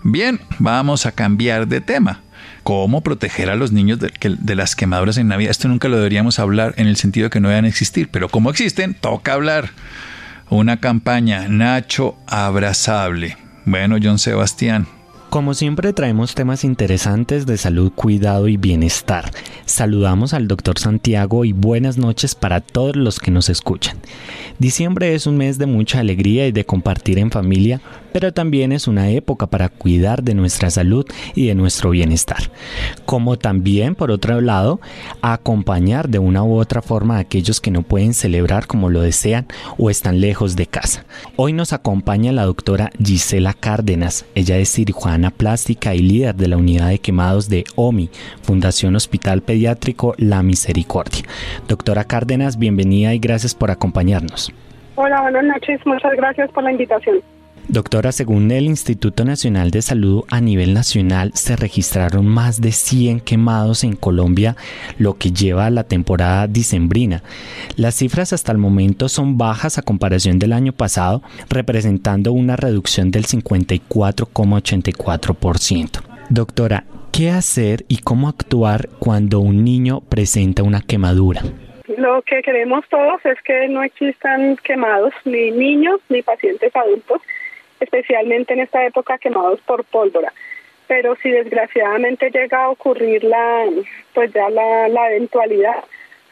Bien, 0.03 0.39
vamos 0.59 1.05
a 1.05 1.13
cambiar 1.13 1.67
de 1.67 1.79
tema. 1.79 2.21
¿Cómo 2.63 3.01
proteger 3.01 3.49
a 3.49 3.55
los 3.55 3.71
niños 3.71 3.99
de, 3.99 4.55
las 4.55 4.75
quemaduras 4.75 5.17
en 5.17 5.29
Navidad? 5.29 5.51
Esto 5.51 5.69
nunca 5.69 5.87
lo 5.87 5.97
deberíamos 5.97 6.39
hablar 6.39 6.73
en 6.77 6.87
el 6.87 6.97
sentido 6.97 7.25
de 7.25 7.29
que 7.29 7.39
no 7.39 7.49
deben 7.49 7.65
existir, 7.65 8.09
pero 8.11 8.27
como 8.27 8.49
existen, 8.49 8.93
toca 8.93 9.33
hablar. 9.33 9.69
Una 10.49 10.77
campaña, 10.77 11.47
Nacho 11.47 12.17
Abrazable. 12.27 13.37
Bueno, 13.65 13.97
John 14.01 14.19
Sebastián, 14.19 14.87
como 15.33 15.55
siempre 15.55 15.93
traemos 15.93 16.35
temas 16.35 16.63
interesantes 16.63 17.47
de 17.47 17.57
salud, 17.57 17.91
cuidado 17.91 18.47
y 18.47 18.57
bienestar. 18.57 19.31
Saludamos 19.65 20.35
al 20.35 20.47
doctor 20.47 20.77
Santiago 20.77 21.43
y 21.43 21.53
buenas 21.53 21.97
noches 21.97 22.35
para 22.35 22.61
todos 22.61 22.95
los 22.95 23.19
que 23.19 23.31
nos 23.31 23.49
escuchan. 23.49 23.97
Diciembre 24.59 25.15
es 25.15 25.25
un 25.25 25.37
mes 25.37 25.57
de 25.57 25.65
mucha 25.65 26.01
alegría 26.01 26.45
y 26.45 26.51
de 26.51 26.67
compartir 26.67 27.17
en 27.17 27.31
familia, 27.31 27.81
pero 28.13 28.31
también 28.31 28.71
es 28.71 28.87
una 28.87 29.09
época 29.09 29.47
para 29.47 29.67
cuidar 29.67 30.23
de 30.23 30.35
nuestra 30.35 30.69
salud 30.69 31.05
y 31.35 31.47
de 31.47 31.55
nuestro 31.55 31.89
bienestar. 31.89 32.51
Como 33.05 33.37
también, 33.37 33.95
por 33.95 34.11
otro 34.11 34.39
lado, 34.39 34.79
acompañar 35.21 36.07
de 36.07 36.19
una 36.19 36.43
u 36.43 36.55
otra 36.55 36.81
forma 36.81 37.17
a 37.17 37.19
aquellos 37.19 37.59
que 37.59 37.71
no 37.71 37.81
pueden 37.81 38.13
celebrar 38.13 38.67
como 38.67 38.89
lo 38.89 39.01
desean 39.01 39.47
o 39.77 39.89
están 39.89 40.21
lejos 40.21 40.55
de 40.55 40.67
casa. 40.67 41.05
Hoy 41.35 41.51
nos 41.51 41.73
acompaña 41.73 42.31
la 42.31 42.45
doctora 42.45 42.91
Gisela 43.03 43.53
Cárdenas. 43.53 44.25
Ella 44.35 44.57
es 44.57 44.71
cirujana 44.71 45.31
plástica 45.31 45.95
y 45.95 45.99
líder 45.99 46.35
de 46.35 46.47
la 46.47 46.57
unidad 46.57 46.89
de 46.89 46.99
quemados 46.99 47.49
de 47.49 47.63
OMI, 47.75 48.09
Fundación 48.43 48.95
Hospital 48.95 49.41
Pediátrico 49.41 50.13
La 50.17 50.43
Misericordia. 50.43 51.23
Doctora 51.67 52.03
Cárdenas, 52.03 52.57
bienvenida 52.57 53.13
y 53.13 53.19
gracias 53.19 53.55
por 53.55 53.71
acompañarnos. 53.71 54.53
Hola, 54.95 55.21
buenas 55.21 55.43
noches. 55.45 55.79
Muchas 55.85 56.11
gracias 56.15 56.51
por 56.51 56.63
la 56.63 56.71
invitación. 56.71 57.21
Doctora, 57.73 58.11
según 58.11 58.51
el 58.51 58.65
Instituto 58.65 59.25
Nacional 59.25 59.71
de 59.71 59.81
Salud 59.81 60.25
a 60.29 60.39
nivel 60.39 60.75
nacional 60.75 61.31
se 61.33 61.55
registraron 61.55 62.27
más 62.27 62.61
de 62.61 62.71
100 62.71 63.21
quemados 63.21 63.83
en 63.83 63.95
Colombia, 63.95 64.55
lo 64.99 65.17
que 65.17 65.31
lleva 65.31 65.65
a 65.65 65.71
la 65.71 65.83
temporada 65.83 66.45
dicembrina. 66.45 67.23
Las 67.75 67.95
cifras 67.95 68.31
hasta 68.31 68.51
el 68.51 68.59
momento 68.59 69.09
son 69.09 69.39
bajas 69.39 69.79
a 69.79 69.81
comparación 69.81 70.37
del 70.37 70.53
año 70.53 70.71
pasado, 70.71 71.23
representando 71.49 72.31
una 72.31 72.57
reducción 72.57 73.09
del 73.09 73.25
54,84%. 73.25 76.03
Doctora, 76.29 76.83
¿qué 77.11 77.31
hacer 77.31 77.85
y 77.87 78.03
cómo 78.03 78.29
actuar 78.29 78.87
cuando 78.99 79.39
un 79.39 79.63
niño 79.63 80.01
presenta 80.01 80.61
una 80.61 80.81
quemadura? 80.81 81.41
Lo 81.97 82.21
que 82.21 82.43
queremos 82.43 82.85
todos 82.87 83.25
es 83.25 83.41
que 83.43 83.67
no 83.67 83.81
existan 83.81 84.57
quemados 84.57 85.11
ni 85.25 85.49
niños 85.49 85.99
ni 86.09 86.21
pacientes 86.21 86.71
adultos 86.75 87.19
especialmente 87.83 88.53
en 88.53 88.61
esta 88.61 88.85
época 88.85 89.17
quemados 89.17 89.59
por 89.61 89.83
pólvora. 89.83 90.33
Pero 90.87 91.15
si 91.15 91.29
desgraciadamente 91.29 92.29
llega 92.29 92.65
a 92.65 92.69
ocurrir 92.69 93.23
la, 93.23 93.65
pues 94.13 94.33
ya 94.33 94.49
la, 94.49 94.87
la 94.89 95.11
eventualidad, 95.11 95.83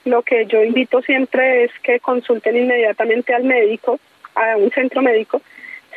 lo 0.05 0.23
que 0.23 0.45
yo 0.45 0.63
invito 0.63 1.01
siempre 1.01 1.65
es 1.65 1.71
que 1.83 1.99
consulten 1.99 2.57
inmediatamente 2.57 3.33
al 3.33 3.43
médico, 3.43 3.99
a 4.35 4.57
un 4.57 4.71
centro 4.71 5.01
médico, 5.01 5.41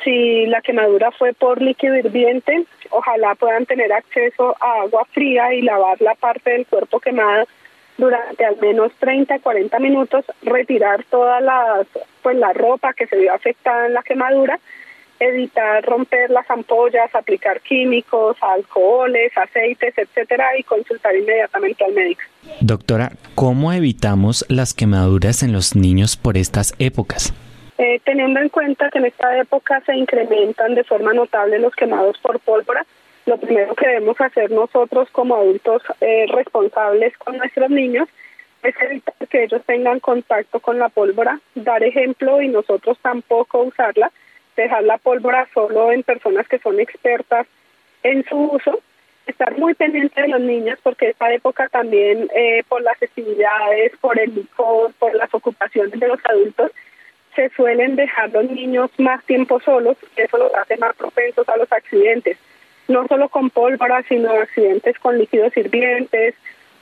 si 0.03 0.47
la 0.47 0.61
quemadura 0.61 1.11
fue 1.13 1.33
por 1.33 1.63
líquido 1.63 1.97
hirviente, 1.97 2.65
ojalá 2.91 3.35
puedan 3.35 3.65
tener 3.65 3.93
acceso 3.93 4.57
a 4.61 4.83
agua 4.83 5.07
fría 5.13 5.55
y 5.55 5.63
lavar 5.63 6.01
la 6.01 6.15
parte 6.15 6.51
del 6.51 6.67
cuerpo 6.67 7.01
quemada 7.01 7.47
durante 7.97 8.45
al 8.45 8.57
menos 8.59 8.93
30 8.99 9.39
40 9.39 9.79
minutos, 9.79 10.25
retirar 10.43 11.05
toda 11.05 11.41
la, 11.41 11.87
pues, 12.23 12.37
la 12.37 12.53
ropa 12.53 12.93
que 12.93 13.07
se 13.07 13.17
vio 13.17 13.33
afectada 13.33 13.87
en 13.87 13.95
la 13.95 14.03
quemadura 14.03 14.59
evitar 15.29 15.85
romper 15.85 16.31
las 16.31 16.49
ampollas, 16.51 17.15
aplicar 17.15 17.61
químicos, 17.61 18.37
alcoholes, 18.41 19.37
aceites, 19.37 19.97
etcétera, 19.97 20.59
y 20.59 20.63
consultar 20.63 21.15
inmediatamente 21.17 21.85
al 21.85 21.93
médico. 21.93 22.23
Doctora, 22.61 23.13
¿cómo 23.35 23.73
evitamos 23.73 24.45
las 24.49 24.75
quemaduras 24.75 25.43
en 25.43 25.53
los 25.53 25.77
niños 25.77 26.17
por 26.17 26.37
estas 26.37 26.75
épocas? 26.79 27.33
Eh, 27.79 28.01
teniendo 28.05 28.41
en 28.41 28.49
cuenta 28.51 28.89
que 28.91 28.99
en 28.99 29.07
esta 29.07 29.37
época 29.39 29.83
se 29.85 29.97
incrementan 29.97 30.75
de 30.75 30.85
forma 30.85 31.13
notable 31.13 31.59
los 31.59 31.75
quemados 31.75 32.19
por 32.19 32.39
pólvora, 32.41 32.87
lo 33.27 33.39
primero 33.39 33.75
que 33.75 33.89
debemos 33.89 34.21
hacer 34.21 34.51
nosotros 34.51 35.09
como 35.11 35.35
adultos 35.35 35.83
eh, 36.01 36.27
responsables 36.29 37.17
con 37.19 37.39
nuestros 37.39 37.71
niños 37.71 38.09
es 38.63 38.75
evitar 38.81 39.15
que 39.29 39.45
ellos 39.45 39.63
tengan 39.67 40.01
contacto 40.01 40.61
con 40.61 40.79
la 40.79 40.89
pólvora, 40.89 41.41
dar 41.55 41.83
ejemplo 41.83 42.41
y 42.41 42.49
nosotros 42.49 42.99
tampoco 43.03 43.63
usarla 43.63 44.11
dejar 44.57 44.85
la 44.85 44.99
pólvora 44.99 45.49
solo 45.53 45.93
en 45.93 46.03
personas 46.03 46.47
que 46.49 46.59
son 46.59 46.81
expertas 46.81 47.47
en 48.03 48.25
su 48.25 48.37
uso, 48.37 48.81
estar 49.27 49.57
muy 49.59 49.75
pendiente 49.75 50.21
de 50.21 50.29
los 50.29 50.41
niños 50.41 50.79
porque 50.83 51.11
esta 51.11 51.33
época 51.33 51.69
también 51.69 52.29
eh, 52.35 52.63
por 52.69 52.83
las 52.83 52.99
festividades, 52.99 53.93
por 54.01 54.19
el 54.19 54.35
licor, 54.35 54.93
por 54.99 55.15
las 55.15 55.33
ocupaciones 55.33 55.99
de 55.99 56.09
los 56.09 56.21
adultos, 56.25 56.71
se 57.35 57.49
suelen 57.51 57.97
dejar 57.97 58.31
los 58.31 58.45
niños 58.51 58.91
más 58.99 59.25
tiempo 59.25 59.61
solos, 59.61 59.97
eso 60.17 60.39
los 60.39 60.55
hace 60.55 60.77
más 60.77 60.95
propensos 60.95 61.49
a 61.49 61.57
los 61.57 61.71
accidentes, 61.73 62.39
no 62.87 63.07
solo 63.09 63.29
con 63.29 63.51
pólvora, 63.51 64.03
sino 64.09 64.31
accidentes 64.31 64.99
con 64.99 65.19
líquidos 65.19 65.57
hirvientes, 65.57 66.35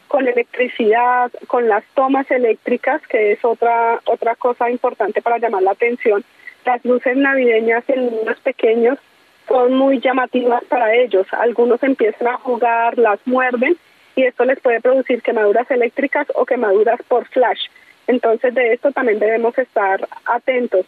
con 0.08 0.28
electricidad, 0.28 1.32
con 1.46 1.68
las 1.68 1.84
tomas 1.94 2.30
eléctricas, 2.30 3.00
que 3.06 3.32
es 3.32 3.44
otra 3.44 4.00
otra 4.04 4.34
cosa 4.34 4.68
importante 4.68 5.22
para 5.22 5.38
llamar 5.38 5.62
la 5.62 5.70
atención. 5.70 6.22
Las 6.64 6.84
luces 6.84 7.16
navideñas 7.16 7.84
en 7.88 8.06
niños 8.06 8.38
pequeños 8.40 8.98
son 9.48 9.74
muy 9.74 10.00
llamativas 10.00 10.62
para 10.64 10.94
ellos. 10.94 11.26
Algunos 11.32 11.82
empiezan 11.82 12.28
a 12.28 12.38
jugar, 12.38 12.98
las 12.98 13.18
muerden 13.26 13.76
y 14.14 14.24
esto 14.24 14.44
les 14.44 14.60
puede 14.60 14.80
producir 14.80 15.22
quemaduras 15.22 15.70
eléctricas 15.70 16.26
o 16.34 16.46
quemaduras 16.46 17.00
por 17.08 17.26
flash. 17.26 17.66
Entonces 18.06 18.54
de 18.54 18.74
esto 18.74 18.92
también 18.92 19.18
debemos 19.18 19.56
estar 19.58 20.08
atentos. 20.24 20.86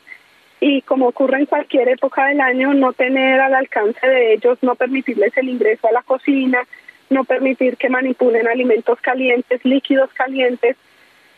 Y 0.60 0.82
como 0.82 1.08
ocurre 1.08 1.38
en 1.40 1.46
cualquier 1.46 1.88
época 1.88 2.26
del 2.26 2.40
año, 2.40 2.72
no 2.74 2.92
tener 2.92 3.40
al 3.40 3.54
alcance 3.54 4.06
de 4.06 4.34
ellos, 4.34 4.58
no 4.62 4.76
permitirles 4.76 5.36
el 5.36 5.48
ingreso 5.48 5.88
a 5.88 5.92
la 5.92 6.02
cocina, 6.02 6.62
no 7.10 7.24
permitir 7.24 7.76
que 7.76 7.88
manipulen 7.88 8.48
alimentos 8.48 8.98
calientes, 9.00 9.64
líquidos 9.64 10.10
calientes, 10.14 10.76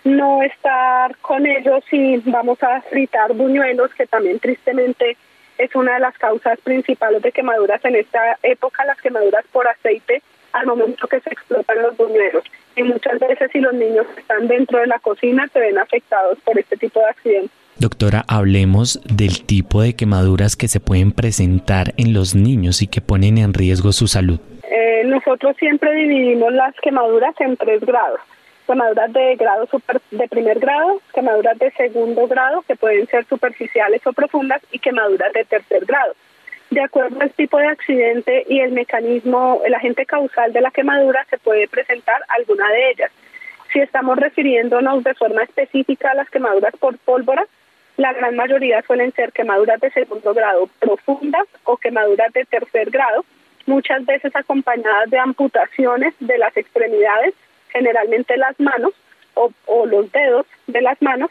no 0.06 0.42
estar 0.42 1.16
con 1.18 1.46
ellos 1.46 1.84
y 1.90 2.18
vamos 2.18 2.62
a 2.62 2.80
fritar 2.82 3.32
buñuelos, 3.34 3.92
que 3.94 4.06
también 4.06 4.38
tristemente 4.38 5.16
es 5.58 5.74
una 5.74 5.94
de 5.94 6.00
las 6.00 6.16
causas 6.18 6.58
principales 6.60 7.22
de 7.22 7.32
quemaduras 7.32 7.84
en 7.84 7.96
esta 7.96 8.38
época, 8.42 8.84
las 8.84 9.00
quemaduras 9.00 9.44
por 9.52 9.66
aceite 9.66 10.22
al 10.52 10.66
momento 10.66 11.06
que 11.06 11.20
se 11.20 11.30
explotan 11.30 11.82
los 11.82 11.96
buñuelos. 11.96 12.44
Y 12.76 12.82
muchas 12.82 13.18
veces 13.18 13.50
si 13.52 13.60
los 13.60 13.74
niños 13.74 14.06
están 14.16 14.48
dentro 14.48 14.78
de 14.78 14.86
la 14.86 14.98
cocina 14.98 15.48
se 15.52 15.58
ven 15.58 15.78
afectados 15.78 16.38
por 16.44 16.58
este 16.58 16.76
tipo 16.76 17.00
de 17.00 17.06
accidentes. 17.06 17.50
Doctora, 17.78 18.24
hablemos 18.26 19.00
del 19.04 19.44
tipo 19.44 19.82
de 19.82 19.94
quemaduras 19.94 20.56
que 20.56 20.68
se 20.68 20.80
pueden 20.80 21.12
presentar 21.12 21.92
en 21.98 22.14
los 22.14 22.34
niños 22.34 22.80
y 22.80 22.86
que 22.86 23.02
ponen 23.02 23.36
en 23.36 23.52
riesgo 23.52 23.92
su 23.92 24.06
salud. 24.06 24.40
Eh, 24.62 25.02
nosotros 25.04 25.56
siempre 25.58 25.94
dividimos 25.94 26.52
las 26.52 26.74
quemaduras 26.82 27.34
en 27.40 27.56
tres 27.56 27.80
grados 27.82 28.20
quemaduras 28.66 29.12
de 29.12 29.36
grado 29.36 29.66
super, 29.66 30.00
de 30.10 30.28
primer 30.28 30.58
grado, 30.58 31.00
quemaduras 31.14 31.58
de 31.58 31.70
segundo 31.72 32.26
grado, 32.26 32.62
que 32.62 32.76
pueden 32.76 33.06
ser 33.06 33.24
superficiales 33.26 34.06
o 34.06 34.12
profundas, 34.12 34.62
y 34.72 34.78
quemaduras 34.78 35.32
de 35.32 35.44
tercer 35.44 35.84
grado. 35.84 36.14
De 36.70 36.82
acuerdo 36.82 37.20
al 37.20 37.30
tipo 37.30 37.58
de 37.58 37.68
accidente 37.68 38.44
y 38.48 38.60
el 38.60 38.72
mecanismo, 38.72 39.62
el 39.64 39.74
agente 39.74 40.04
causal 40.04 40.52
de 40.52 40.60
la 40.60 40.72
quemadura, 40.72 41.24
se 41.30 41.38
puede 41.38 41.68
presentar 41.68 42.20
alguna 42.28 42.68
de 42.70 42.90
ellas. 42.90 43.12
Si 43.72 43.78
estamos 43.80 44.18
refiriéndonos 44.18 45.04
de 45.04 45.14
forma 45.14 45.44
específica 45.44 46.10
a 46.10 46.14
las 46.14 46.28
quemaduras 46.28 46.74
por 46.78 46.98
pólvora, 46.98 47.46
la 47.96 48.12
gran 48.12 48.36
mayoría 48.36 48.82
suelen 48.82 49.12
ser 49.12 49.32
quemaduras 49.32 49.80
de 49.80 49.90
segundo 49.90 50.34
grado 50.34 50.68
profundas 50.80 51.46
o 51.64 51.76
quemaduras 51.76 52.32
de 52.32 52.44
tercer 52.44 52.90
grado, 52.90 53.24
muchas 53.66 54.04
veces 54.04 54.34
acompañadas 54.34 55.08
de 55.08 55.18
amputaciones 55.18 56.14
de 56.20 56.38
las 56.38 56.56
extremidades 56.56 57.34
generalmente 57.76 58.36
las 58.36 58.58
manos 58.58 58.92
o, 59.34 59.86
los 59.86 60.10
dedos 60.12 60.46
de 60.66 60.80
las 60.80 61.00
manos 61.02 61.30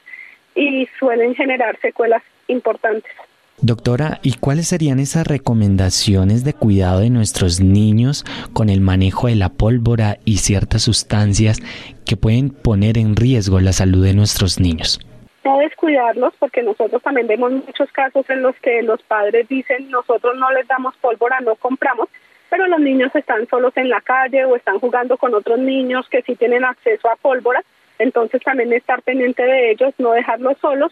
y 0.53 0.87
suelen 0.99 1.33
generar 1.33 1.77
secuelas 1.81 2.21
importantes. 2.47 3.11
Doctora, 3.57 4.19
¿y 4.21 4.35
cuáles 4.37 4.67
serían 4.67 4.99
esas 4.99 5.25
recomendaciones 5.25 6.43
de 6.43 6.53
cuidado 6.53 6.99
de 6.99 7.09
nuestros 7.09 7.61
niños 7.61 8.25
con 8.53 8.69
el 8.69 8.81
manejo 8.81 9.27
de 9.27 9.35
la 9.35 9.49
pólvora 9.49 10.17
y 10.23 10.37
ciertas 10.37 10.83
sustancias 10.83 11.59
que 12.05 12.17
pueden 12.17 12.49
poner 12.49 12.97
en 12.97 13.15
riesgo 13.15 13.59
la 13.59 13.73
salud 13.73 14.03
de 14.03 14.13
nuestros 14.13 14.59
niños? 14.59 14.99
No 15.43 15.57
descuidarlos 15.59 16.33
porque 16.37 16.61
nosotros 16.63 17.01
también 17.01 17.27
vemos 17.27 17.51
muchos 17.53 17.91
casos 17.91 18.29
en 18.29 18.41
los 18.41 18.55
que 18.57 18.83
los 18.83 19.01
padres 19.03 19.47
dicen 19.47 19.89
nosotros 19.89 20.35
no 20.37 20.51
les 20.51 20.67
damos 20.67 20.95
pólvora, 20.97 21.39
no 21.39 21.55
compramos, 21.55 22.09
pero 22.49 22.67
los 22.67 22.79
niños 22.79 23.13
están 23.15 23.47
solos 23.47 23.75
en 23.75 23.89
la 23.89 24.01
calle 24.01 24.45
o 24.45 24.55
están 24.55 24.79
jugando 24.79 25.17
con 25.17 25.33
otros 25.33 25.59
niños 25.59 26.07
que 26.09 26.21
sí 26.21 26.35
tienen 26.35 26.63
acceso 26.63 27.09
a 27.09 27.15
pólvora, 27.15 27.63
entonces 27.99 28.41
también 28.43 28.73
estar 28.73 29.01
pendiente 29.01 29.43
de 29.43 29.71
ellos, 29.71 29.93
no 29.97 30.11
dejarlos 30.11 30.57
solos. 30.59 30.91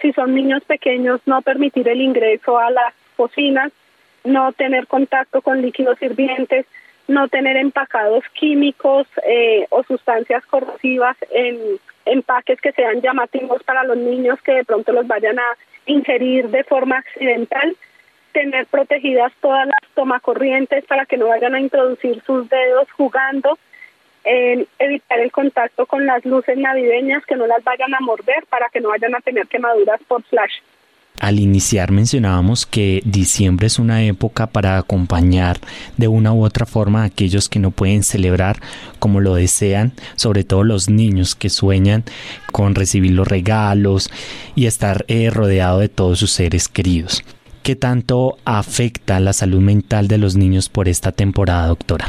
Si 0.00 0.12
son 0.12 0.34
niños 0.34 0.62
pequeños, 0.64 1.20
no 1.26 1.42
permitir 1.42 1.88
el 1.88 2.00
ingreso 2.00 2.58
a 2.58 2.70
las 2.70 2.94
cocinas, 3.16 3.72
no 4.24 4.52
tener 4.52 4.86
contacto 4.86 5.42
con 5.42 5.62
líquidos 5.62 6.00
hirvientes, 6.02 6.66
no 7.06 7.28
tener 7.28 7.56
empacados 7.56 8.24
químicos 8.32 9.06
eh, 9.26 9.66
o 9.70 9.82
sustancias 9.84 10.44
corrosivas 10.46 11.16
en 11.30 11.78
empaques 12.06 12.60
que 12.60 12.72
sean 12.72 13.00
llamativos 13.00 13.62
para 13.62 13.84
los 13.84 13.96
niños 13.96 14.40
que 14.42 14.52
de 14.52 14.64
pronto 14.64 14.92
los 14.92 15.06
vayan 15.06 15.38
a 15.38 15.56
ingerir 15.86 16.48
de 16.48 16.64
forma 16.64 16.98
accidental 16.98 17.76
tener 18.34 18.66
protegidas 18.66 19.32
todas 19.40 19.66
las 19.66 19.90
tomacorrientes 19.94 20.84
para 20.84 21.06
que 21.06 21.16
no 21.16 21.28
vayan 21.28 21.54
a 21.54 21.60
introducir 21.60 22.20
sus 22.26 22.48
dedos 22.50 22.90
jugando, 22.92 23.56
evitar 24.24 25.20
el 25.20 25.30
contacto 25.30 25.86
con 25.86 26.04
las 26.04 26.24
luces 26.24 26.58
navideñas, 26.58 27.24
que 27.26 27.36
no 27.36 27.46
las 27.46 27.62
vayan 27.62 27.94
a 27.94 28.00
morder 28.00 28.44
para 28.50 28.68
que 28.70 28.80
no 28.80 28.88
vayan 28.88 29.14
a 29.14 29.20
tener 29.20 29.46
quemaduras 29.46 30.00
por 30.08 30.22
flash. 30.24 30.54
Al 31.20 31.38
iniciar 31.38 31.92
mencionábamos 31.92 32.66
que 32.66 33.00
diciembre 33.04 33.68
es 33.68 33.78
una 33.78 34.02
época 34.02 34.48
para 34.48 34.78
acompañar 34.78 35.58
de 35.96 36.08
una 36.08 36.32
u 36.32 36.44
otra 36.44 36.66
forma 36.66 37.02
a 37.02 37.06
aquellos 37.06 37.48
que 37.48 37.60
no 37.60 37.70
pueden 37.70 38.02
celebrar 38.02 38.56
como 38.98 39.20
lo 39.20 39.36
desean, 39.36 39.92
sobre 40.16 40.42
todo 40.42 40.64
los 40.64 40.90
niños 40.90 41.36
que 41.36 41.50
sueñan 41.50 42.02
con 42.50 42.74
recibir 42.74 43.12
los 43.12 43.28
regalos 43.28 44.10
y 44.56 44.66
estar 44.66 45.04
eh, 45.06 45.30
rodeado 45.30 45.78
de 45.78 45.88
todos 45.88 46.18
sus 46.18 46.32
seres 46.32 46.66
queridos. 46.66 47.22
¿Qué 47.64 47.76
tanto 47.76 48.36
afecta 48.44 49.20
la 49.20 49.32
salud 49.32 49.60
mental 49.60 50.06
de 50.06 50.18
los 50.18 50.36
niños 50.36 50.68
por 50.68 50.86
esta 50.86 51.12
temporada, 51.12 51.68
doctora? 51.68 52.08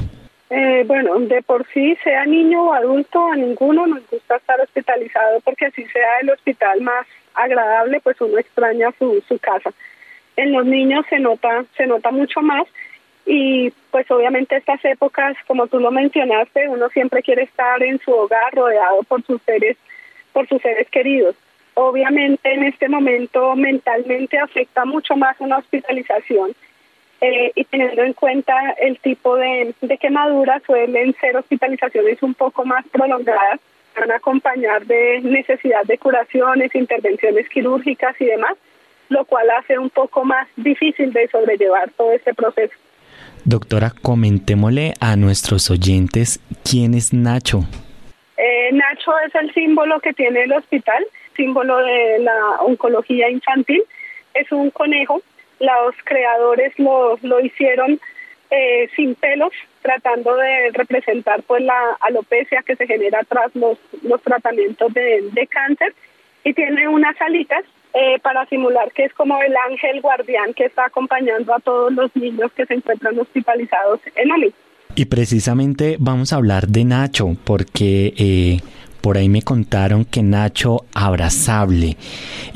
Eh, 0.49 0.83
bueno, 0.85 1.17
de 1.17 1.41
por 1.43 1.65
sí, 1.73 1.95
sea 2.03 2.25
niño 2.25 2.65
o 2.65 2.73
adulto, 2.73 3.25
a 3.31 3.37
ninguno 3.37 3.87
nos 3.87 4.01
gusta 4.11 4.35
estar 4.35 4.59
hospitalizado 4.59 5.39
porque 5.45 5.67
así 5.67 5.85
sea 5.85 6.19
el 6.21 6.31
hospital 6.31 6.81
más 6.81 7.07
agradable, 7.35 8.01
pues 8.01 8.19
uno 8.19 8.37
extraña 8.37 8.91
su, 8.99 9.23
su 9.29 9.39
casa. 9.39 9.71
En 10.35 10.51
los 10.51 10.65
niños 10.65 11.05
se 11.09 11.19
nota, 11.19 11.63
se 11.77 11.87
nota 11.87 12.11
mucho 12.11 12.41
más 12.41 12.67
y 13.25 13.71
pues 13.91 14.11
obviamente 14.11 14.57
estas 14.57 14.83
épocas, 14.83 15.37
como 15.47 15.67
tú 15.67 15.79
lo 15.79 15.89
mencionaste, 15.89 16.67
uno 16.67 16.89
siempre 16.89 17.23
quiere 17.23 17.43
estar 17.43 17.81
en 17.81 17.97
su 17.99 18.11
hogar 18.11 18.53
rodeado 18.53 19.03
por 19.03 19.23
sus 19.23 19.41
seres, 19.43 19.77
por 20.33 20.49
sus 20.49 20.61
seres 20.61 20.89
queridos. 20.89 21.37
Obviamente 21.75 22.53
en 22.53 22.63
este 22.63 22.89
momento 22.89 23.55
mentalmente 23.55 24.39
afecta 24.39 24.85
mucho 24.85 25.15
más 25.15 25.35
una 25.39 25.57
hospitalización 25.57 26.55
eh, 27.21 27.51
y 27.53 27.63
teniendo 27.65 28.03
en 28.03 28.13
cuenta 28.13 28.53
el 28.79 28.97
tipo 28.99 29.35
de, 29.35 29.73
de 29.81 29.97
quemaduras 29.97 30.63
suelen 30.65 31.13
ser 31.19 31.35
hospitalizaciones 31.37 32.21
un 32.23 32.33
poco 32.33 32.65
más 32.65 32.85
prolongadas, 32.87 33.59
van 33.99 34.11
a 34.11 34.15
acompañar 34.15 34.85
de 34.85 35.21
necesidad 35.21 35.83
de 35.85 35.97
curaciones, 35.97 36.73
intervenciones 36.75 37.47
quirúrgicas 37.49 38.15
y 38.19 38.25
demás, 38.25 38.53
lo 39.09 39.25
cual 39.25 39.49
hace 39.51 39.77
un 39.77 39.89
poco 39.89 40.23
más 40.23 40.47
difícil 40.55 41.13
de 41.13 41.27
sobrellevar 41.27 41.91
todo 41.91 42.11
este 42.11 42.33
proceso. 42.33 42.73
Doctora, 43.43 43.91
comentémosle 44.01 44.93
a 44.99 45.15
nuestros 45.15 45.69
oyentes 45.69 46.39
quién 46.63 46.93
es 46.93 47.13
Nacho. 47.13 47.59
Eh, 48.37 48.71
Nacho 48.73 49.11
es 49.27 49.35
el 49.35 49.53
símbolo 49.53 49.99
que 49.99 50.13
tiene 50.13 50.43
el 50.43 50.53
hospital 50.53 51.05
símbolo 51.35 51.77
de 51.77 52.19
la 52.19 52.61
oncología 52.61 53.29
infantil. 53.29 53.83
Es 54.33 54.51
un 54.51 54.69
conejo. 54.71 55.21
Los 55.59 55.95
creadores 56.03 56.77
lo, 56.77 57.17
lo 57.21 57.39
hicieron 57.39 57.99
eh, 58.51 58.89
sin 58.95 59.15
pelos, 59.15 59.51
tratando 59.81 60.35
de 60.35 60.71
representar 60.73 61.43
pues 61.43 61.63
la 61.63 61.97
alopecia 62.01 62.61
que 62.63 62.75
se 62.75 62.87
genera 62.87 63.21
tras 63.27 63.55
los, 63.55 63.77
los 64.03 64.21
tratamientos 64.21 64.93
de, 64.93 65.29
de 65.31 65.47
cáncer. 65.47 65.93
Y 66.43 66.53
tiene 66.53 66.87
unas 66.87 67.19
alitas 67.21 67.63
eh, 67.93 68.19
para 68.21 68.45
simular 68.47 68.91
que 68.91 69.05
es 69.05 69.13
como 69.13 69.41
el 69.41 69.53
ángel 69.69 70.01
guardián 70.01 70.53
que 70.53 70.65
está 70.65 70.85
acompañando 70.85 71.55
a 71.55 71.59
todos 71.59 71.93
los 71.93 72.13
niños 72.15 72.51
que 72.51 72.65
se 72.65 72.73
encuentran 72.73 73.17
hospitalizados 73.17 74.01
en 74.15 74.31
OMI. 74.31 74.53
Y 74.95 75.05
precisamente 75.05 75.97
vamos 75.99 76.31
a 76.31 76.35
hablar 76.35 76.67
de 76.67 76.83
Nacho, 76.83 77.35
porque 77.43 78.13
eh, 78.17 78.59
por 79.05 79.19
ahí 79.19 79.29
me 79.29 79.43
contaron 79.43 80.03
que 80.03 80.23
Nacho 80.23 80.77
Abrazable 80.95 81.95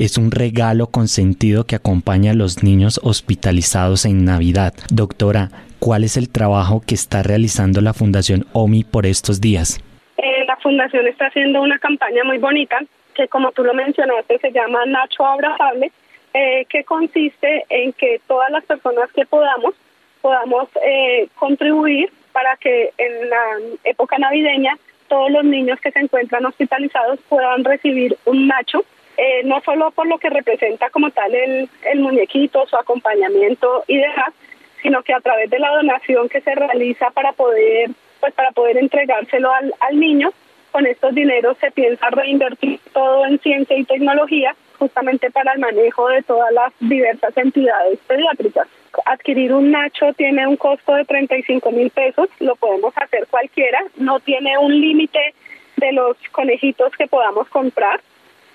es 0.00 0.18
un 0.18 0.32
regalo 0.32 0.88
consentido 0.88 1.62
que 1.62 1.76
acompaña 1.76 2.32
a 2.32 2.34
los 2.34 2.64
niños 2.64 2.98
hospitalizados 3.04 4.04
en 4.04 4.24
Navidad. 4.24 4.74
Doctora, 4.92 5.50
¿cuál 5.78 6.02
es 6.02 6.16
el 6.16 6.28
trabajo 6.28 6.82
que 6.84 6.96
está 6.96 7.22
realizando 7.22 7.80
la 7.80 7.94
Fundación 7.94 8.46
OMI 8.52 8.82
por 8.82 9.06
estos 9.06 9.40
días? 9.40 9.78
Eh, 10.16 10.44
la 10.44 10.56
Fundación 10.56 11.06
está 11.06 11.26
haciendo 11.26 11.62
una 11.62 11.78
campaña 11.78 12.24
muy 12.24 12.38
bonita 12.38 12.80
que 13.14 13.28
como 13.28 13.52
tú 13.52 13.62
lo 13.62 13.72
mencionaste 13.72 14.40
se 14.40 14.50
llama 14.50 14.84
Nacho 14.86 15.24
Abrazable, 15.24 15.92
eh, 16.34 16.66
que 16.68 16.82
consiste 16.82 17.64
en 17.68 17.92
que 17.92 18.20
todas 18.26 18.50
las 18.50 18.64
personas 18.64 19.08
que 19.12 19.24
podamos 19.24 19.74
podamos 20.20 20.68
eh, 20.84 21.28
contribuir 21.36 22.10
para 22.32 22.56
que 22.56 22.90
en 22.98 23.30
la 23.30 23.44
época 23.84 24.18
navideña 24.18 24.76
todos 25.10 25.30
los 25.30 25.44
niños 25.44 25.80
que 25.80 25.90
se 25.90 25.98
encuentran 25.98 26.46
hospitalizados 26.46 27.18
puedan 27.28 27.64
recibir 27.64 28.16
un 28.26 28.46
nacho, 28.46 28.84
eh, 29.16 29.42
no 29.44 29.60
solo 29.60 29.90
por 29.90 30.06
lo 30.06 30.18
que 30.18 30.30
representa 30.30 30.88
como 30.88 31.10
tal 31.10 31.34
el, 31.34 31.68
el 31.82 32.00
muñequito, 32.00 32.64
su 32.68 32.76
acompañamiento 32.76 33.84
y 33.88 33.96
demás, 33.98 34.32
sino 34.80 35.02
que 35.02 35.12
a 35.12 35.20
través 35.20 35.50
de 35.50 35.58
la 35.58 35.70
donación 35.72 36.28
que 36.28 36.40
se 36.40 36.54
realiza 36.54 37.10
para 37.10 37.32
poder, 37.32 37.90
pues 38.20 38.32
para 38.34 38.52
poder 38.52 38.78
entregárselo 38.78 39.52
al, 39.52 39.74
al 39.80 39.98
niño, 39.98 40.30
con 40.70 40.86
estos 40.86 41.12
dineros 41.12 41.58
se 41.58 41.72
piensa 41.72 42.08
reinvertir 42.10 42.78
todo 42.92 43.26
en 43.26 43.40
ciencia 43.40 43.76
y 43.76 43.84
tecnología 43.84 44.54
justamente 44.78 45.28
para 45.32 45.52
el 45.54 45.58
manejo 45.58 46.08
de 46.08 46.22
todas 46.22 46.52
las 46.52 46.72
diversas 46.78 47.36
entidades 47.36 47.98
pediátricas. 48.06 48.68
Adquirir 49.06 49.52
un 49.52 49.70
Nacho 49.70 50.12
tiene 50.14 50.46
un 50.46 50.56
costo 50.56 50.94
de 50.94 51.04
35 51.04 51.70
mil 51.70 51.90
pesos, 51.90 52.28
lo 52.38 52.56
podemos 52.56 52.92
hacer 52.96 53.26
cualquiera, 53.28 53.80
no 53.96 54.20
tiene 54.20 54.58
un 54.58 54.80
límite 54.80 55.34
de 55.76 55.92
los 55.92 56.16
conejitos 56.32 56.92
que 56.96 57.06
podamos 57.06 57.48
comprar. 57.48 58.00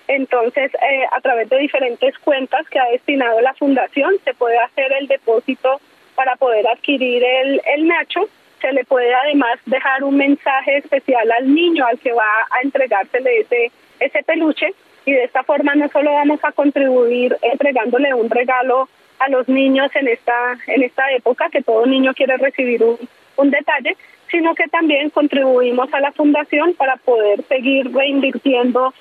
Entonces, 0.07 0.71
eh, 0.75 1.05
a 1.11 1.21
través 1.21 1.49
de 1.49 1.57
diferentes 1.57 2.17
cuentas 2.19 2.67
que 2.69 2.79
ha 2.79 2.89
destinado 2.89 3.41
la 3.41 3.53
fundación, 3.53 4.13
se 4.23 4.33
puede 4.33 4.57
hacer 4.57 4.91
el 4.93 5.07
depósito 5.07 5.81
para 6.15 6.36
poder 6.36 6.67
adquirir 6.67 7.23
el, 7.23 7.61
el 7.65 7.88
Nacho. 7.88 8.29
Se 8.61 8.71
le 8.71 8.86
puede 8.86 9.13
además 9.13 9.59
dejar 9.65 10.03
un 10.03 10.17
mensaje 10.17 10.77
especial 10.77 11.31
al 11.31 11.53
niño 11.53 11.86
al 11.86 11.99
que 11.99 12.13
va 12.13 12.47
a 12.51 12.61
entregársele 12.61 13.39
ese, 13.39 13.71
ese 13.99 14.23
peluche 14.23 14.73
y 15.05 15.11
de 15.11 15.23
esta 15.23 15.43
forma 15.43 15.75
no 15.75 15.88
solo 15.89 16.13
vamos 16.13 16.39
a 16.43 16.51
contribuir 16.51 17.38
entregándole 17.41 18.13
un 18.13 18.29
regalo 18.29 18.89
a 19.20 19.30
los 19.30 19.47
niños 19.47 19.89
en 19.95 20.07
esta 20.07 20.57
en 20.68 20.84
esta 20.84 21.11
época 21.11 21.49
que 21.49 21.61
todo 21.61 21.86
niño 21.86 22.13
quiere 22.13 22.38
recibir 22.38 22.84
un, 22.84 22.97
un 23.38 23.51
detalle, 23.51 23.95
sino 24.30 24.55
que 24.55 24.68
también 24.68 25.09
contribuimos 25.09 25.93
a 25.93 25.99
la 25.99 26.11
fundación 26.11 26.74
para 26.74 26.97
poder 26.97 27.43
seguir 27.47 27.93
reinvirtiendo 27.93 28.93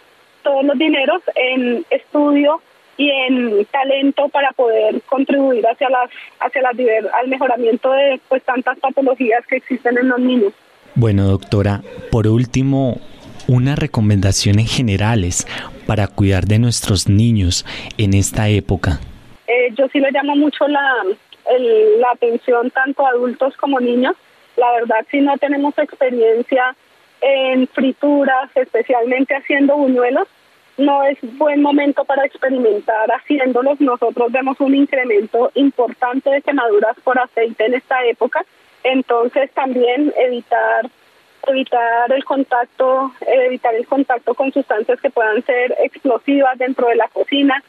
todos 0.43 0.65
los 0.65 0.79
dineros 0.79 1.23
en 1.35 1.85
estudio 1.91 2.61
y 2.97 3.11
en 3.11 3.65
talento 3.67 4.29
para 4.29 4.53
poder 4.53 5.03
contribuir 5.03 5.67
hacia 5.67 5.89
las 5.89 6.11
hacia 6.41 6.63
las 6.63 6.75
al 7.15 7.29
mejoramiento 7.29 7.91
de 7.93 8.21
pues 8.29 8.43
tantas 8.45 8.79
patologías 8.79 9.45
que 9.47 9.57
existen 9.57 9.99
en 9.99 10.09
los 10.09 10.21
niños. 10.21 10.53
Bueno, 10.95 11.25
doctora, 11.25 11.83
por 12.13 12.29
último, 12.29 13.01
unas 13.49 13.79
recomendaciones 13.79 14.75
generales 14.75 15.47
para 15.87 16.07
cuidar 16.07 16.45
de 16.45 16.61
nuestros 16.61 17.09
niños 17.09 17.67
en 17.99 18.15
esta 18.15 18.49
época. 18.49 19.01
Yo 19.73 19.89
sí 19.89 20.01
le 20.01 20.11
llamo 20.11 20.37
mucho 20.37 20.67
la, 20.69 21.05
la 21.99 22.09
atención 22.13 22.71
tanto 22.71 23.07
a 23.07 23.11
adultos 23.11 23.57
como 23.57 23.81
niños. 23.81 24.17
La 24.57 24.71
verdad, 24.73 25.05
si 25.11 25.21
no 25.21 25.37
tenemos 25.39 25.77
experiencia 25.79 26.77
en 27.21 27.67
frituras, 27.69 28.51
especialmente 28.55 29.35
haciendo 29.35 29.77
buñuelos, 29.77 30.29
no 30.77 31.05
es 31.05 31.19
buen 31.39 31.63
momento 31.63 32.05
para 32.05 32.27
experimentar 32.27 33.09
haciéndolos. 33.11 33.81
Nosotros 33.81 34.33
vemos 34.33 34.61
un 34.61 34.75
incremento 34.75 35.51
importante 35.55 36.31
de 36.31 36.43
quemaduras 36.43 36.97
por 37.03 37.19
aceite 37.19 37.67
en 37.67 37.75
esta 37.75 38.05
época. 38.05 38.45
Entonces 38.83 39.51
también 39.53 40.13
evitar 40.17 40.91
evitar 41.47 42.11
el 42.13 42.25
contacto, 42.25 43.13
evitar 43.27 43.75
el 43.75 43.87
contacto 43.87 44.35
con 44.35 44.53
sustancias 44.53 45.01
que 45.01 45.11
puedan 45.11 45.45
ser 45.45 45.75
explosivas 45.83 46.57
dentro 46.59 46.89
de 46.89 46.97
la 46.97 47.09
cocina, 47.09 47.63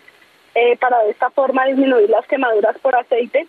eh, 0.56 0.78
para 0.78 1.04
de 1.04 1.12
esta 1.12 1.30
forma 1.30 1.66
disminuir 1.66 2.10
las 2.10 2.26
quemaduras 2.28 2.78
por 2.80 2.96
aceite. 2.96 3.46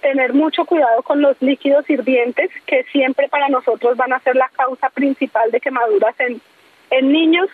Tener 0.00 0.32
mucho 0.32 0.64
cuidado 0.64 1.02
con 1.02 1.20
los 1.20 1.40
líquidos 1.40 1.88
hirvientes, 1.88 2.50
que 2.66 2.84
siempre 2.84 3.28
para 3.28 3.48
nosotros 3.48 3.96
van 3.96 4.12
a 4.12 4.20
ser 4.20 4.36
la 4.36 4.48
causa 4.48 4.88
principal 4.90 5.50
de 5.50 5.60
quemaduras 5.60 6.18
en, 6.18 6.40
en 6.90 7.12
niños. 7.12 7.48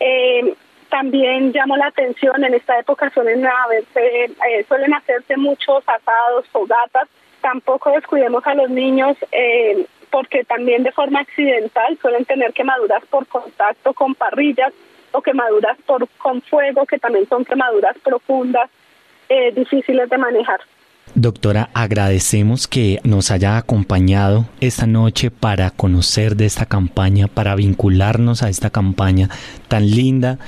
Eh, 0.00 0.54
también 0.88 1.52
llamo 1.52 1.76
la 1.76 1.86
atención, 1.86 2.44
en 2.44 2.54
esta 2.54 2.78
época 2.78 3.10
suelen, 3.14 3.46
haberse, 3.46 4.24
eh, 4.24 4.64
suelen 4.68 4.92
hacerse 4.92 5.36
muchos 5.36 5.82
asados, 5.86 6.46
fogatas. 6.48 7.08
Tampoco 7.40 7.90
descuidemos 7.90 8.46
a 8.46 8.54
los 8.54 8.68
niños 8.70 9.16
eh, 9.32 9.86
porque 10.10 10.44
también 10.44 10.82
de 10.82 10.92
forma 10.92 11.20
accidental 11.20 11.98
suelen 12.00 12.24
tener 12.26 12.52
quemaduras 12.52 13.04
por 13.06 13.26
contacto 13.26 13.94
con 13.94 14.14
parrillas 14.14 14.72
o 15.12 15.22
quemaduras 15.22 15.78
por 15.86 16.08
con 16.18 16.42
fuego, 16.42 16.86
que 16.86 16.98
también 16.98 17.28
son 17.28 17.44
quemaduras 17.44 17.96
profundas, 17.98 18.70
eh, 19.28 19.52
difíciles 19.52 20.08
de 20.08 20.18
manejar. 20.18 20.60
Doctora, 21.22 21.70
agradecemos 21.72 22.66
que 22.66 22.98
nos 23.04 23.30
haya 23.30 23.56
acompañado 23.56 24.48
esta 24.60 24.88
noche 24.88 25.30
para 25.30 25.70
conocer 25.70 26.34
de 26.34 26.46
esta 26.46 26.66
campaña, 26.66 27.28
para 27.28 27.54
vincularnos 27.54 28.42
a 28.42 28.48
esta 28.48 28.70
campaña 28.70 29.30
tan 29.68 29.88
linda, 29.88 30.40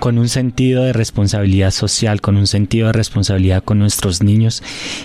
con 0.00 0.16
un 0.16 0.30
sentido 0.30 0.84
de 0.84 0.94
responsabilidad 0.94 1.70
social, 1.70 2.22
con 2.22 2.38
un 2.38 2.46
sentido 2.46 2.86
de 2.86 2.94
responsabilidad 2.94 3.62
con 3.62 3.78
nuestros 3.78 4.22
niños. 4.22 4.62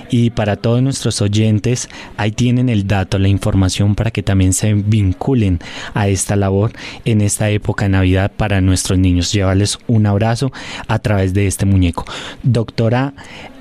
Y 0.10 0.30
para 0.30 0.56
todos 0.56 0.82
nuestros 0.82 1.22
oyentes, 1.22 1.90
ahí 2.16 2.32
tienen 2.32 2.70
el 2.70 2.88
dato, 2.88 3.20
la 3.20 3.28
información 3.28 3.96
para 3.96 4.12
que 4.12 4.24
también 4.24 4.54
se 4.54 4.76
vinculen 4.76 5.60
a 5.94 6.08
esta 6.08 6.38
labor 6.38 6.72
en 7.04 7.20
esta 7.20 7.50
época 7.50 7.84
de 7.84 7.90
Navidad 7.90 8.32
para 8.32 8.62
nuestros 8.62 8.98
niños. 8.98 9.34
Llevarles 9.34 9.78
un 9.88 10.06
abrazo 10.06 10.54
a 10.88 11.00
través 11.00 11.34
de 11.34 11.48
este 11.48 11.66
muñeco. 11.66 12.06
Doctora 12.44 13.14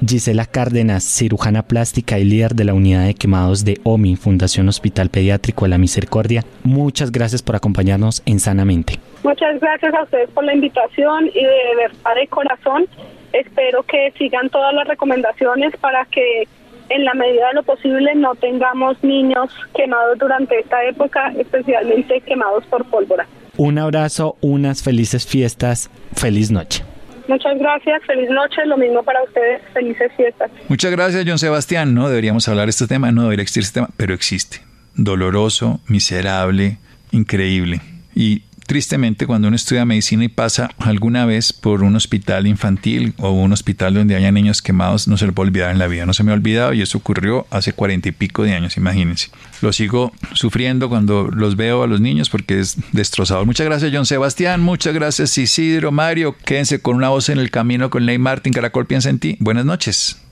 Gisela 0.07 0.47
Cárdenas, 0.47 1.03
cirujana 1.03 1.56
plástica 1.63 2.19
y 2.19 2.25
líder 2.25 2.55
de 2.55 2.65
la 2.65 2.75
unidad 2.75 3.07
de 3.07 3.15
quemados 3.15 3.65
de 3.65 3.81
OMI, 3.85 4.17
Fundación 4.17 4.69
Hospital 4.69 5.11
Pediátrico 5.11 5.65
de 5.65 5.71
la 5.71 5.79
Misericordia. 5.79 6.45
Muchas 6.65 7.13
gracias 7.13 7.43
por 7.43 7.57
acompañarnos 7.57 8.23
en 8.27 8.41
Sanamente. 8.41 8.95
Muchas 9.23 9.61
gracias 9.61 9.95
a 9.95 10.03
ustedes 10.03 10.31
por 10.31 10.45
la 10.45 10.55
invitación 10.55 11.27
y 11.27 11.43
de 11.43 11.77
verdad 11.77 12.15
de 12.15 12.27
corazón 12.29 12.87
espero 13.33 13.83
que 13.83 14.13
sigan 14.19 14.49
todas 14.51 14.75
las 14.75 14.87
recomendaciones 14.89 15.77
para 15.79 16.05
que 16.07 16.49
en 16.89 17.05
la 17.05 17.15
medida 17.15 17.49
de 17.49 17.55
lo 17.55 17.63
posible 17.63 18.15
no 18.15 18.35
tengamos 18.37 19.03
niños 19.03 19.51
quemados 19.75 20.19
durante 20.19 20.59
esta 20.59 20.85
época, 20.85 21.33
especialmente 21.39 22.21
quemados 22.21 22.65
por 22.67 22.85
pólvora. 22.87 23.27
Un 23.57 23.79
abrazo, 23.79 24.37
unas 24.41 24.83
felices 24.83 25.27
fiestas, 25.27 25.91
feliz 26.15 26.51
noche. 26.51 26.85
Muchas 27.29 27.59
gracias, 27.59 28.03
feliz 28.07 28.31
noche, 28.31 28.64
lo 28.66 28.77
mismo 28.77 29.03
para 29.03 29.22
ustedes, 29.24 29.62
felices 29.72 30.12
fiestas. 30.16 30.51
Muchas 30.68 30.91
gracias, 30.93 31.24
John 31.27 31.39
Sebastián. 31.39 31.95
No 31.95 32.09
deberíamos 32.09 32.49
hablar 32.49 32.66
de 32.66 32.70
este 32.70 32.87
tema, 32.87 33.11
no 33.11 33.22
debería 33.24 33.43
existir 33.43 33.62
este 33.64 33.81
tema, 33.81 33.89
pero 33.97 34.14
existe. 34.14 34.61
Doloroso, 34.95 35.81
miserable, 35.89 36.79
increíble. 37.11 37.81
Y 38.14 38.43
tristemente 38.67 39.27
cuando 39.27 39.49
uno 39.49 39.57
estudia 39.57 39.85
medicina 39.85 40.25
y 40.25 40.29
pasa 40.29 40.71
alguna 40.79 41.25
vez 41.27 41.53
por 41.53 41.83
un 41.83 41.97
hospital 41.97 42.47
infantil 42.47 43.14
o 43.19 43.31
un 43.31 43.53
hospital 43.53 43.95
donde 43.95 44.17
haya 44.17 44.33
niños 44.33 44.62
quemados, 44.62 45.09
no 45.09 45.17
se 45.17 45.27
lo 45.27 45.33
puede 45.33 45.49
olvidar 45.49 45.71
en 45.71 45.79
la 45.79 45.87
vida. 45.87 46.07
No 46.07 46.12
se 46.12 46.23
me 46.23 46.33
ha 46.33 46.35
olvidado 46.35 46.73
y 46.73 46.83
eso 46.83 46.99
ocurrió 46.99 47.47
hace 47.51 47.73
cuarenta 47.73 48.09
y 48.09 48.12
pico 48.12 48.43
de 48.43 48.55
años, 48.55 48.77
imagínense. 48.77 49.31
Lo 49.62 49.73
sigo 49.73 50.12
sufriendo 50.33 50.89
cuando 50.89 51.29
los 51.33 51.57
veo 51.57 51.83
a 51.83 51.87
los 51.87 52.01
niños 52.01 52.29
porque 52.29 52.61
es 52.61 52.77
destrozador. 52.93 53.47
Muchas 53.47 53.67
gracias, 53.67 53.91
John 53.95 54.07
Sebastián. 54.07 54.61
Muchas 54.61 54.95
gracias, 54.95 55.37
Isidro, 55.39 55.93
Mario. 55.93 56.37
Quédense 56.45 56.81
con 56.81 56.97
una 56.97 57.09
voz 57.09 57.29
en 57.29 57.39
el 57.39 57.51
camino 57.51 57.91
con 57.91 58.07
Ley 58.07 58.19
Martin. 58.19 58.53
Caracol 58.53 58.87
piensa 58.87 59.11
en 59.11 59.19
ti. 59.19 59.37
Buenas 59.41 59.64
noches. 59.64 60.26